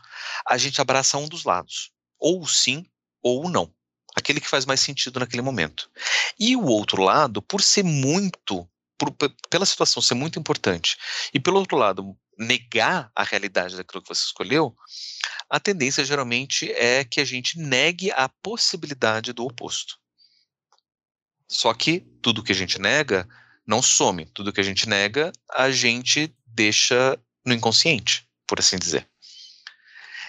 a 0.47 0.59
gente 0.59 0.81
abraça 0.81 1.17
um 1.17 1.27
dos 1.27 1.45
lados, 1.45 1.91
ou 2.19 2.47
sim 2.47 2.85
ou 3.23 3.49
não, 3.49 3.73
aquele 4.15 4.41
que 4.41 4.49
faz 4.49 4.67
mais 4.67 4.81
sentido 4.81 5.19
naquele 5.19 5.43
momento. 5.43 5.91
E 6.39 6.55
o 6.55 6.67
outro 6.67 7.03
lado, 7.03 7.41
por 7.41 7.63
ser 7.63 7.83
muito, 7.83 8.69
por, 8.99 9.11
pela 9.49 9.65
situação 9.65 10.03
ser 10.03 10.15
muito 10.15 10.39
importante, 10.39 10.97
e 11.33 11.41
pelo 11.41 11.59
outro 11.59 11.77
lado, 11.77 12.17
negar 12.39 13.11
a 13.15 13.23
realidade 13.23 13.77
daquilo 13.77 14.03
que 14.03 14.09
você 14.09 14.25
escolheu, 14.25 14.75
a 15.49 15.59
tendência 15.59 16.05
geralmente 16.05 16.71
é 16.73 17.05
que 17.05 17.21
a 17.21 17.25
gente 17.25 17.59
negue 17.59 18.11
a 18.13 18.29
possibilidade 18.29 19.33
do 19.33 19.45
oposto. 19.45 20.00
Só 21.51 21.75
que 21.75 22.01
tudo 22.23 22.45
que 22.45 22.53
a 22.53 22.55
gente 22.55 22.79
nega 22.81 23.29
não 23.67 23.83
some. 23.83 24.25
Tudo 24.27 24.53
que 24.53 24.61
a 24.61 24.65
gente 24.65 24.89
nega, 24.89 25.33
a 25.51 25.71
gente 25.71 26.33
deixa 26.47 27.19
no 27.45 27.53
inconsciente, 27.53 28.25
por 28.47 28.61
assim 28.61 28.79
dizer. 28.79 29.09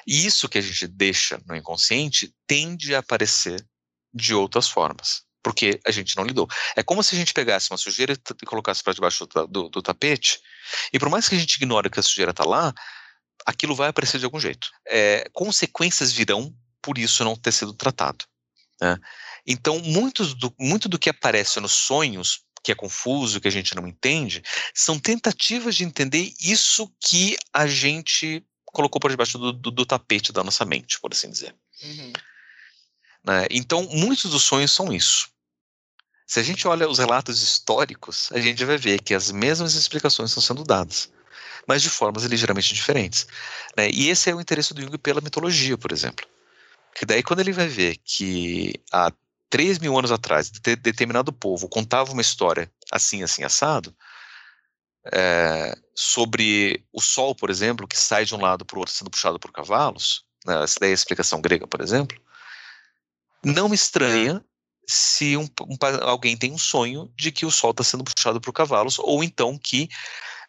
E 0.08 0.26
isso 0.26 0.50
que 0.50 0.58
a 0.58 0.62
gente 0.62 0.88
deixa 0.88 1.40
no 1.46 1.56
inconsciente 1.56 2.34
tende 2.48 2.96
a 2.96 3.00
aparecer 3.00 3.64
de 4.12 4.34
outras 4.34 4.68
formas, 4.68 5.24
porque 5.44 5.80
a 5.86 5.92
gente 5.92 6.18
não 6.18 6.24
lidou. 6.24 6.48
É 6.76 6.82
como 6.82 7.04
se 7.04 7.14
a 7.14 7.18
gente 7.18 7.34
pegasse 7.34 7.70
uma 7.70 7.78
sujeira 7.78 8.14
e 8.14 8.46
colocasse 8.46 8.84
para 8.84 8.94
debaixo 8.94 9.28
do, 9.28 9.48
do, 9.48 9.70
do, 9.70 9.82
tapete, 9.82 10.40
e 10.92 10.98
por 10.98 11.10
mais 11.10 11.30
que 11.30 11.36
a 11.36 11.38
gente 11.38 11.56
ignore 11.56 11.90
que 11.90 12.00
a 12.00 12.04
sujeira 12.04 12.32
está 12.32 12.44
lá, 12.44 12.74
aquilo 13.46 13.76
vai 13.76 13.90
aparecer 13.90 14.18
de 14.18 14.26
algum 14.26 14.40
jeito. 14.40 14.70
É, 14.88 15.30
consequências 15.34 16.12
virão 16.12 16.54
por 16.82 16.98
isso 16.98 17.24
não 17.24 17.36
ter 17.36 17.52
sido 17.52 17.74
tratado. 17.74 18.26
Né? 18.82 18.98
Então, 19.46 19.80
muitos 19.80 20.34
do, 20.34 20.54
muito 20.60 20.88
do 20.88 21.00
que 21.00 21.10
aparece 21.10 21.60
nos 21.60 21.74
sonhos, 21.74 22.44
que 22.64 22.72
é 22.72 22.76
confuso, 22.76 23.40
que 23.42 23.48
a 23.48 23.52
gente 23.52 23.76
não 23.76 23.88
entende, 23.88 24.44
são 24.74 25.00
tentativas 25.00 25.76
de 25.76 25.84
entender 25.84 26.34
isso 26.40 26.92
que 27.00 27.38
a 27.54 27.66
gente 27.66 28.46
colocou 28.66 29.00
por 29.00 29.12
debaixo 29.12 29.38
do, 29.38 29.52
do, 29.52 29.72
do 29.72 29.86
tapete 29.86 30.32
da 30.32 30.44
nossa 30.44 30.64
mente, 30.64 31.00
por 31.00 31.12
assim 31.12 31.30
dizer. 31.30 31.56
Uhum. 31.84 32.14
Né? 33.24 33.48
Então, 33.52 33.84
muitos 33.92 34.30
dos 34.32 34.44
sonhos 34.44 34.72
são 34.72 34.94
isso. 34.94 35.30
Se 36.26 36.40
a 36.40 36.44
gente 36.44 36.68
olha 36.68 36.88
os 36.88 36.98
relatos 36.98 37.42
históricos, 37.42 38.32
a 38.32 38.40
gente 38.40 38.64
vai 38.64 38.78
ver 38.78 39.02
que 39.02 39.14
as 39.14 39.32
mesmas 39.32 39.76
explicações 39.76 40.30
estão 40.30 40.42
sendo 40.42 40.64
dadas, 40.64 41.12
mas 41.68 41.82
de 41.82 41.90
formas 41.90 42.24
ligeiramente 42.24 42.74
diferentes. 42.74 43.28
Né? 43.76 43.90
E 43.92 44.10
esse 44.10 44.30
é 44.30 44.36
o 44.36 44.40
interesse 44.40 44.74
do 44.74 44.82
Jung 44.82 44.98
pela 44.98 45.20
mitologia, 45.20 45.78
por 45.78 45.92
exemplo. 45.92 46.26
Que 46.96 47.06
daí, 47.06 47.22
quando 47.22 47.42
ele 47.42 47.52
vai 47.52 47.68
ver 47.68 47.98
que 48.04 48.74
há 48.92 49.12
3 49.52 49.80
mil 49.80 49.96
anos 49.98 50.12
atrás, 50.12 50.50
de 50.50 50.76
determinado 50.78 51.32
povo 51.32 51.68
contava 51.68 52.12
uma 52.12 52.22
história 52.22 52.72
assim, 52.92 53.22
assim, 53.22 53.44
assado, 53.44 53.94
é, 55.14 55.78
sobre 55.94 56.84
o 56.92 57.02
sol, 57.02 57.36
por 57.36 57.50
exemplo, 57.50 57.88
que 57.88 57.98
sai 57.98 58.24
de 58.26 58.34
um 58.34 58.42
lado 58.42 58.66
para 58.66 58.78
o 58.78 58.80
outro 58.80 58.94
sendo 58.94 59.12
puxado 59.12 59.38
por 59.40 59.52
cavalos, 59.52 60.24
né, 60.46 60.64
essa 60.64 60.80
daí 60.80 60.90
é 60.90 60.94
a 60.94 60.96
explicação 60.96 61.42
grega, 61.42 61.68
por 61.68 61.82
exemplo, 61.82 62.20
não 63.44 63.68
me 63.68 63.76
estranha 63.76 64.44
se 64.88 65.36
um, 65.36 65.44
um, 65.44 65.78
alguém 66.02 66.38
tem 66.38 66.52
um 66.52 66.58
sonho 66.58 67.12
de 67.16 67.32
que 67.32 67.46
o 67.46 67.52
sol 67.52 67.72
está 67.72 67.84
sendo 67.84 68.04
puxado 68.06 68.40
por 68.40 68.54
cavalos, 68.54 69.00
ou 69.00 69.24
então 69.24 69.58
que 69.58 69.90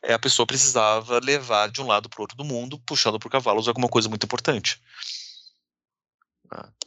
é, 0.03 0.13
a 0.13 0.19
pessoa 0.19 0.47
precisava 0.47 1.19
levar 1.19 1.71
de 1.71 1.81
um 1.81 1.87
lado 1.87 2.09
para 2.09 2.21
o 2.21 2.23
outro 2.23 2.37
do 2.37 2.45
mundo, 2.45 2.79
puxando 2.87 3.19
por 3.19 3.31
cavalos, 3.31 3.67
alguma 3.67 3.89
coisa 3.89 4.09
muito 4.09 4.25
importante. 4.25 4.81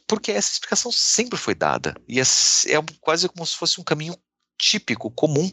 Porque 0.06 0.30
essa 0.30 0.52
explicação 0.52 0.92
sempre 0.92 1.38
foi 1.38 1.54
dada. 1.54 1.94
E 2.08 2.20
é, 2.20 2.22
é 2.22 2.84
quase 3.00 3.28
como 3.28 3.44
se 3.46 3.56
fosse 3.56 3.80
um 3.80 3.84
caminho 3.84 4.16
típico, 4.58 5.10
comum 5.10 5.50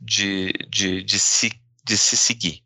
de, 0.00 0.52
de, 0.68 1.02
de, 1.02 1.18
se, 1.18 1.52
de 1.84 1.96
se 1.96 2.16
seguir. 2.16 2.62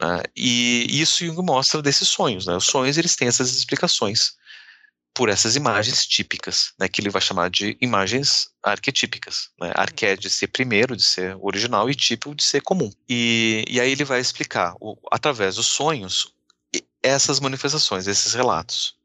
Né? 0.00 0.22
E 0.36 1.00
isso 1.00 1.24
Jung 1.24 1.40
mostra 1.42 1.80
desses 1.80 2.08
sonhos. 2.08 2.46
Né? 2.46 2.56
Os 2.56 2.66
sonhos 2.66 2.98
eles 2.98 3.16
têm 3.16 3.28
essas 3.28 3.54
explicações 3.54 4.36
por 5.14 5.28
essas 5.28 5.54
imagens 5.54 6.04
típicas, 6.04 6.72
né, 6.76 6.88
que 6.88 7.00
ele 7.00 7.08
vai 7.08 7.22
chamar 7.22 7.48
de 7.48 7.78
imagens 7.80 8.48
arquetípicas. 8.60 9.48
Né? 9.60 9.70
Arqué 9.76 10.16
de 10.16 10.28
ser 10.28 10.48
primeiro, 10.48 10.96
de 10.96 11.04
ser 11.04 11.36
original, 11.40 11.88
e 11.88 11.94
tipo 11.94 12.34
de 12.34 12.42
ser 12.42 12.60
comum. 12.60 12.90
E, 13.08 13.64
e 13.68 13.80
aí 13.80 13.92
ele 13.92 14.04
vai 14.04 14.18
explicar, 14.18 14.74
o, 14.80 14.96
através 15.12 15.54
dos 15.54 15.68
sonhos, 15.68 16.34
essas 17.00 17.38
manifestações, 17.38 18.08
esses 18.08 18.34
relatos. 18.34 18.96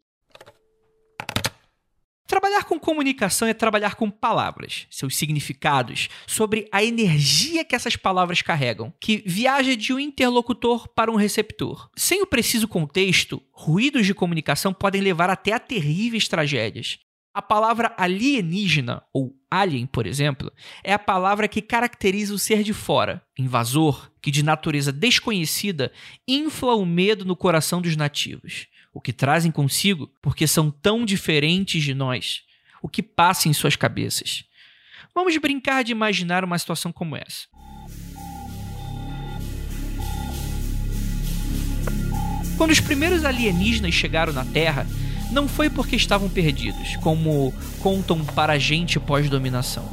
Trabalhar 2.30 2.64
com 2.66 2.80
comunicação 2.80 3.48
é 3.48 3.56
trabalhar 3.56 3.96
com 3.96 4.08
palavras, 4.08 4.86
seus 4.92 5.18
significados, 5.18 6.10
sobre 6.28 6.70
a 6.72 6.84
energia 6.84 7.66
que 7.66 7.76
essas 7.76 7.96
palavras 7.96 8.44
carregam, 8.44 8.94
que 9.00 9.24
viaja 9.26 9.76
de 9.76 9.92
um 9.92 10.00
interlocutor 10.00 10.88
para 10.90 11.12
um 11.12 11.16
receptor. 11.16 11.90
Sem 11.98 12.22
o 12.22 12.28
preciso 12.28 12.68
contexto, 12.68 13.42
ruídos 13.52 14.06
de 14.06 14.14
comunicação 14.14 14.72
podem 14.72 15.02
levar 15.02 15.32
até 15.32 15.54
a 15.54 15.60
terríveis 15.60 16.28
tragédias. 16.28 17.00
A 17.34 17.42
palavra 17.42 17.96
alienígena, 17.98 19.02
ou 19.12 19.34
alien, 19.50 19.88
por 19.88 20.06
exemplo, 20.06 20.52
é 20.84 20.94
a 20.94 21.00
palavra 21.00 21.48
que 21.48 21.64
caracteriza 21.64 22.32
o 22.32 22.38
ser 22.38 22.62
de 22.62 22.74
fora, 22.74 23.24
invasor, 23.40 24.12
que 24.22 24.30
de 24.30 24.44
natureza 24.44 24.92
desconhecida 24.92 25.92
infla 26.28 26.76
o 26.76 26.86
medo 26.86 27.26
no 27.26 27.36
coração 27.36 27.82
dos 27.82 27.96
nativos 27.96 28.68
o 28.94 29.00
que 29.02 29.14
trazem 29.14 29.52
consigo, 29.52 30.10
porque 30.22 30.48
são 30.48 30.72
tão 30.72 31.06
diferentes 31.06 31.84
de 31.84 31.94
nós, 31.94 32.42
o 32.82 32.90
que 32.90 33.04
passa 33.04 33.48
em 33.48 33.54
suas 33.54 33.76
cabeças. 33.76 34.44
Vamos 35.14 35.36
brincar 35.38 35.84
de 35.84 35.92
imaginar 35.92 36.44
uma 36.44 36.58
situação 36.58 36.92
como 36.92 37.16
essa. 37.16 37.48
Quando 42.58 42.72
os 42.72 42.80
primeiros 42.80 43.24
alienígenas 43.24 43.94
chegaram 43.94 44.34
na 44.34 44.44
Terra, 44.44 44.86
não 45.32 45.48
foi 45.48 45.70
porque 45.70 45.96
estavam 45.96 46.30
perdidos, 46.30 46.98
como 46.98 47.54
contam 47.80 48.26
para 48.26 48.54
a 48.54 48.58
gente 48.58 49.00
pós-dominação. 49.00 49.88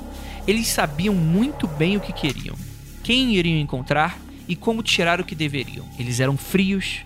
Eles 0.47 0.67
sabiam 0.69 1.15
muito 1.15 1.67
bem 1.67 1.97
o 1.97 2.01
que 2.01 2.13
queriam, 2.13 2.57
quem 3.05 3.35
iriam 3.37 3.59
encontrar 3.59 4.19
e 4.49 4.57
como 4.57 4.83
tirar 4.83 5.21
o 5.21 5.25
que 5.25 5.35
deveriam. 5.35 5.89
Eles 5.99 6.19
eram 6.21 6.37
frios, 6.37 7.03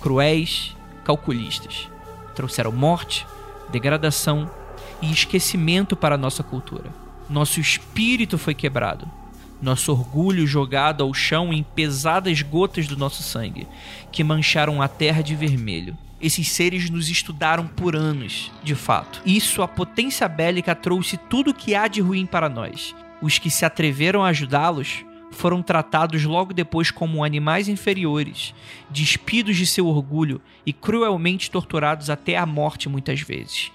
cruéis, 0.00 0.73
calculistas. 1.04 1.88
Trouxeram 2.34 2.72
morte, 2.72 3.26
degradação 3.70 4.50
e 5.00 5.12
esquecimento 5.12 5.94
para 5.94 6.14
a 6.14 6.18
nossa 6.18 6.42
cultura. 6.42 6.90
Nosso 7.28 7.60
espírito 7.60 8.36
foi 8.36 8.54
quebrado, 8.54 9.08
nosso 9.60 9.92
orgulho 9.92 10.46
jogado 10.46 11.02
ao 11.02 11.14
chão 11.14 11.52
em 11.52 11.62
pesadas 11.62 12.42
gotas 12.42 12.86
do 12.86 12.96
nosso 12.96 13.22
sangue, 13.22 13.66
que 14.10 14.24
mancharam 14.24 14.82
a 14.82 14.88
terra 14.88 15.22
de 15.22 15.34
vermelho. 15.34 15.96
Esses 16.20 16.50
seres 16.50 16.88
nos 16.88 17.08
estudaram 17.08 17.66
por 17.66 17.94
anos, 17.94 18.50
de 18.62 18.74
fato. 18.74 19.20
Isso, 19.26 19.62
a 19.62 19.68
potência 19.68 20.26
bélica 20.28 20.74
trouxe 20.74 21.16
tudo 21.16 21.50
o 21.50 21.54
que 21.54 21.74
há 21.74 21.86
de 21.86 22.00
ruim 22.00 22.24
para 22.24 22.48
nós. 22.48 22.94
Os 23.20 23.38
que 23.38 23.50
se 23.50 23.64
atreveram 23.64 24.24
a 24.24 24.28
ajudá-los 24.28 25.04
foram 25.34 25.62
tratados 25.62 26.24
logo 26.24 26.52
depois 26.52 26.90
como 26.90 27.24
animais 27.24 27.68
inferiores, 27.68 28.54
despidos 28.88 29.56
de 29.56 29.66
seu 29.66 29.86
orgulho 29.86 30.40
e 30.64 30.72
cruelmente 30.72 31.50
torturados 31.50 32.08
até 32.08 32.36
a 32.36 32.46
morte 32.46 32.88
muitas 32.88 33.20
vezes. 33.20 33.70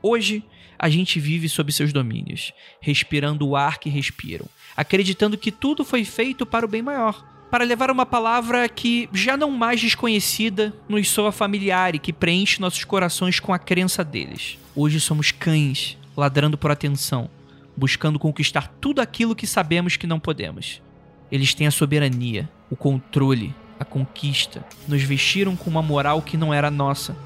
Hoje, 0.00 0.44
a 0.78 0.88
gente 0.88 1.18
vive 1.18 1.48
sob 1.48 1.72
seus 1.72 1.92
domínios, 1.92 2.52
respirando 2.80 3.48
o 3.48 3.56
ar 3.56 3.78
que 3.78 3.88
respiram, 3.88 4.46
acreditando 4.76 5.36
que 5.36 5.50
tudo 5.50 5.84
foi 5.84 6.04
feito 6.04 6.46
para 6.46 6.64
o 6.64 6.68
bem 6.68 6.82
maior, 6.82 7.26
para 7.50 7.64
levar 7.64 7.90
uma 7.90 8.06
palavra 8.06 8.68
que, 8.68 9.08
já 9.12 9.36
não 9.36 9.50
mais 9.50 9.80
desconhecida, 9.80 10.72
nos 10.88 11.08
soa 11.08 11.32
familiar 11.32 11.94
e 11.94 11.98
que 11.98 12.12
preenche 12.12 12.60
nossos 12.60 12.84
corações 12.84 13.40
com 13.40 13.52
a 13.52 13.58
crença 13.58 14.04
deles. 14.04 14.58
Hoje 14.76 15.00
somos 15.00 15.32
cães, 15.32 15.96
ladrando 16.16 16.58
por 16.58 16.70
atenção, 16.70 17.28
buscando 17.76 18.18
conquistar 18.18 18.68
tudo 18.80 19.00
aquilo 19.00 19.34
que 19.34 19.46
sabemos 19.46 19.96
que 19.96 20.06
não 20.06 20.20
podemos. 20.20 20.82
Eles 21.30 21.54
têm 21.54 21.66
a 21.66 21.70
soberania, 21.70 22.48
o 22.70 22.76
controle, 22.76 23.54
a 23.78 23.84
conquista. 23.84 24.64
Nos 24.86 25.02
vestiram 25.02 25.56
com 25.56 25.68
uma 25.68 25.82
moral 25.82 26.22
que 26.22 26.36
não 26.36 26.52
era 26.52 26.70
nossa. 26.70 27.16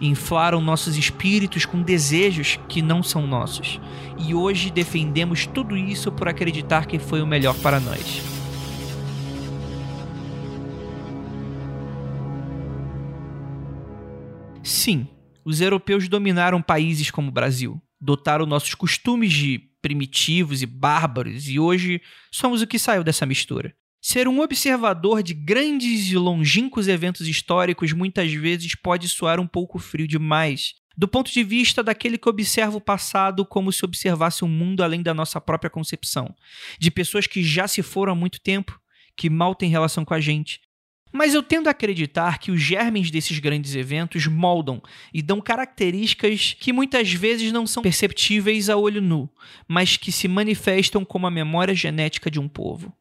Inflaram 0.00 0.60
nossos 0.60 0.96
espíritos 0.96 1.64
com 1.64 1.80
desejos 1.80 2.58
que 2.68 2.82
não 2.82 3.02
são 3.02 3.26
nossos. 3.26 3.80
E 4.18 4.34
hoje 4.34 4.70
defendemos 4.70 5.46
tudo 5.46 5.76
isso 5.76 6.10
por 6.10 6.28
acreditar 6.28 6.86
que 6.86 6.98
foi 6.98 7.22
o 7.22 7.26
melhor 7.26 7.54
para 7.56 7.78
nós. 7.78 8.22
Sim, 14.62 15.06
os 15.44 15.60
europeus 15.60 16.08
dominaram 16.08 16.62
países 16.62 17.10
como 17.10 17.28
o 17.28 17.32
Brasil, 17.32 17.80
dotaram 18.02 18.44
nossos 18.44 18.74
costumes 18.74 19.32
de 19.32 19.60
primitivos 19.80 20.60
e 20.60 20.66
bárbaros, 20.66 21.48
e 21.48 21.58
hoje 21.58 22.02
somos 22.32 22.60
o 22.60 22.66
que 22.66 22.78
saiu 22.78 23.04
dessa 23.04 23.24
mistura. 23.24 23.74
Ser 24.00 24.26
um 24.26 24.40
observador 24.40 25.22
de 25.22 25.32
grandes 25.32 26.10
e 26.10 26.16
longínquos 26.16 26.88
eventos 26.88 27.28
históricos 27.28 27.92
muitas 27.92 28.32
vezes 28.32 28.74
pode 28.74 29.08
soar 29.08 29.38
um 29.38 29.46
pouco 29.46 29.78
frio 29.78 30.08
demais, 30.08 30.74
do 30.96 31.06
ponto 31.06 31.30
de 31.30 31.44
vista 31.44 31.82
daquele 31.82 32.18
que 32.18 32.28
observa 32.28 32.76
o 32.76 32.80
passado 32.80 33.46
como 33.46 33.72
se 33.72 33.84
observasse 33.84 34.44
um 34.44 34.48
mundo 34.48 34.82
além 34.82 35.02
da 35.02 35.14
nossa 35.14 35.40
própria 35.40 35.70
concepção, 35.70 36.34
de 36.80 36.90
pessoas 36.90 37.28
que 37.28 37.44
já 37.44 37.68
se 37.68 37.82
foram 37.82 38.12
há 38.12 38.16
muito 38.16 38.40
tempo, 38.40 38.80
que 39.16 39.30
mal 39.30 39.54
têm 39.54 39.70
relação 39.70 40.04
com 40.04 40.14
a 40.14 40.20
gente, 40.20 40.60
mas 41.12 41.34
eu 41.34 41.42
tendo 41.42 41.68
a 41.68 41.70
acreditar 41.70 42.38
que 42.38 42.50
os 42.50 42.60
germes 42.60 43.10
desses 43.10 43.38
grandes 43.38 43.74
eventos 43.74 44.26
moldam 44.26 44.82
e 45.12 45.20
dão 45.20 45.40
características 45.40 46.56
que 46.58 46.72
muitas 46.72 47.12
vezes 47.12 47.52
não 47.52 47.66
são 47.66 47.82
perceptíveis 47.82 48.70
a 48.70 48.76
olho 48.76 49.02
nu, 49.02 49.28
mas 49.68 49.96
que 49.96 50.10
se 50.10 50.26
manifestam 50.26 51.04
como 51.04 51.26
a 51.26 51.30
memória 51.30 51.74
genética 51.74 52.30
de 52.30 52.40
um 52.40 52.48
povo. 52.48 52.92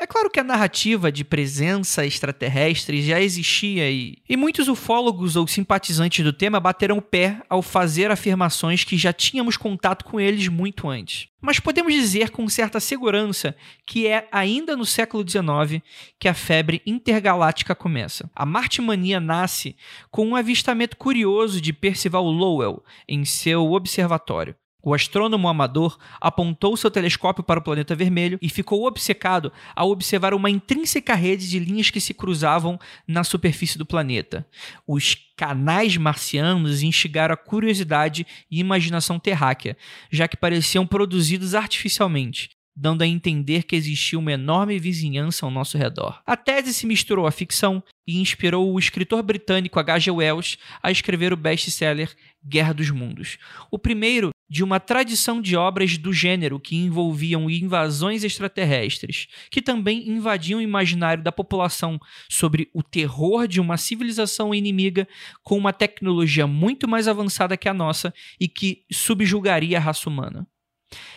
É 0.00 0.06
claro 0.06 0.30
que 0.30 0.38
a 0.38 0.44
narrativa 0.44 1.10
de 1.10 1.24
presença 1.24 2.06
extraterrestre 2.06 3.02
já 3.02 3.20
existia 3.20 3.90
e, 3.90 4.16
e 4.28 4.36
muitos 4.36 4.68
ufólogos 4.68 5.34
ou 5.34 5.44
simpatizantes 5.48 6.24
do 6.24 6.32
tema 6.32 6.60
bateram 6.60 6.98
o 6.98 7.02
pé 7.02 7.42
ao 7.48 7.62
fazer 7.62 8.08
afirmações 8.08 8.84
que 8.84 8.96
já 8.96 9.12
tínhamos 9.12 9.56
contato 9.56 10.04
com 10.04 10.20
eles 10.20 10.46
muito 10.46 10.88
antes. 10.88 11.28
Mas 11.40 11.58
podemos 11.58 11.92
dizer 11.92 12.30
com 12.30 12.48
certa 12.48 12.78
segurança 12.78 13.56
que 13.84 14.06
é 14.06 14.28
ainda 14.30 14.76
no 14.76 14.86
século 14.86 15.28
XIX 15.28 15.82
que 16.16 16.28
a 16.28 16.34
febre 16.34 16.80
intergaláctica 16.86 17.74
começa. 17.74 18.30
A 18.36 18.46
Martimania 18.46 19.18
nasce 19.18 19.74
com 20.12 20.28
um 20.28 20.36
avistamento 20.36 20.96
curioso 20.96 21.60
de 21.60 21.72
Percival 21.72 22.24
Lowell 22.24 22.84
em 23.08 23.24
seu 23.24 23.72
observatório. 23.72 24.54
O 24.82 24.94
astrônomo 24.94 25.48
amador 25.48 25.98
apontou 26.20 26.76
seu 26.76 26.90
telescópio 26.90 27.42
para 27.42 27.58
o 27.58 27.62
planeta 27.62 27.96
vermelho 27.96 28.38
e 28.40 28.48
ficou 28.48 28.86
obcecado 28.86 29.52
ao 29.74 29.90
observar 29.90 30.32
uma 30.32 30.48
intrínseca 30.48 31.14
rede 31.14 31.48
de 31.48 31.58
linhas 31.58 31.90
que 31.90 32.00
se 32.00 32.14
cruzavam 32.14 32.78
na 33.06 33.24
superfície 33.24 33.76
do 33.76 33.84
planeta. 33.84 34.46
Os 34.86 35.16
canais 35.36 35.96
marcianos 35.96 36.82
instigaram 36.82 37.34
a 37.34 37.36
curiosidade 37.36 38.26
e 38.50 38.60
imaginação 38.60 39.18
terráquea, 39.18 39.76
já 40.10 40.28
que 40.28 40.36
pareciam 40.36 40.86
produzidos 40.86 41.54
artificialmente 41.54 42.57
dando 42.80 43.02
a 43.02 43.06
entender 43.06 43.64
que 43.64 43.74
existia 43.74 44.16
uma 44.16 44.32
enorme 44.32 44.78
vizinhança 44.78 45.44
ao 45.44 45.50
nosso 45.50 45.76
redor. 45.76 46.22
A 46.24 46.36
tese 46.36 46.72
se 46.72 46.86
misturou 46.86 47.26
à 47.26 47.32
ficção 47.32 47.82
e 48.06 48.20
inspirou 48.20 48.72
o 48.72 48.78
escritor 48.78 49.20
britânico 49.20 49.80
H.G. 49.80 50.12
Wells 50.12 50.56
a 50.80 50.90
escrever 50.92 51.32
o 51.32 51.36
best-seller 51.36 52.14
Guerra 52.46 52.72
dos 52.72 52.90
Mundos. 52.90 53.36
O 53.68 53.80
primeiro 53.80 54.30
de 54.48 54.62
uma 54.62 54.78
tradição 54.78 55.42
de 55.42 55.56
obras 55.56 55.98
do 55.98 56.12
gênero 56.12 56.60
que 56.60 56.76
envolviam 56.76 57.50
invasões 57.50 58.22
extraterrestres, 58.22 59.26
que 59.50 59.60
também 59.60 60.08
invadiam 60.08 60.60
o 60.60 60.62
imaginário 60.62 61.22
da 61.22 61.32
população 61.32 62.00
sobre 62.30 62.70
o 62.72 62.82
terror 62.82 63.48
de 63.48 63.60
uma 63.60 63.76
civilização 63.76 64.54
inimiga 64.54 65.06
com 65.42 65.58
uma 65.58 65.72
tecnologia 65.72 66.46
muito 66.46 66.88
mais 66.88 67.08
avançada 67.08 67.56
que 67.56 67.68
a 67.68 67.74
nossa 67.74 68.14
e 68.40 68.48
que 68.48 68.84
subjugaria 68.90 69.76
a 69.76 69.80
raça 69.80 70.08
humana. 70.08 70.46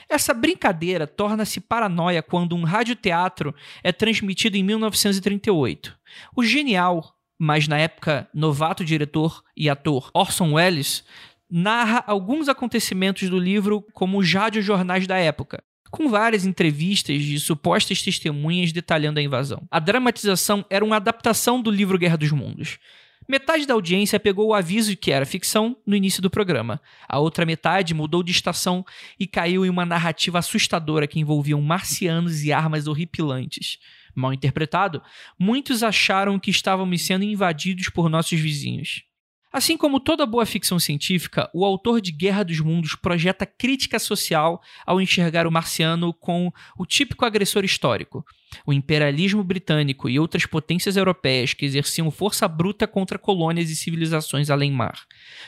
Essa 0.09 0.33
brincadeira 0.33 1.07
torna-se 1.07 1.61
paranoia 1.61 2.21
quando 2.21 2.55
um 2.55 2.63
radioteatro 2.63 3.55
é 3.83 3.91
transmitido 3.91 4.57
em 4.57 4.63
1938. 4.63 5.97
O 6.35 6.43
genial, 6.43 7.15
mas 7.39 7.67
na 7.67 7.77
época 7.77 8.27
novato 8.33 8.83
diretor 8.83 9.43
e 9.55 9.69
ator 9.69 10.11
Orson 10.13 10.53
Welles 10.53 11.03
narra 11.49 12.03
alguns 12.07 12.47
acontecimentos 12.47 13.29
do 13.29 13.37
livro 13.37 13.85
como 13.93 14.19
os 14.19 14.33
radiojornais 14.33 15.05
da 15.05 15.17
época, 15.17 15.63
com 15.89 16.07
várias 16.07 16.45
entrevistas 16.45 17.21
de 17.21 17.39
supostas 17.39 18.01
testemunhas 18.01 18.71
detalhando 18.71 19.19
a 19.19 19.23
invasão. 19.23 19.67
A 19.69 19.79
dramatização 19.79 20.65
era 20.69 20.85
uma 20.85 20.95
adaptação 20.95 21.61
do 21.61 21.69
livro 21.69 21.97
Guerra 21.97 22.17
dos 22.17 22.31
Mundos. 22.31 22.79
Metade 23.27 23.65
da 23.65 23.73
audiência 23.73 24.19
pegou 24.19 24.47
o 24.47 24.53
aviso 24.53 24.95
que 24.97 25.11
era 25.11 25.25
ficção 25.25 25.77
no 25.85 25.95
início 25.95 26.21
do 26.21 26.29
programa. 26.29 26.81
A 27.07 27.19
outra 27.19 27.45
metade 27.45 27.93
mudou 27.93 28.23
de 28.23 28.31
estação 28.31 28.85
e 29.19 29.27
caiu 29.27 29.65
em 29.65 29.69
uma 29.69 29.85
narrativa 29.85 30.39
assustadora 30.39 31.07
que 31.07 31.19
envolvia 31.19 31.57
marcianos 31.57 32.43
e 32.43 32.51
armas 32.51 32.87
horripilantes. 32.87 33.77
Mal 34.13 34.33
interpretado, 34.33 35.01
muitos 35.39 35.83
acharam 35.83 36.39
que 36.39 36.51
estávamos 36.51 37.05
sendo 37.05 37.23
invadidos 37.23 37.89
por 37.89 38.09
nossos 38.09 38.39
vizinhos. 38.39 39.03
Assim 39.51 39.75
como 39.75 39.99
toda 39.99 40.25
boa 40.25 40.45
ficção 40.45 40.79
científica, 40.79 41.49
o 41.53 41.65
autor 41.65 41.99
de 41.99 42.11
Guerra 42.11 42.43
dos 42.43 42.61
Mundos 42.61 42.95
projeta 42.95 43.45
crítica 43.45 43.99
social 43.99 44.61
ao 44.85 45.01
enxergar 45.01 45.45
o 45.45 45.51
marciano 45.51 46.13
com 46.13 46.51
o 46.77 46.85
típico 46.85 47.25
agressor 47.25 47.65
histórico. 47.65 48.25
O 48.65 48.71
imperialismo 48.71 49.43
britânico 49.43 50.09
e 50.09 50.17
outras 50.17 50.45
potências 50.45 50.95
europeias 50.95 51.53
que 51.53 51.65
exerciam 51.65 52.09
força 52.09 52.47
bruta 52.47 52.87
contra 52.87 53.19
colônias 53.19 53.69
e 53.69 53.75
civilizações 53.75 54.49
além-mar, 54.49 55.05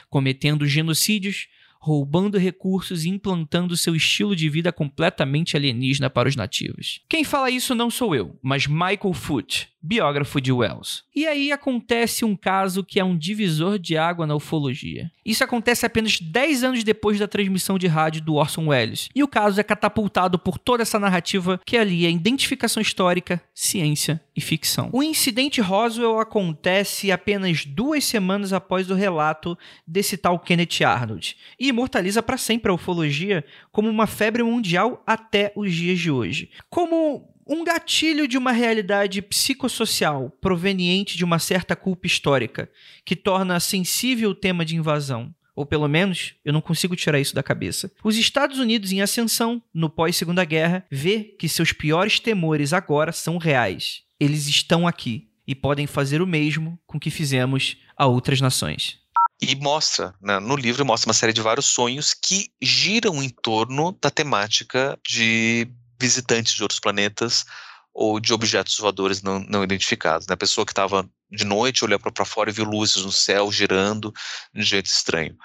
cometendo 0.10 0.68
genocídios, 0.68 1.48
roubando 1.80 2.38
recursos 2.38 3.04
e 3.04 3.10
implantando 3.10 3.76
seu 3.76 3.96
estilo 3.96 4.36
de 4.36 4.50
vida 4.50 4.72
completamente 4.72 5.58
alienígena 5.58 6.10
para 6.10 6.30
os 6.30 6.36
nativos. 6.36 7.02
Quem 7.10 7.24
fala 7.26 7.50
isso 7.50 7.76
não 7.76 7.90
sou 7.90 8.16
eu, 8.16 8.40
mas 8.42 8.68
Michael 8.68 9.14
Foote, 9.14 9.73
biógrafo 9.84 10.40
de 10.40 10.52
Wells. 10.52 11.04
E 11.14 11.28
aí 11.28 11.52
acontece 11.52 12.24
um 12.24 12.38
caso 12.38 12.86
que 12.86 13.02
é 13.02 13.04
um 13.04 13.18
divisor 13.18 13.78
de 13.78 13.98
água 13.98 14.26
na 14.26 14.34
ufologia. 14.34 15.12
Isso 15.26 15.44
acontece 15.44 15.86
apenas 15.86 16.20
10 16.22 16.64
anos 16.64 16.84
depois 16.86 17.20
da 17.20 17.28
transmissão 17.28 17.78
de 17.78 17.88
rádio 17.88 18.22
do 18.22 18.36
Orson 18.36 18.68
Welles. 18.68 19.10
E 19.14 19.22
o 19.22 19.28
caso 19.28 19.60
é 19.60 19.64
catapultado 19.64 20.40
por 20.40 20.58
toda 20.58 20.84
essa 20.84 20.98
narrativa 20.98 21.60
que 21.66 21.76
alia 21.76 22.10
identificação 22.10 22.82
histórica, 22.82 23.42
ciência 23.54 24.24
e 24.36 24.40
ficção. 24.40 24.90
O 24.94 25.04
incidente 25.04 25.60
Roswell 25.60 26.20
acontece 26.20 27.12
apenas 27.12 27.66
duas 27.66 28.06
semanas 28.06 28.54
após 28.54 28.90
o 28.90 28.96
relato 28.96 29.58
desse 29.86 30.16
tal 30.16 30.40
Kenneth 30.40 30.84
Arnold 30.86 31.36
e 31.60 31.68
imortaliza 31.68 32.24
para 32.24 32.38
sempre 32.38 32.72
a 32.72 32.76
ufologia 32.76 33.44
como 33.72 33.90
uma 33.90 34.08
febre 34.08 34.44
mundial 34.44 35.04
até 35.06 35.52
os 35.56 35.74
dias 35.74 36.00
de 36.00 36.10
hoje. 36.10 36.50
Como 36.70 37.33
um 37.48 37.64
gatilho 37.64 38.28
de 38.28 38.38
uma 38.38 38.52
realidade 38.52 39.22
psicossocial 39.22 40.30
proveniente 40.42 41.18
de 41.18 41.24
uma 41.24 41.40
certa 41.40 41.76
culpa 41.76 42.08
histórica, 42.08 42.70
que 43.06 43.16
torna 43.16 43.60
sensível 43.60 44.32
o 44.32 44.36
tema 44.36 44.64
de 44.66 44.76
invasão. 44.76 45.34
Ou 45.56 45.66
pelo 45.66 45.88
menos, 45.88 46.34
eu 46.44 46.52
não 46.52 46.62
consigo 46.62 46.96
tirar 46.96 47.20
isso 47.20 47.36
da 47.36 47.44
cabeça. 47.44 47.92
Os 48.04 48.18
Estados 48.18 48.58
Unidos 48.58 48.92
em 48.92 49.02
ascensão, 49.02 49.62
no 49.74 49.90
pós-segunda 49.90 50.44
guerra, 50.44 50.86
vê 50.90 51.24
que 51.24 51.48
seus 51.48 51.72
piores 51.72 52.20
temores 52.20 52.74
agora 52.74 53.12
são 53.12 53.38
reais. 53.38 54.02
Eles 54.20 54.48
estão 54.48 54.88
aqui. 54.88 55.30
e 55.46 55.54
podem 55.54 55.86
fazer 55.86 56.22
o 56.22 56.26
mesmo 56.26 56.80
com 56.88 56.98
que 56.98 57.12
fizemos 57.12 57.76
a 57.98 58.06
outras 58.06 58.40
nações. 58.40 58.98
E 59.42 59.56
mostra, 59.56 60.14
né, 60.22 60.40
no 60.40 60.56
livro, 60.56 60.86
mostra 60.86 61.10
uma 61.10 61.14
série 61.14 61.34
de 61.34 61.42
vários 61.42 61.66
sonhos 61.66 62.14
que 62.14 62.48
giram 62.62 63.22
em 63.22 63.30
torno 63.30 63.92
da 64.02 64.10
temática 64.10 64.98
de 65.06 65.68
visitantes 66.00 66.54
de 66.54 66.62
outros 66.62 66.80
planetas 66.80 67.46
ou 67.94 68.20
de 68.20 68.34
objetos 68.34 68.78
voadores 68.78 69.22
não, 69.22 69.40
não 69.40 69.64
identificados. 69.64 70.28
Né? 70.28 70.34
A 70.34 70.38
pessoa 70.38 70.66
que 70.66 70.72
estava 70.72 71.08
de 71.32 71.46
noite 71.46 71.84
olhou 71.84 72.00
para 72.00 72.26
fora 72.26 72.50
e 72.50 72.54
viu 72.54 72.66
luzes 72.66 73.04
no 73.04 73.12
céu 73.12 73.52
girando 73.52 74.14
de 74.54 74.64
jeito 74.64 74.88
estranho. 74.88 75.38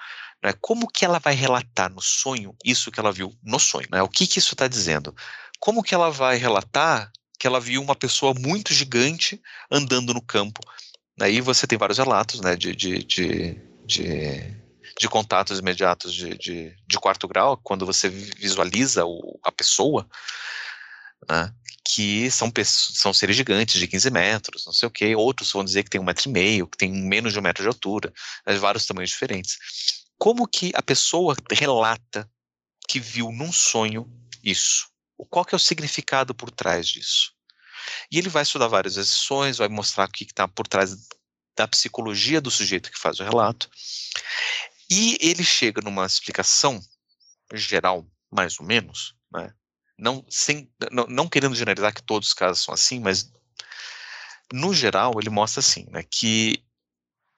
Né? 0.43 0.53
Como 0.59 0.87
que 0.87 1.05
ela 1.05 1.19
vai 1.19 1.33
relatar 1.33 1.91
no 1.91 2.01
sonho 2.01 2.55
isso 2.63 2.91
que 2.91 2.99
ela 2.99 3.11
viu 3.11 3.33
no 3.43 3.59
sonho? 3.59 3.87
Né? 3.91 4.01
O 4.01 4.07
que, 4.07 4.25
que 4.25 4.39
isso 4.39 4.53
está 4.53 4.67
dizendo? 4.67 5.15
Como 5.59 5.83
que 5.83 5.93
ela 5.93 6.09
vai 6.09 6.37
relatar 6.37 7.11
que 7.39 7.47
ela 7.47 7.59
viu 7.59 7.81
uma 7.81 7.95
pessoa 7.95 8.33
muito 8.33 8.73
gigante 8.73 9.41
andando 9.71 10.13
no 10.13 10.21
campo? 10.21 10.61
Aí 11.21 11.41
você 11.41 11.67
tem 11.67 11.77
vários 11.77 11.97
relatos 11.97 12.39
né, 12.39 12.55
de, 12.55 12.73
de, 12.73 13.03
de, 13.03 13.61
de, 13.85 14.55
de 14.99 15.07
contatos 15.07 15.59
imediatos 15.59 16.13
de, 16.13 16.37
de, 16.37 16.75
de, 16.85 16.99
quarto 16.99 17.27
grau, 17.27 17.57
quando 17.63 17.85
você 17.85 18.09
visualiza 18.09 19.05
o, 19.05 19.39
a 19.43 19.51
pessoa, 19.51 20.07
né, 21.27 21.53
que 21.85 22.29
são, 22.29 22.51
são 22.65 23.13
seres 23.13 23.35
gigantes 23.35 23.79
de 23.79 23.87
15 23.87 24.11
metros, 24.11 24.65
não 24.65 24.73
sei 24.73 24.87
o 24.87 24.91
quê. 24.91 25.15
Outros 25.15 25.51
vão 25.51 25.63
dizer 25.63 25.83
que 25.83 25.89
tem 25.89 26.01
um 26.01 26.03
metro 26.03 26.29
e 26.29 26.33
meio, 26.33 26.67
que 26.67 26.77
tem 26.77 26.91
menos 26.91 27.33
de 27.33 27.39
um 27.39 27.41
metro 27.41 27.63
de 27.63 27.67
altura, 27.69 28.13
vários 28.59 28.85
tamanhos 28.85 29.09
diferentes 29.09 29.57
como 30.19 30.45
que 30.45 30.71
a 30.75 30.83
pessoa 30.83 31.33
relata 31.49 32.29
que 32.87 32.99
viu 32.99 33.31
num 33.31 33.53
sonho 33.53 34.05
isso? 34.43 34.89
Qual 35.29 35.45
que 35.45 35.55
é 35.55 35.57
o 35.57 35.59
significado 35.59 36.35
por 36.35 36.51
trás 36.51 36.87
disso? 36.87 37.31
E 38.11 38.17
ele 38.19 38.29
vai 38.29 38.43
estudar 38.43 38.67
várias 38.67 38.97
exceções, 38.97 39.57
vai 39.57 39.69
mostrar 39.69 40.07
o 40.07 40.11
que 40.11 40.25
está 40.25 40.47
por 40.47 40.67
trás 40.67 40.95
da 41.55 41.67
psicologia 41.67 42.41
do 42.41 42.51
sujeito 42.51 42.91
que 42.91 42.99
faz 42.99 43.19
o 43.19 43.23
relato. 43.23 43.69
E 44.89 45.17
ele 45.21 45.43
chega 45.43 45.81
numa 45.81 46.05
explicação 46.05 46.81
geral, 47.53 48.05
mais 48.31 48.59
ou 48.59 48.65
menos, 48.65 49.15
né? 49.31 49.53
não, 49.99 50.25
sem, 50.29 50.71
não, 50.91 51.05
não 51.07 51.27
querendo 51.27 51.55
generalizar 51.55 51.93
que 51.93 52.01
todos 52.01 52.29
os 52.29 52.33
casos 52.33 52.63
são 52.63 52.73
assim, 52.73 52.99
mas 52.99 53.31
no 54.51 54.73
geral 54.73 55.13
ele 55.19 55.29
mostra 55.29 55.59
assim, 55.59 55.85
né, 55.91 56.03
que 56.03 56.63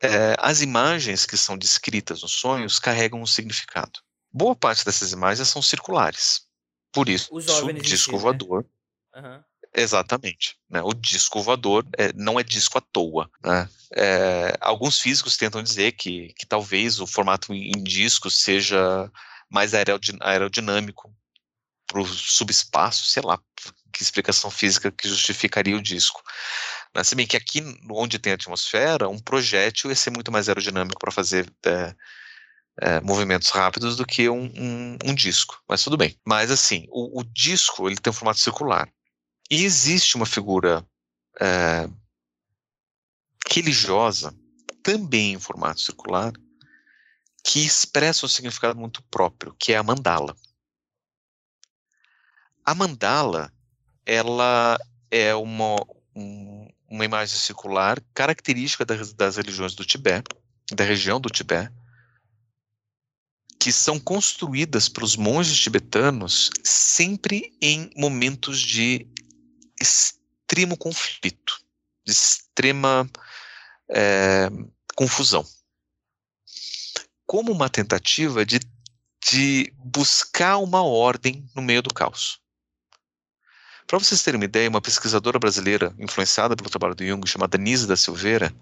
é, 0.01 0.35
as 0.39 0.61
imagens 0.61 1.25
que 1.25 1.35
são 1.35 1.57
descritas 1.57 2.21
nos 2.21 2.33
sonhos 2.33 2.79
carregam 2.79 3.21
um 3.21 3.25
significado. 3.25 3.99
Boa 4.31 4.55
parte 4.55 4.85
dessas 4.85 5.11
imagens 5.11 5.47
são 5.49 5.61
circulares. 5.61 6.47
Por 6.93 7.09
isso, 7.09 7.33
o 7.33 7.73
disco 7.73 8.17
voador. 8.17 8.65
Né? 9.13 9.21
Uhum. 9.21 9.43
Exatamente. 9.73 10.57
Né? 10.69 10.81
O 10.81 10.93
disco 10.93 11.41
voador 11.41 11.85
é, 11.97 12.11
não 12.13 12.39
é 12.39 12.43
disco 12.43 12.77
à 12.77 12.81
toa. 12.81 13.29
Né? 13.43 13.69
É, 13.95 14.57
alguns 14.59 14.99
físicos 14.99 15.37
tentam 15.37 15.63
dizer 15.63 15.93
que, 15.93 16.33
que 16.37 16.45
talvez 16.45 16.99
o 16.99 17.07
formato 17.07 17.53
em 17.53 17.81
disco 17.83 18.29
seja 18.29 19.09
mais 19.49 19.73
aerodinâmico 19.73 21.13
para 21.87 22.01
o 22.01 22.05
subespaço, 22.05 23.05
sei 23.05 23.21
lá, 23.23 23.37
que 23.91 24.01
explicação 24.01 24.49
física 24.49 24.91
que 24.91 25.07
justificaria 25.07 25.75
o 25.75 25.81
disco. 25.81 26.21
Né? 26.95 27.03
Se 27.03 27.15
bem 27.15 27.27
que 27.27 27.37
aqui, 27.37 27.61
onde 27.89 28.19
tem 28.19 28.33
atmosfera, 28.33 29.09
um 29.09 29.19
projétil 29.19 29.89
ia 29.89 29.95
ser 29.95 30.09
muito 30.09 30.31
mais 30.31 30.47
aerodinâmico 30.47 30.99
para 30.99 31.11
fazer 31.11 31.51
é, 31.65 31.95
é, 32.79 33.01
movimentos 33.01 33.49
rápidos 33.49 33.97
do 33.97 34.05
que 34.05 34.29
um, 34.29 34.45
um, 34.55 34.97
um, 35.05 35.15
disco, 35.15 35.61
mas 35.67 35.83
tudo 35.83 35.97
bem. 35.97 36.17
Mas 36.25 36.49
assim, 36.49 36.85
o, 36.89 37.19
o, 37.19 37.23
disco 37.23 37.87
ele 37.87 37.97
tem 37.97 38.11
um 38.11 38.13
formato 38.13 38.39
circular. 38.39 38.89
E 39.51 39.65
existe 39.65 40.15
uma 40.15 40.25
figura 40.25 40.87
é, 41.37 41.89
religiosa, 43.49 44.33
também 44.81 45.33
em 45.33 45.39
formato 45.39 45.81
circular, 45.81 46.31
que 47.43 47.59
expressa 47.59 48.25
um 48.25 48.29
significado 48.29 48.79
muito 48.79 49.03
próprio, 49.11 49.53
que 49.59 49.73
é 49.73 49.77
a 49.77 49.83
mandala. 49.83 50.37
A 52.63 52.73
mandala, 52.73 53.51
ela 54.05 54.79
é 55.09 55.35
uma, 55.35 55.85
um, 56.15 56.69
uma 56.87 57.03
imagem 57.03 57.37
circular 57.37 58.01
característica 58.13 58.85
das, 58.85 59.11
das 59.11 59.35
religiões 59.35 59.75
do 59.75 59.83
Tibete, 59.83 60.33
da 60.71 60.85
região 60.85 61.19
do 61.19 61.29
Tibete, 61.29 61.73
que 63.59 63.73
são 63.73 63.99
construídas 63.99 64.87
pelos 64.87 65.17
monges 65.17 65.59
tibetanos 65.59 66.49
sempre 66.63 67.53
em 67.61 67.91
momentos 67.97 68.61
de 68.61 69.05
extremo 69.81 70.77
conflito, 70.77 71.59
de 72.05 72.11
extrema 72.11 73.09
é, 73.89 74.49
confusão, 74.95 75.45
como 77.25 77.51
uma 77.51 77.69
tentativa 77.69 78.45
de, 78.45 78.59
de 79.29 79.73
buscar 79.77 80.57
uma 80.57 80.83
ordem 80.83 81.47
no 81.55 81.61
meio 81.61 81.81
do 81.81 81.93
caos. 81.93 82.39
Para 83.87 83.99
vocês 83.99 84.23
terem 84.23 84.39
uma 84.39 84.45
ideia, 84.45 84.69
uma 84.69 84.81
pesquisadora 84.81 85.37
brasileira 85.37 85.93
influenciada 85.99 86.55
pelo 86.55 86.69
trabalho 86.69 86.95
do 86.95 87.05
Jung, 87.05 87.27
chamada 87.27 87.57
Nise 87.57 87.87
da 87.87 87.97
Silveira, 87.97 88.53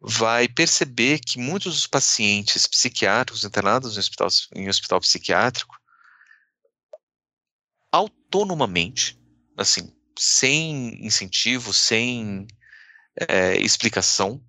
vai 0.00 0.46
perceber 0.46 1.20
que 1.20 1.38
muitos 1.38 1.74
dos 1.74 1.86
pacientes 1.86 2.66
psiquiátricos 2.66 3.44
internados 3.44 3.96
em 3.96 4.00
hospital, 4.00 4.28
em 4.54 4.68
hospital 4.68 5.00
psiquiátrico, 5.00 5.74
autonomamente, 7.90 9.18
assim, 9.56 9.95
sem 10.18 11.04
incentivo, 11.04 11.72
sem 11.72 12.46
é, 13.28 13.56
explicação, 13.58 14.42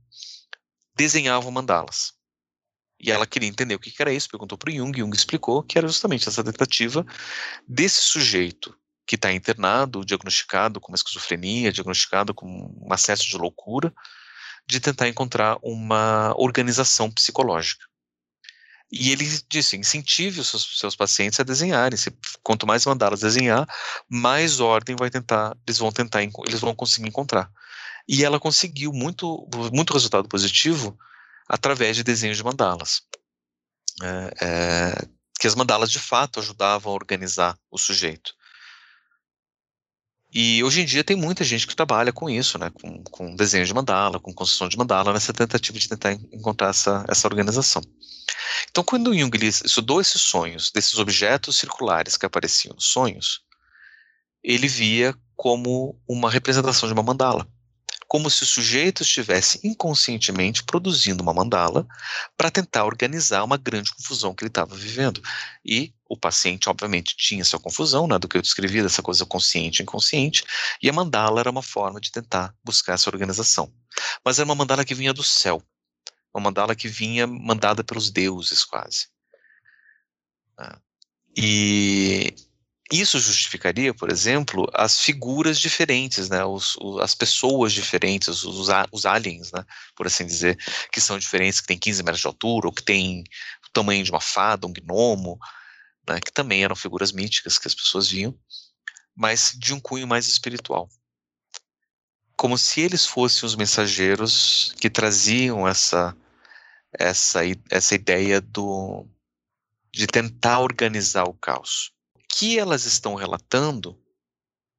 desenhavam 0.95 1.51
mandalas. 1.51 2.13
E 2.99 3.11
ela 3.11 3.27
queria 3.27 3.47
entender 3.47 3.75
o 3.75 3.79
que 3.79 3.93
era 3.99 4.11
isso, 4.11 4.29
perguntou 4.29 4.57
para 4.57 4.71
o 4.71 4.73
Jung, 4.73 4.97
Jung 4.97 5.15
explicou 5.15 5.61
que 5.61 5.77
era 5.77 5.87
justamente 5.87 6.27
essa 6.27 6.43
tentativa 6.43 7.05
desse 7.67 8.01
sujeito 8.01 8.75
que 9.05 9.15
está 9.15 9.31
internado, 9.31 10.03
diagnosticado 10.03 10.81
com 10.81 10.91
uma 10.91 10.97
esquizofrenia, 10.97 11.71
diagnosticado 11.71 12.33
com 12.33 12.47
um 12.47 12.91
acesso 12.91 13.27
de 13.27 13.37
loucura, 13.37 13.93
de 14.67 14.79
tentar 14.79 15.07
encontrar 15.07 15.57
uma 15.61 16.33
organização 16.37 17.09
psicológica. 17.09 17.85
E 18.91 19.11
ele 19.11 19.25
disse: 19.49 19.77
incentive 19.77 20.39
os 20.41 20.47
seus, 20.47 20.79
seus 20.79 20.95
pacientes 20.95 21.39
a 21.39 21.43
desenharem. 21.43 21.97
Se, 21.97 22.11
quanto 22.47 22.65
mais 22.65 22.85
mandá-los 22.85 23.19
desenhar, 23.19 23.67
mais 24.07 24.61
ordem 24.61 24.95
vai 24.95 25.09
tentar, 25.09 25.53
eles 25.67 25.77
vão 25.77 25.91
tentar, 25.91 26.23
eles 26.23 26.61
vão 26.61 26.73
conseguir 26.73 27.05
encontrar. 27.05 27.51
E 28.07 28.23
ela 28.23 28.39
conseguiu 28.39 28.93
muito, 28.93 29.45
muito 29.73 29.91
resultado 29.91 30.29
positivo 30.29 30.97
através 31.45 31.97
de 31.97 32.05
desenhos 32.05 32.37
de 32.37 32.43
mandalas. 32.45 33.01
É, 34.01 34.45
é, 34.45 35.07
que 35.37 35.45
as 35.45 35.55
mandalas 35.55 35.91
de 35.91 35.99
fato 35.99 36.39
ajudavam 36.39 36.93
a 36.93 36.95
organizar 36.95 37.59
o 37.69 37.77
sujeito. 37.77 38.33
E 40.33 40.63
hoje 40.63 40.81
em 40.81 40.85
dia 40.85 41.03
tem 41.03 41.15
muita 41.15 41.43
gente 41.43 41.65
que 41.65 41.75
trabalha 41.75 42.11
com 42.11 42.29
isso, 42.29 42.57
né? 42.59 42.69
Com, 42.69 43.03
com 43.03 43.35
desenho 43.35 43.65
de 43.65 43.73
mandala, 43.73 44.19
com 44.19 44.33
construção 44.33 44.67
de 44.67 44.77
mandala, 44.77 45.13
nessa 45.13 45.33
tentativa 45.33 45.79
de 45.79 45.87
tentar 45.87 46.13
encontrar 46.13 46.69
essa, 46.69 47.05
essa 47.07 47.27
organização. 47.27 47.81
Então, 48.69 48.83
quando 48.83 49.17
Jung 49.17 49.31
estudou 49.45 50.01
esses 50.01 50.21
sonhos, 50.21 50.71
desses 50.71 50.99
objetos 50.99 51.57
circulares 51.57 52.17
que 52.17 52.25
apareciam 52.25 52.75
nos 52.75 52.87
sonhos, 52.87 53.41
ele 54.43 54.67
via 54.67 55.15
como 55.35 55.99
uma 56.07 56.29
representação 56.29 56.87
de 56.87 56.93
uma 56.93 57.03
mandala 57.03 57.47
como 58.07 58.29
se 58.29 58.43
o 58.43 58.45
sujeito 58.45 59.03
estivesse 59.03 59.59
inconscientemente 59.63 60.63
produzindo 60.63 61.21
uma 61.21 61.33
mandala 61.33 61.85
para 62.37 62.49
tentar 62.49 62.85
organizar 62.85 63.43
uma 63.43 63.57
grande 63.57 63.93
confusão 63.93 64.33
que 64.33 64.43
ele 64.43 64.49
estava 64.49 64.75
vivendo. 64.75 65.21
E 65.63 65.93
o 66.09 66.17
paciente, 66.17 66.69
obviamente, 66.69 67.15
tinha 67.17 67.41
essa 67.41 67.59
confusão, 67.59 68.07
né, 68.07 68.17
do 68.17 68.27
que 68.27 68.37
eu 68.37 68.41
descrevi, 68.41 68.81
dessa 68.81 69.01
coisa 69.01 69.25
consciente 69.25 69.81
e 69.81 69.83
inconsciente, 69.83 70.45
e 70.81 70.89
a 70.89 70.93
mandala 70.93 71.41
era 71.41 71.51
uma 71.51 71.61
forma 71.61 71.99
de 71.99 72.11
tentar 72.11 72.55
buscar 72.63 72.93
essa 72.93 73.09
organização. 73.09 73.71
Mas 74.23 74.39
era 74.39 74.45
uma 74.45 74.55
mandala 74.55 74.85
que 74.85 74.95
vinha 74.95 75.13
do 75.13 75.23
céu, 75.23 75.61
uma 76.33 76.41
mandala 76.41 76.75
que 76.75 76.87
vinha 76.87 77.27
mandada 77.27 77.83
pelos 77.83 78.09
deuses, 78.09 78.63
quase. 78.63 79.07
Ah. 80.57 80.79
E 81.35 82.33
isso 82.91 83.19
justificaria, 83.19 83.93
por 83.93 84.09
exemplo, 84.09 84.65
as 84.73 85.01
figuras 85.01 85.59
diferentes, 85.59 86.29
né, 86.29 86.45
os, 86.45 86.77
os, 86.77 87.01
as 87.01 87.13
pessoas 87.13 87.73
diferentes, 87.73 88.43
os, 88.43 88.69
os 88.91 89.05
aliens, 89.05 89.51
né, 89.51 89.65
por 89.95 90.07
assim 90.07 90.25
dizer, 90.25 90.57
que 90.91 91.01
são 91.01 91.19
diferentes, 91.19 91.59
que 91.59 91.67
têm 91.67 91.77
15 91.77 92.03
metros 92.03 92.21
de 92.21 92.27
altura, 92.27 92.67
ou 92.67 92.73
que 92.73 92.83
têm 92.83 93.25
o 93.67 93.71
tamanho 93.73 94.03
de 94.05 94.11
uma 94.11 94.21
fada, 94.21 94.65
um 94.65 94.71
gnomo, 94.71 95.37
né, 96.07 96.19
que 96.21 96.31
também 96.31 96.63
eram 96.63 96.75
figuras 96.75 97.11
míticas 97.11 97.59
que 97.59 97.67
as 97.67 97.75
pessoas 97.75 98.09
viam, 98.09 98.33
mas 99.13 99.53
de 99.57 99.73
um 99.73 99.79
cunho 99.81 100.07
mais 100.07 100.27
espiritual. 100.27 100.89
Como 102.37 102.57
se 102.57 102.81
eles 102.81 103.05
fossem 103.05 103.45
os 103.45 103.55
mensageiros 103.55 104.73
que 104.79 104.89
traziam 104.89 105.67
essa, 105.67 106.15
essa, 106.93 107.41
essa 107.69 107.95
ideia 107.95 108.39
do, 108.39 109.05
de 109.91 110.07
tentar 110.07 110.59
organizar 110.59 111.25
o 111.25 111.33
caos 111.33 111.96
que 112.29 112.57
elas 112.59 112.85
estão 112.85 113.15
relatando 113.15 113.99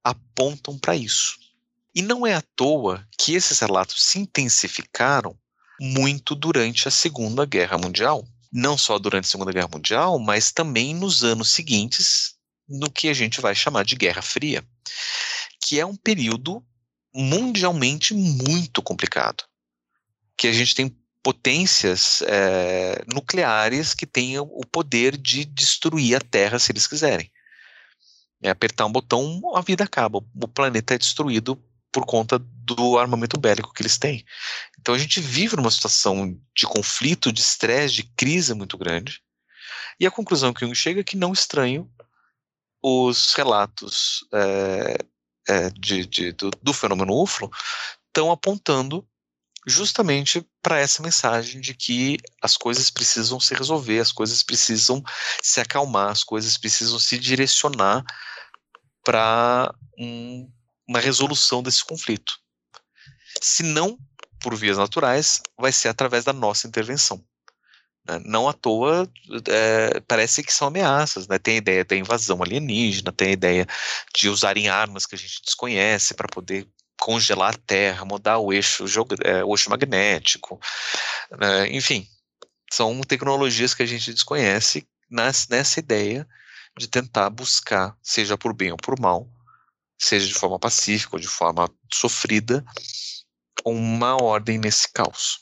apontam 0.04 0.78
para 0.78 0.96
isso. 0.96 1.38
E 1.94 2.02
não 2.02 2.26
é 2.26 2.34
à 2.34 2.42
toa 2.54 3.06
que 3.18 3.34
esses 3.34 3.58
relatos 3.58 4.04
se 4.04 4.18
intensificaram 4.18 5.36
muito 5.80 6.34
durante 6.34 6.88
a 6.88 6.90
Segunda 6.90 7.44
Guerra 7.44 7.78
Mundial. 7.78 8.26
Não 8.52 8.78
só 8.78 8.98
durante 8.98 9.26
a 9.26 9.28
Segunda 9.28 9.52
Guerra 9.52 9.68
Mundial, 9.72 10.18
mas 10.18 10.52
também 10.52 10.94
nos 10.94 11.22
anos 11.22 11.50
seguintes, 11.50 12.34
no 12.68 12.90
que 12.90 13.08
a 13.08 13.14
gente 13.14 13.40
vai 13.40 13.54
chamar 13.54 13.84
de 13.84 13.96
Guerra 13.96 14.22
Fria, 14.22 14.66
que 15.62 15.78
é 15.78 15.84
um 15.84 15.96
período 15.96 16.64
mundialmente 17.14 18.14
muito 18.14 18.82
complicado. 18.82 19.44
Que 20.36 20.46
a 20.46 20.52
gente 20.52 20.74
tem 20.74 20.96
potências 21.22 22.22
é, 22.22 23.04
nucleares 23.12 23.92
que 23.92 24.06
têm 24.06 24.38
o 24.38 24.62
poder 24.70 25.16
de 25.16 25.44
destruir 25.44 26.16
a 26.16 26.20
Terra 26.20 26.58
se 26.58 26.72
eles 26.72 26.86
quiserem. 26.86 27.30
É 28.42 28.50
apertar 28.50 28.86
um 28.86 28.92
botão, 28.92 29.40
a 29.54 29.60
vida 29.60 29.84
acaba. 29.84 30.18
O 30.18 30.48
planeta 30.48 30.94
é 30.94 30.98
destruído 30.98 31.60
por 31.90 32.04
conta 32.04 32.38
do 32.38 32.98
armamento 32.98 33.38
bélico 33.38 33.72
que 33.72 33.82
eles 33.82 33.98
têm. 33.98 34.24
Então 34.78 34.94
a 34.94 34.98
gente 34.98 35.20
vive 35.20 35.56
numa 35.56 35.70
situação 35.70 36.38
de 36.54 36.66
conflito, 36.66 37.32
de 37.32 37.40
estresse, 37.40 37.94
de 37.94 38.02
crise 38.04 38.54
muito 38.54 38.76
grande. 38.76 39.20
E 39.98 40.06
a 40.06 40.10
conclusão 40.10 40.52
que 40.52 40.60
Jung 40.60 40.74
chega 40.74 41.00
é 41.00 41.04
que 41.04 41.16
não 41.16 41.32
estranho 41.32 41.90
os 42.82 43.34
relatos 43.34 44.24
é, 44.32 44.98
é, 45.48 45.70
de, 45.70 46.06
de, 46.06 46.32
do, 46.32 46.50
do, 46.62 46.72
fenômeno 46.72 47.20
UFO 47.20 47.50
estão 48.06 48.30
apontando 48.30 49.06
justamente 49.68 50.44
para 50.62 50.78
essa 50.78 51.02
mensagem 51.02 51.60
de 51.60 51.74
que 51.74 52.18
as 52.42 52.56
coisas 52.56 52.90
precisam 52.90 53.38
se 53.38 53.54
resolver, 53.54 54.00
as 54.00 54.12
coisas 54.12 54.42
precisam 54.42 55.02
se 55.42 55.60
acalmar, 55.60 56.10
as 56.10 56.24
coisas 56.24 56.56
precisam 56.56 56.98
se 56.98 57.18
direcionar 57.18 58.04
para 59.04 59.74
um, 59.98 60.50
uma 60.86 61.00
resolução 61.00 61.62
desse 61.62 61.84
conflito. 61.84 62.32
Se 63.40 63.62
não 63.62 63.98
por 64.40 64.54
vias 64.54 64.78
naturais, 64.78 65.40
vai 65.58 65.72
ser 65.72 65.88
através 65.88 66.24
da 66.24 66.32
nossa 66.32 66.66
intervenção. 66.66 67.22
Né? 68.06 68.20
Não 68.24 68.48
à 68.48 68.52
toa, 68.52 69.10
é, 69.48 70.00
parece 70.00 70.42
que 70.42 70.52
são 70.52 70.68
ameaças. 70.68 71.28
Né? 71.28 71.38
Tem 71.38 71.54
a 71.54 71.58
ideia 71.58 71.84
da 71.84 71.96
invasão 71.96 72.42
alienígena, 72.42 73.12
tem 73.12 73.28
a 73.28 73.32
ideia 73.32 73.66
de 74.14 74.28
usarem 74.28 74.68
armas 74.68 75.06
que 75.06 75.14
a 75.14 75.18
gente 75.18 75.42
desconhece 75.44 76.14
para 76.14 76.28
poder 76.28 76.66
congelar 77.00 77.54
a 77.54 77.58
Terra, 77.58 78.04
mudar 78.04 78.38
o 78.38 78.52
eixo, 78.52 78.84
é, 79.24 79.44
o 79.44 79.54
eixo 79.54 79.70
magnético, 79.70 80.58
né? 81.38 81.68
enfim, 81.68 82.06
são 82.72 83.00
tecnologias 83.02 83.74
que 83.74 83.82
a 83.82 83.86
gente 83.86 84.12
desconhece 84.12 84.86
nas, 85.10 85.48
nessa 85.48 85.80
ideia 85.80 86.28
de 86.76 86.86
tentar 86.86 87.30
buscar, 87.30 87.96
seja 88.02 88.36
por 88.36 88.52
bem 88.52 88.70
ou 88.70 88.76
por 88.76 88.98
mal, 89.00 89.28
seja 89.98 90.26
de 90.26 90.34
forma 90.34 90.58
pacífica 90.58 91.16
ou 91.16 91.20
de 91.20 91.28
forma 91.28 91.68
sofrida, 91.92 92.64
uma 93.64 94.22
ordem 94.22 94.58
nesse 94.58 94.92
caos. 94.92 95.40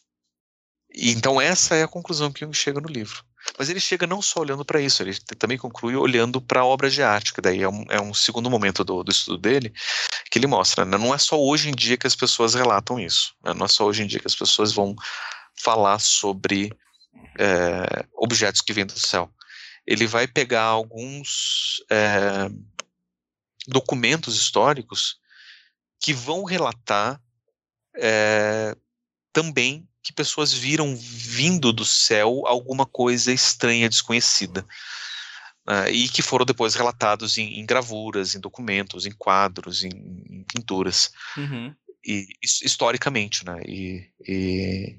Então 0.95 1.41
essa 1.41 1.75
é 1.75 1.83
a 1.83 1.89
conclusão 1.89 2.33
que 2.33 2.41
Jung 2.41 2.55
chega 2.55 2.81
no 2.81 2.89
livro. 2.89 3.25
Mas 3.59 3.71
ele 3.71 3.81
chega 3.81 4.07
não 4.07 4.21
só 4.21 4.41
olhando 4.41 4.65
para 4.65 4.81
isso, 4.81 5.03
ele 5.03 5.15
também 5.39 5.57
conclui 5.57 5.97
olhando 5.97 6.41
para 6.41 6.65
obras 6.65 6.93
de 6.93 7.03
arte, 7.03 7.33
que 7.33 7.41
daí 7.41 7.63
é 7.63 7.69
um, 7.69 7.85
é 7.89 8.01
um 8.01 8.13
segundo 8.13 8.51
momento 8.51 8.85
do, 8.85 9.03
do, 9.03 9.11
estudo 9.11 9.39
dele, 9.39 9.73
que 10.31 10.39
ele 10.39 10.47
mostra, 10.47 10.85
né? 10.85 10.99
não 10.99 11.15
é 11.15 11.19
só 11.19 11.41
hoje 11.41 11.71
em 11.71 11.75
dia 11.75 11.97
que 11.97 12.07
as 12.07 12.15
pessoas 12.15 12.55
relatam 12.55 13.01
isso, 13.01 13.35
né? 13.43 13.55
não 13.55 13.65
é 13.65 13.69
só 13.69 13.87
hoje 13.87 14.03
em 14.03 14.07
dia 14.07 14.21
que 14.21 14.27
as 14.27 14.35
pessoas 14.35 14.73
vão 14.73 14.95
falar 15.59 15.99
sobre 15.99 16.71
é, 17.39 18.05
objetos 18.15 18.61
que 18.61 18.73
vêm 18.73 18.85
do 18.85 18.99
céu. 18.99 19.33
Ele 19.87 20.07
vai 20.07 20.27
pegar 20.27 20.65
alguns 20.65 21.83
é, 21.91 22.49
documentos 23.67 24.37
históricos 24.37 25.17
que 26.01 26.13
vão 26.13 26.45
relatar 26.45 27.21
é, 27.97 28.77
também 29.33 29.89
que 30.07 30.13
pessoas 30.13 30.53
viram 30.53 30.95
vindo 30.97 31.73
do 31.73 31.85
céu 31.85 32.45
alguma 32.47 32.87
coisa 32.87 33.33
estranha, 33.33 33.89
desconhecida. 33.89 34.65
Uh, 35.69 35.91
e 35.91 36.09
que 36.09 36.23
foram 36.23 36.47
depois 36.47 36.77
relatados 36.77 37.37
em, 37.37 37.59
em, 37.59 37.67
gravuras, 37.67 38.37
em 38.37 38.39
documentos, 38.39 39.05
em 39.05 39.11
quadros, 39.11 39.83
em, 39.83 39.91
em 40.31 40.45
pinturas. 40.45 41.11
Uhum. 41.37 41.75
E, 42.07 42.29
historicamente, 42.41 43.45
né? 43.45 43.61
E, 43.67 44.09
e, 44.25 44.97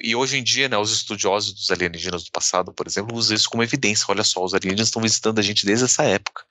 e, 0.00 0.16
hoje 0.16 0.38
em 0.38 0.42
dia, 0.42 0.70
né, 0.70 0.78
os 0.78 0.90
estudiosos 0.90 1.52
dos 1.52 1.70
alienígenas 1.70 2.24
do 2.24 2.32
passado, 2.32 2.72
por 2.72 2.86
exemplo, 2.86 3.14
usam 3.14 3.36
isso 3.36 3.50
como 3.50 3.62
evidência. 3.62 4.06
Olha 4.08 4.24
só, 4.24 4.42
os 4.42 4.54
alienígenas 4.54 4.88
estão 4.88 5.02
visitando 5.02 5.38
a 5.38 5.42
gente 5.42 5.66
desde 5.66 5.84
essa 5.84 6.02
época. 6.02 6.46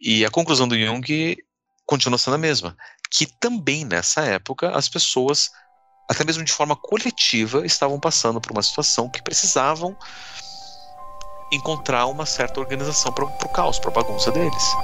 E 0.00 0.24
a 0.24 0.30
conclusão 0.30 0.66
do 0.66 0.78
Jung 0.78 1.36
continua 1.84 2.16
sendo 2.16 2.36
a 2.36 2.38
mesma, 2.38 2.74
que 3.10 3.26
também 3.26 3.84
nessa 3.84 4.22
época 4.22 4.70
as 4.70 4.88
pessoas 4.88 5.50
até 6.08 6.24
mesmo 6.24 6.44
de 6.44 6.52
forma 6.52 6.76
coletiva, 6.76 7.66
estavam 7.66 7.98
passando 7.98 8.40
por 8.40 8.52
uma 8.52 8.62
situação 8.62 9.08
que 9.08 9.22
precisavam 9.22 9.96
encontrar 11.52 12.06
uma 12.06 12.26
certa 12.26 12.60
organização 12.60 13.12
para 13.12 13.24
o 13.24 13.48
caos, 13.48 13.78
para 13.78 13.90
a 13.90 13.94
bagunça 13.94 14.30
deles. 14.30 14.76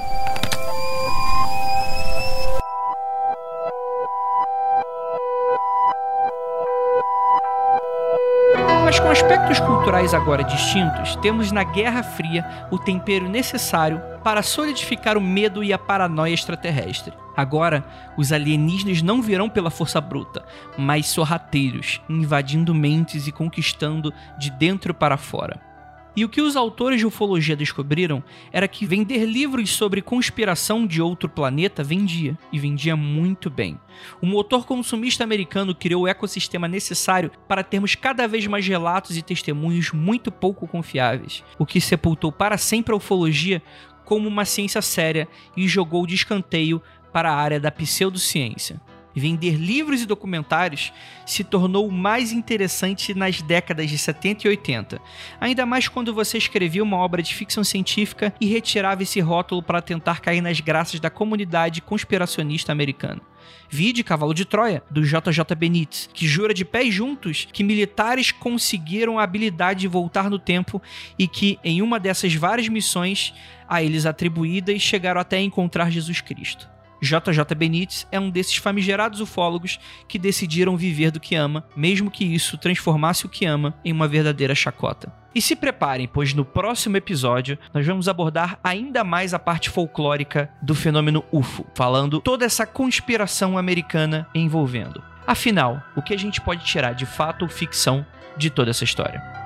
Mas 8.85 8.99
com 8.99 9.09
aspectos 9.09 9.59
culturais 9.61 10.13
agora 10.13 10.43
distintos, 10.43 11.15
temos 11.17 11.51
na 11.51 11.63
Guerra 11.63 12.03
Fria 12.03 12.67
o 12.69 12.77
tempero 12.77 13.27
necessário 13.27 14.01
para 14.23 14.43
solidificar 14.43 15.17
o 15.17 15.21
medo 15.21 15.63
e 15.63 15.73
a 15.73 15.79
paranoia 15.79 16.33
extraterrestre. 16.33 17.22
Agora, 17.35 17.85
os 18.17 18.31
alienígenas 18.31 19.01
não 19.01 19.21
virão 19.21 19.49
pela 19.49 19.71
força 19.71 19.99
bruta, 19.99 20.45
mas 20.77 21.07
sorrateiros, 21.07 22.01
invadindo 22.09 22.73
mentes 22.73 23.27
e 23.27 23.31
conquistando 23.31 24.13
de 24.37 24.49
dentro 24.51 24.93
para 24.93 25.17
fora. 25.17 25.73
E 26.15 26.23
o 26.23 26.29
que 26.29 26.41
os 26.41 26.55
autores 26.55 26.99
de 26.99 27.07
ufologia 27.07 27.55
descobriram 27.55 28.23
era 28.51 28.67
que 28.67 28.85
vender 28.85 29.25
livros 29.25 29.71
sobre 29.71 29.99
conspiração 29.99 30.85
de 30.85 31.01
outro 31.01 31.27
planeta 31.27 31.83
vendia, 31.83 32.37
e 32.51 32.59
vendia 32.59 32.95
muito 32.95 33.49
bem. 33.49 33.79
O 34.21 34.27
motor 34.27 34.65
consumista 34.67 35.23
americano 35.23 35.73
criou 35.73 36.03
o 36.03 36.07
ecossistema 36.07 36.67
necessário 36.67 37.31
para 37.47 37.63
termos 37.63 37.95
cada 37.95 38.27
vez 38.27 38.45
mais 38.45 38.67
relatos 38.67 39.17
e 39.17 39.23
testemunhos 39.23 39.91
muito 39.91 40.31
pouco 40.31 40.67
confiáveis, 40.67 41.43
o 41.57 41.65
que 41.65 41.81
sepultou 41.81 42.31
para 42.31 42.59
sempre 42.59 42.93
a 42.93 42.97
ufologia 42.97 43.61
como 44.05 44.27
uma 44.27 44.45
ciência 44.45 44.81
séria 44.81 45.27
e 45.57 45.67
jogou 45.67 46.05
de 46.05 46.13
escanteio 46.13 46.81
para 47.13 47.31
a 47.31 47.35
área 47.35 47.59
da 47.59 47.71
pseudociência. 47.71 48.81
Vender 49.15 49.55
livros 49.55 50.01
e 50.01 50.07
documentários 50.07 50.91
se 51.25 51.43
tornou 51.43 51.89
mais 51.91 52.31
interessante 52.31 53.13
nas 53.13 53.41
décadas 53.43 53.87
de 53.87 53.97
70 53.97 54.47
e 54.47 54.49
80, 54.49 54.99
ainda 55.39 55.65
mais 55.65 55.87
quando 55.87 56.13
você 56.13 56.37
escrevia 56.37 56.81
uma 56.81 56.97
obra 56.97 57.21
de 57.21 57.35
ficção 57.35 57.63
científica 57.63 58.33
e 58.41 58.47
retirava 58.47 59.03
esse 59.03 59.19
rótulo 59.19 59.61
para 59.61 59.81
tentar 59.81 60.19
cair 60.19 60.41
nas 60.41 60.59
graças 60.59 60.99
da 60.99 61.11
comunidade 61.11 61.79
conspiracionista 61.79 62.71
americana. 62.71 63.21
Vide 63.69 64.03
Cavalo 64.03 64.33
de 64.33 64.45
Troia, 64.45 64.81
do 64.89 65.03
JJ 65.03 65.55
Benítez, 65.55 66.09
que 66.11 66.27
jura 66.27 66.53
de 66.53 66.65
pés 66.65 66.93
juntos 66.93 67.47
que 67.51 67.63
militares 67.63 68.31
conseguiram 68.31 69.19
a 69.19 69.23
habilidade 69.23 69.81
de 69.81 69.87
voltar 69.87 70.29
no 70.29 70.39
tempo 70.39 70.81
e 71.19 71.27
que, 71.27 71.59
em 71.63 71.81
uma 71.81 71.99
dessas 71.99 72.33
várias 72.33 72.67
missões 72.67 73.33
a 73.67 73.83
eles 73.83 74.05
atribuídas, 74.05 74.81
chegaram 74.81 75.21
até 75.21 75.39
encontrar 75.39 75.91
Jesus 75.91 76.21
Cristo. 76.21 76.72
JJ 77.03 77.53
Benítez 77.55 78.07
é 78.11 78.19
um 78.19 78.29
desses 78.29 78.55
famigerados 78.55 79.19
ufólogos 79.19 79.77
que 80.07 80.17
decidiram 80.17 80.77
viver 80.77 81.11
do 81.11 81.19
que 81.19 81.35
ama, 81.35 81.65
mesmo 81.75 82.09
que 82.09 82.23
isso 82.23 82.57
transformasse 82.57 83.25
o 83.25 83.29
que 83.29 83.45
ama 83.45 83.75
em 83.83 83.91
uma 83.91 84.07
verdadeira 84.07 84.55
chacota. 84.55 85.13
E 85.35 85.41
se 85.41 85.55
preparem, 85.55 86.07
pois 86.07 86.33
no 86.33 86.45
próximo 86.45 86.95
episódio 86.95 87.57
nós 87.73 87.85
vamos 87.85 88.07
abordar 88.07 88.57
ainda 88.63 89.03
mais 89.03 89.33
a 89.33 89.39
parte 89.39 89.69
folclórica 89.69 90.49
do 90.61 90.73
fenômeno 90.73 91.25
UFO, 91.31 91.65
falando 91.75 92.21
toda 92.21 92.45
essa 92.45 92.65
conspiração 92.65 93.57
americana 93.57 94.27
envolvendo. 94.33 95.03
Afinal, 95.27 95.83
o 95.95 96.01
que 96.01 96.13
a 96.13 96.17
gente 96.17 96.39
pode 96.39 96.63
tirar 96.63 96.93
de 96.93 97.05
fato 97.05 97.41
ou 97.41 97.49
ficção 97.49 98.05
de 98.37 98.49
toda 98.49 98.69
essa 98.69 98.83
história? 98.83 99.42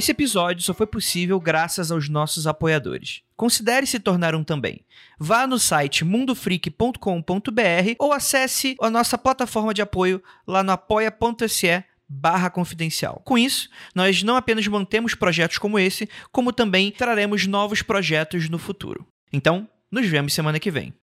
Esse 0.00 0.12
episódio 0.12 0.62
só 0.62 0.72
foi 0.72 0.86
possível 0.86 1.38
graças 1.38 1.90
aos 1.90 2.08
nossos 2.08 2.46
apoiadores. 2.46 3.20
Considere 3.36 3.86
se 3.86 4.00
tornar 4.00 4.34
um 4.34 4.42
também. 4.42 4.80
Vá 5.18 5.46
no 5.46 5.58
site 5.58 6.06
mundofreak.com.br 6.06 7.94
ou 7.98 8.10
acesse 8.10 8.76
a 8.80 8.88
nossa 8.88 9.18
plataforma 9.18 9.74
de 9.74 9.82
apoio 9.82 10.22
lá 10.46 10.62
no 10.62 10.72
apoia.se 10.72 11.84
barra 12.08 12.48
confidencial. 12.48 13.20
Com 13.26 13.36
isso, 13.36 13.68
nós 13.94 14.22
não 14.22 14.36
apenas 14.36 14.66
mantemos 14.66 15.14
projetos 15.14 15.58
como 15.58 15.78
esse, 15.78 16.08
como 16.32 16.50
também 16.50 16.90
traremos 16.90 17.46
novos 17.46 17.82
projetos 17.82 18.48
no 18.48 18.56
futuro. 18.56 19.06
Então, 19.30 19.68
nos 19.90 20.06
vemos 20.06 20.32
semana 20.32 20.58
que 20.58 20.70
vem. 20.70 20.94